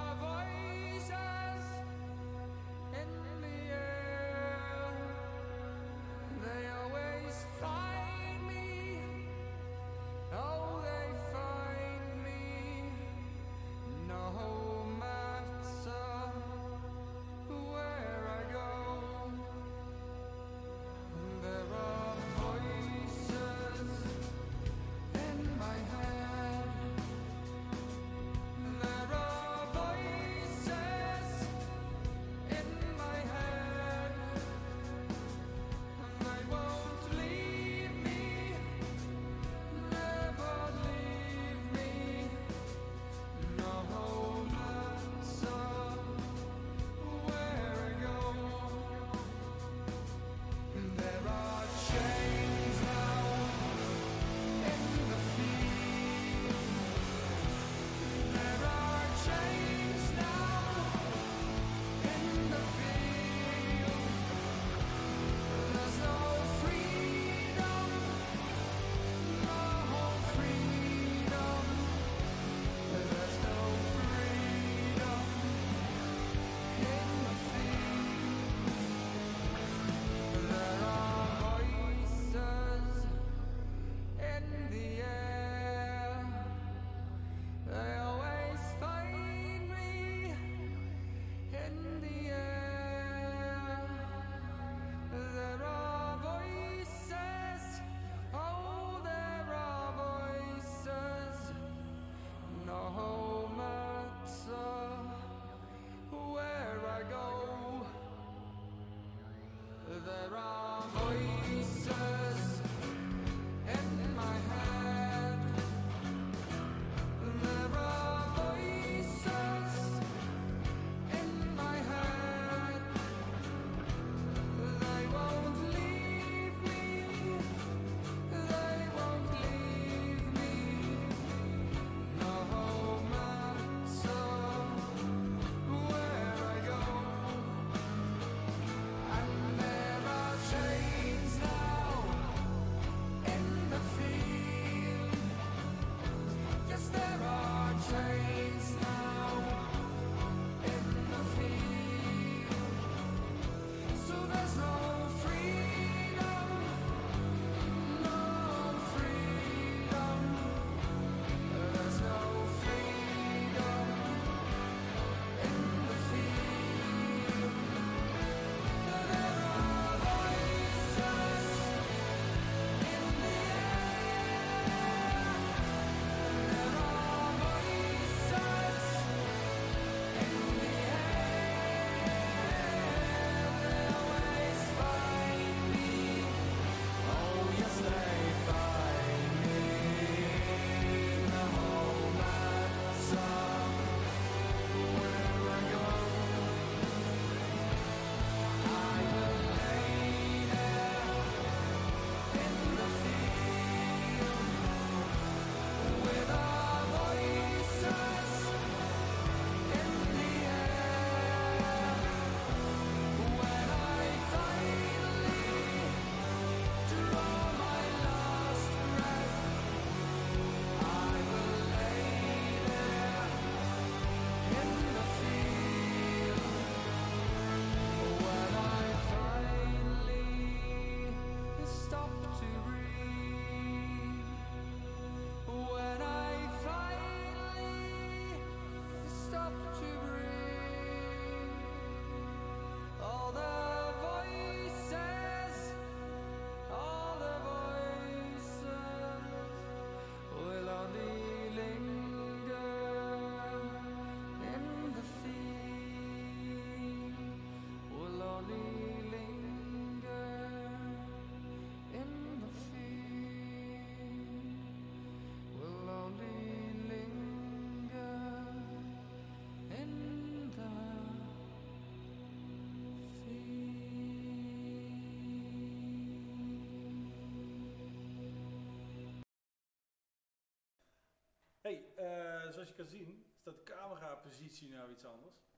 [282.53, 285.49] zoals je kan zien, staat de camerapositie nou iets anders.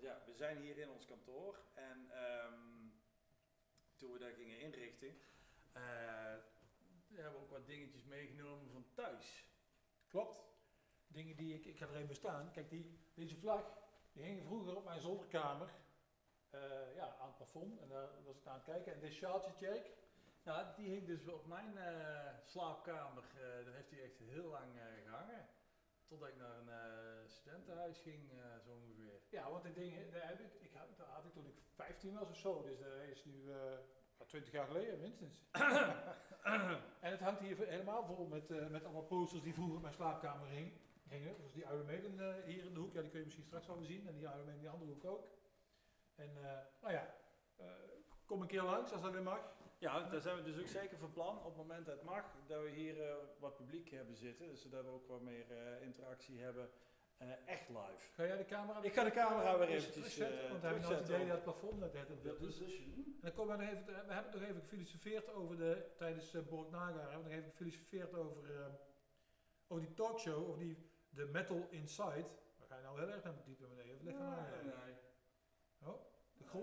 [0.00, 2.88] Ja, we zijn hier in ons kantoor en ehm,
[3.96, 5.16] toen we daar gingen inrichten,
[5.72, 5.82] eh,
[7.14, 9.44] hebben we ook wat dingetjes meegenomen van thuis.
[10.08, 10.50] Klopt.
[11.06, 12.50] Dingen die ik, ik ga er even staan.
[12.52, 13.64] Kijk, die, deze vlag,
[14.12, 15.68] die hing vroeger op mijn zolderkamer.
[16.50, 17.80] eh, ja, aan het plafond.
[17.80, 18.92] En daar was ik aan het kijken.
[18.94, 19.90] En dit sjaaltje, Tjerk,
[20.44, 23.22] Ja, die hing dus op mijn eh, slaapkamer.
[23.34, 25.48] eh, daar heeft hij echt heel lang eh, gehangen.
[26.12, 29.20] Totdat ik naar een eh, studentenhuis ging, eh, zo ongeveer.
[29.28, 32.14] Ja, want die dingen, daar heb ik, ik had, dat had ik toen ik 15
[32.14, 32.62] was of zo.
[32.62, 33.78] Dus dat is nu eh,
[34.18, 35.44] ja, 20 jaar geleden minstens.
[37.06, 39.94] en het hangt hier helemaal vol met, eh, met allemaal posters die vroeger in mijn
[39.94, 40.72] slaapkamer hing,
[41.08, 41.36] hingen.
[41.42, 43.66] Dus die Iron Maiden eh, hier in de hoek, ja, die kun je misschien straks
[43.66, 44.06] wel weer zien.
[44.06, 45.28] En die Iron Maiden in die andere hoek ook.
[46.14, 47.14] En eh, nou ja,
[47.56, 47.66] eh,
[48.24, 49.60] kom een keer langs als dat weer mag.
[49.82, 52.24] Ja, daar zijn we dus ook zeker van plan op het moment dat het mag,
[52.46, 55.82] dat we hier eh, wat publiek hebben zitten, dus zodat we ook wat meer eh,
[55.82, 56.70] interactie hebben,
[57.16, 58.12] eh, echt live.
[58.14, 58.82] Ga jij de camera...
[58.82, 61.42] Ik ga de camera weer eventjes, eh, want we hebben nou het idee dat het
[61.42, 62.94] plafond net het position.
[62.94, 66.42] En dan komen we nog even, we hebben nog even gefilosofeerd over de, tijdens uh,
[66.42, 68.66] Borg Naga, hebben we nog even gefilosofeerd over, eh,
[69.68, 70.76] over die talkshow, over die,
[71.08, 72.26] de Metal Inside.
[72.58, 74.04] Waar ga je nou heel erg naar diepe beneden?
[74.04, 74.46] Leg maar aan.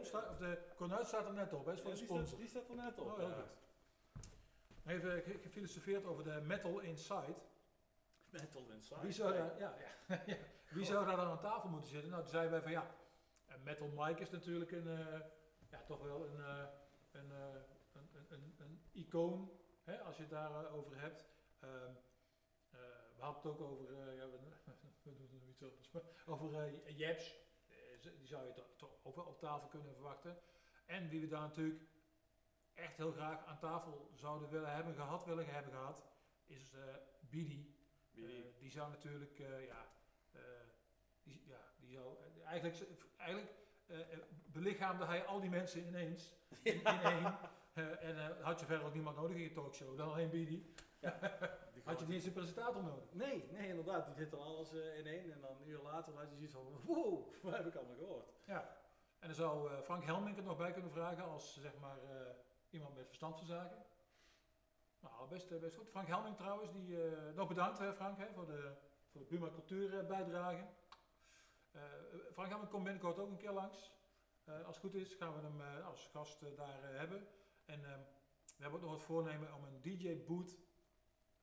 [0.02, 2.18] Staat, of de kornuit staat er net op, hè, is voor Ja, de die, staat,
[2.28, 2.38] sponsor.
[2.40, 3.08] die staat er net op.
[3.08, 3.34] Oh, heel ja.
[3.34, 3.48] goed.
[4.86, 7.34] Even ge- gefilosofeerd over de Metal Inside.
[8.30, 9.02] Metal inside.
[9.02, 9.76] Wie zou daar, ja,
[10.26, 10.38] ja.
[10.70, 12.10] Wie zou daar dan aan tafel moeten zitten?
[12.10, 12.96] Nou, toen zeiden wij van ja,
[13.48, 15.20] een Metal Mike is natuurlijk een, eh,
[15.70, 16.64] ja, toch wel een, eh,
[17.12, 17.54] een, eh,
[17.94, 19.52] een, een, een, een icoon,
[19.84, 21.26] hè, als je het daarover over hebt.
[21.60, 21.92] Ehm,
[22.70, 22.80] eh,
[23.16, 24.38] we hadden het ook over, ja, we,
[25.04, 27.36] we doen er iets anders, maar over Jeps.
[28.02, 30.38] Die zou je toch, ook wel op tafel kunnen verwachten.
[30.86, 31.82] En wie we daar natuurlijk
[32.74, 36.04] echt heel graag aan tafel zouden willen hebben gehad, willen hebben gehad,
[36.46, 36.80] is eh
[37.20, 37.78] Bidi.
[38.16, 38.24] Eh,
[38.60, 39.86] die zou natuurlijk, eh, ja,
[41.24, 42.86] die, ja, die zou, eigenlijk,
[43.18, 43.52] eigenlijk
[44.46, 47.38] belichaamde hij al die mensen ineens, in, in één.
[48.00, 50.46] En had je verder ook niemand nodig in je talkshow, dan alleen Bidi.
[50.46, 50.74] die
[51.84, 53.14] Had je niet eens een presentator nodig.
[53.14, 54.06] Nee, nee, inderdaad.
[54.06, 56.54] Die zit dan alles eh, in één en dan een uur later had je zoiets
[56.54, 58.34] van, wow, wat heb ik allemaal gehoord?
[58.46, 58.78] Ja.
[59.20, 62.36] En dan zou eh, Frank Helmink er nog bij kunnen vragen als zeg maar eh,
[62.70, 63.86] iemand met verstand van zaken.
[65.00, 65.90] Nou, best, best goed.
[65.90, 66.98] Frank Helmink trouwens, die,
[67.36, 68.76] nog bedankt hè, Frank hè, voor de,
[69.12, 70.66] voor de Buma Cultuur bijdrage.
[72.34, 73.92] Frank Helmink komt binnenkort ook een keer langs.
[74.46, 77.28] Als het goed is gaan we hem als gast daar hebben.
[77.66, 78.00] En ehm,
[78.58, 80.58] we hebben ook nog het voornemen om een DJ-boot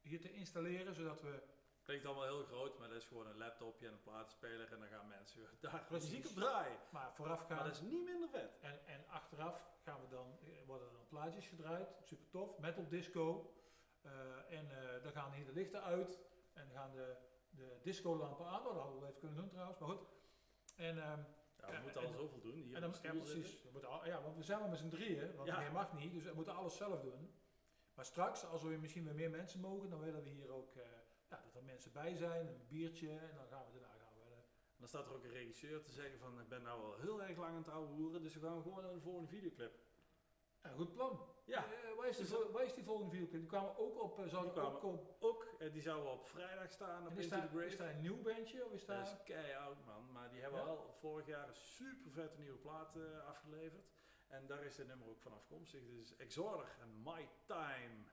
[0.07, 1.43] hier te installeren, zodat we
[1.83, 4.89] Klinkt allemaal heel groot, maar dat is gewoon een laptopje en een platenspeler en dan
[4.89, 6.79] gaan mensen daar muziek op draaien.
[6.91, 7.57] maar vooraf gaan.
[7.57, 8.59] Maar dat is niet minder vet.
[8.61, 12.89] En, en achteraf gaan we dan, eh, worden er dan plaatjes gedraaid, super tof, metal
[12.89, 13.55] disco.
[14.03, 14.11] Eh,
[14.59, 16.19] en eh, dan gaan hier de lichten uit
[16.53, 17.17] en gaan de,
[17.51, 18.59] de discolampen aan.
[18.61, 20.07] Oh, dat hadden we wel even kunnen doen trouwens, maar goed.
[20.77, 21.21] En, ehm,
[21.59, 22.55] Ja, we Ja, moeten en- al zoveel doen.
[22.63, 23.63] Hier en dan, ja, precies.
[23.63, 25.59] We moeten al, ja, want we zijn maar met z'n drieën, want Ja.
[25.59, 27.35] meer mag niet, dus we moeten alles zelf doen.
[27.97, 30.83] Maar straks, als we misschien weer meer mensen mogen, dan willen we hier ook eh,
[31.31, 34.35] ja, dat er mensen bij zijn, een biertje en dan gaan we daarna gaan we.
[34.35, 37.23] En dan staat er ook een regisseur te zeggen van, ik ben nou al heel
[37.23, 39.79] erg lang aan het ouwe hoeren, dus we gaan gewoon naar de volgende videoclip.
[40.63, 41.21] ja, goed plan.
[41.45, 43.41] Ja, Eh, waar, is die, Dus- waar is die volgende videoclip?
[43.41, 45.17] Die kwamen ook op, zouden Die kwamen ook op.
[45.21, 48.01] ook, die zouden op vrijdag staan op En is Into the daar, is daar een
[48.01, 49.05] nieuw bandje of is daar...
[49.05, 50.67] Dat is keihard man, maar die hebben Ja?
[50.67, 52.97] al vorig jaar een super vette nieuwe plaat
[53.27, 53.85] afgeleverd.
[54.27, 55.87] En daar is het nummer ook van afkomstig.
[55.87, 58.05] Dus Exorder en My Time.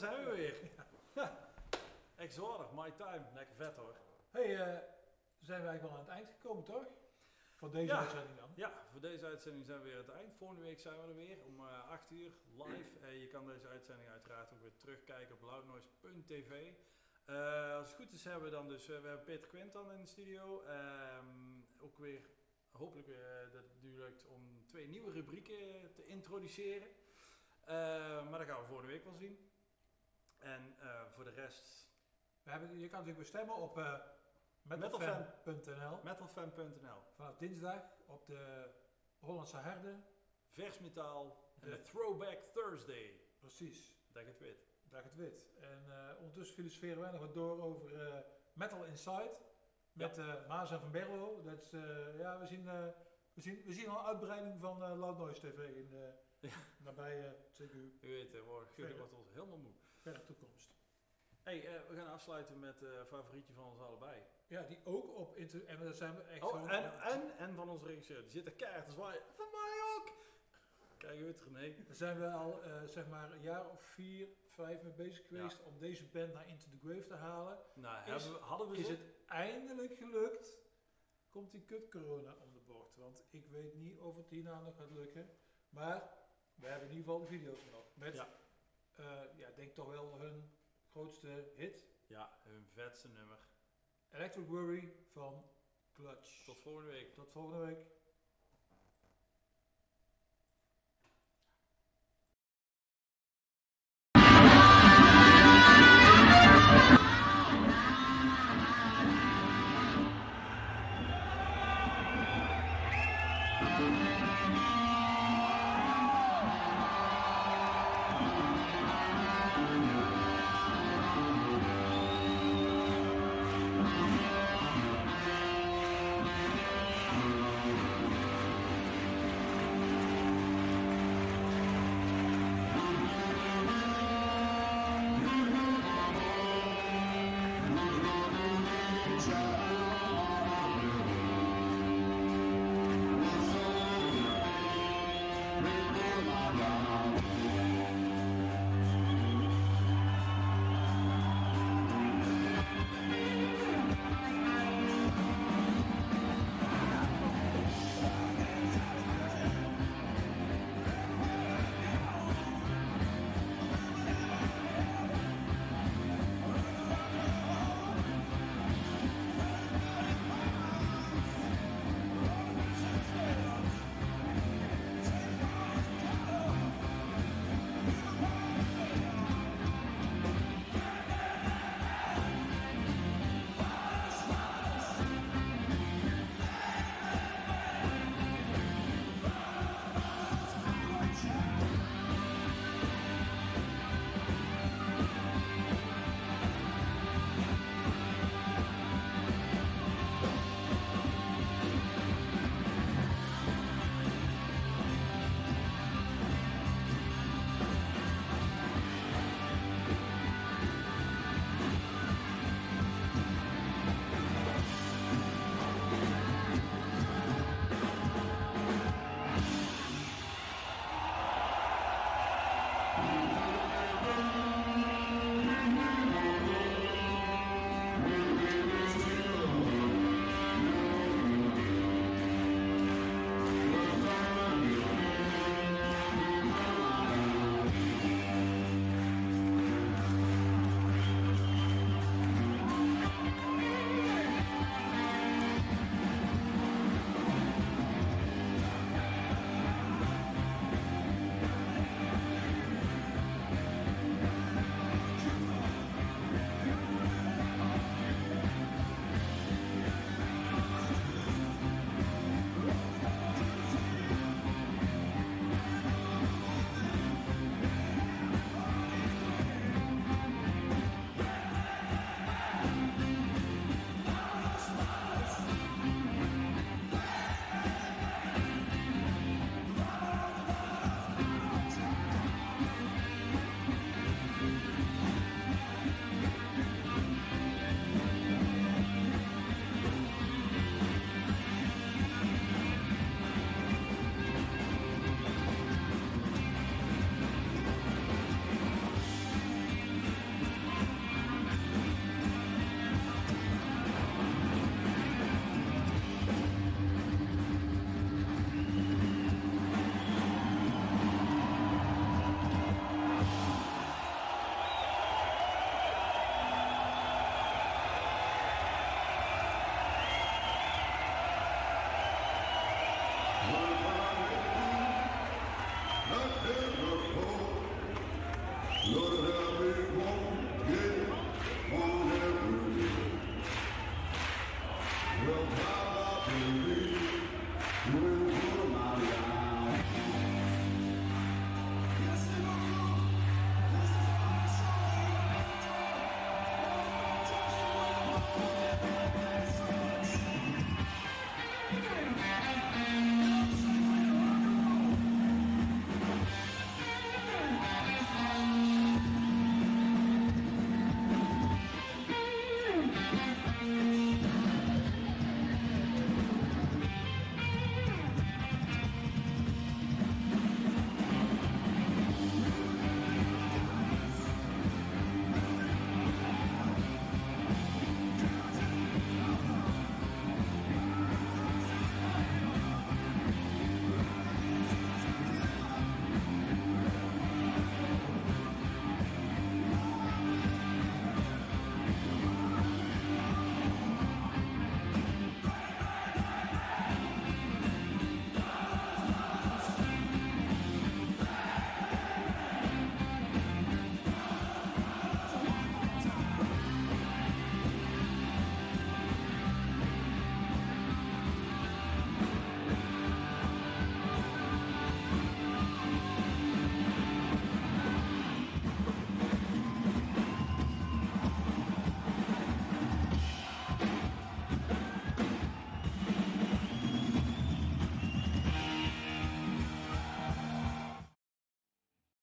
[0.00, 0.54] Zijn we weer.
[2.16, 3.24] Exorder, my time.
[3.34, 3.94] Lekker vet hoor.
[4.30, 4.78] hey, eh,
[5.40, 6.84] zijn we eigenlijk wel aan het eind gekomen, toch?
[7.54, 7.98] Voor deze Ja.
[7.98, 8.50] uitzending dan.
[8.54, 10.34] Ja, voor deze uitzending zijn we weer aan het eind.
[10.34, 12.98] Volgende week zijn we er weer om eh 8 uur live.
[13.06, 16.72] Eh, je kan deze uitzending uiteraard ook weer terugkijken op loudnoise.tv.
[17.78, 20.06] Als het goed is hebben we dan dus, we hebben Peter Quint dan in de
[20.06, 20.62] studio.
[20.62, 22.20] Ehm, ook weer,
[22.70, 26.88] hopelijk weer dat het nu lukt om twee nieuwe rubrieken te introduceren.
[28.30, 29.49] Maar dat gaan we volgende week wel zien.
[30.40, 31.88] En eh, voor de rest,
[32.42, 33.94] We hebben, je kan natuurlijk bestemmen op eh
[34.62, 37.02] metalfan.nl metalfan.nl.
[37.14, 38.70] vanaf dinsdag op de
[39.18, 40.04] Hollandse Herden.
[40.48, 43.20] Versmetaal en De- Throwback Thursday.
[43.38, 44.68] Precies, ik het weet.
[44.88, 45.50] dag het wit.
[45.60, 47.90] En eh, ondertussen filosoferen wij nog wat door over
[48.52, 49.36] Metal Inside.
[49.92, 51.42] Met eh Maas en Van Berlo.
[51.42, 51.70] Dat is,
[52.16, 55.90] ja, we zien, we, zien, we zien al een uitbreiding van Loud Noise TV in
[55.90, 56.48] de Ja.
[56.78, 59.72] nabije, zeker U weet, wordt, jullie wordt ons helemaal moe.
[60.00, 60.78] Verre toekomst.
[61.42, 64.22] Hey, eh, we gaan afsluiten met eh favorietje van ons allebei.
[64.46, 65.68] Ja, die ook op internet.
[65.68, 68.22] En daar zijn we echt Oh, en, en, en van onze regisseur.
[68.22, 69.22] Die zit er keihard te zwaaien.
[69.34, 70.18] Van mij ook!
[70.96, 71.74] Kijk uit, René.
[71.86, 75.62] Daar zijn we al eh, zeg maar een jaar of vier, vijf mee bezig geweest
[75.62, 77.58] om deze band naar Into the Grave te halen.
[77.74, 80.58] Nou, Is- hebben we, hadden we Is het eindelijk gelukt?
[81.28, 82.96] Komt die kut corona om de bocht?
[82.96, 85.30] Want ik weet niet of het hierna nog gaat lukken.
[85.68, 86.12] Maar
[86.54, 87.84] we hebben in ieder geval de video's nog.
[87.94, 88.28] Met, Ja.
[88.96, 89.30] Ja.
[89.36, 90.50] ja, denk toch wel hun
[90.90, 91.86] grootste hit.
[92.06, 93.48] Ja, hun vetste nummer.
[94.10, 95.50] Electric Worry van
[95.92, 96.44] Clutch.
[96.44, 97.14] Tot volgende week.
[97.14, 97.99] Tot volgende week.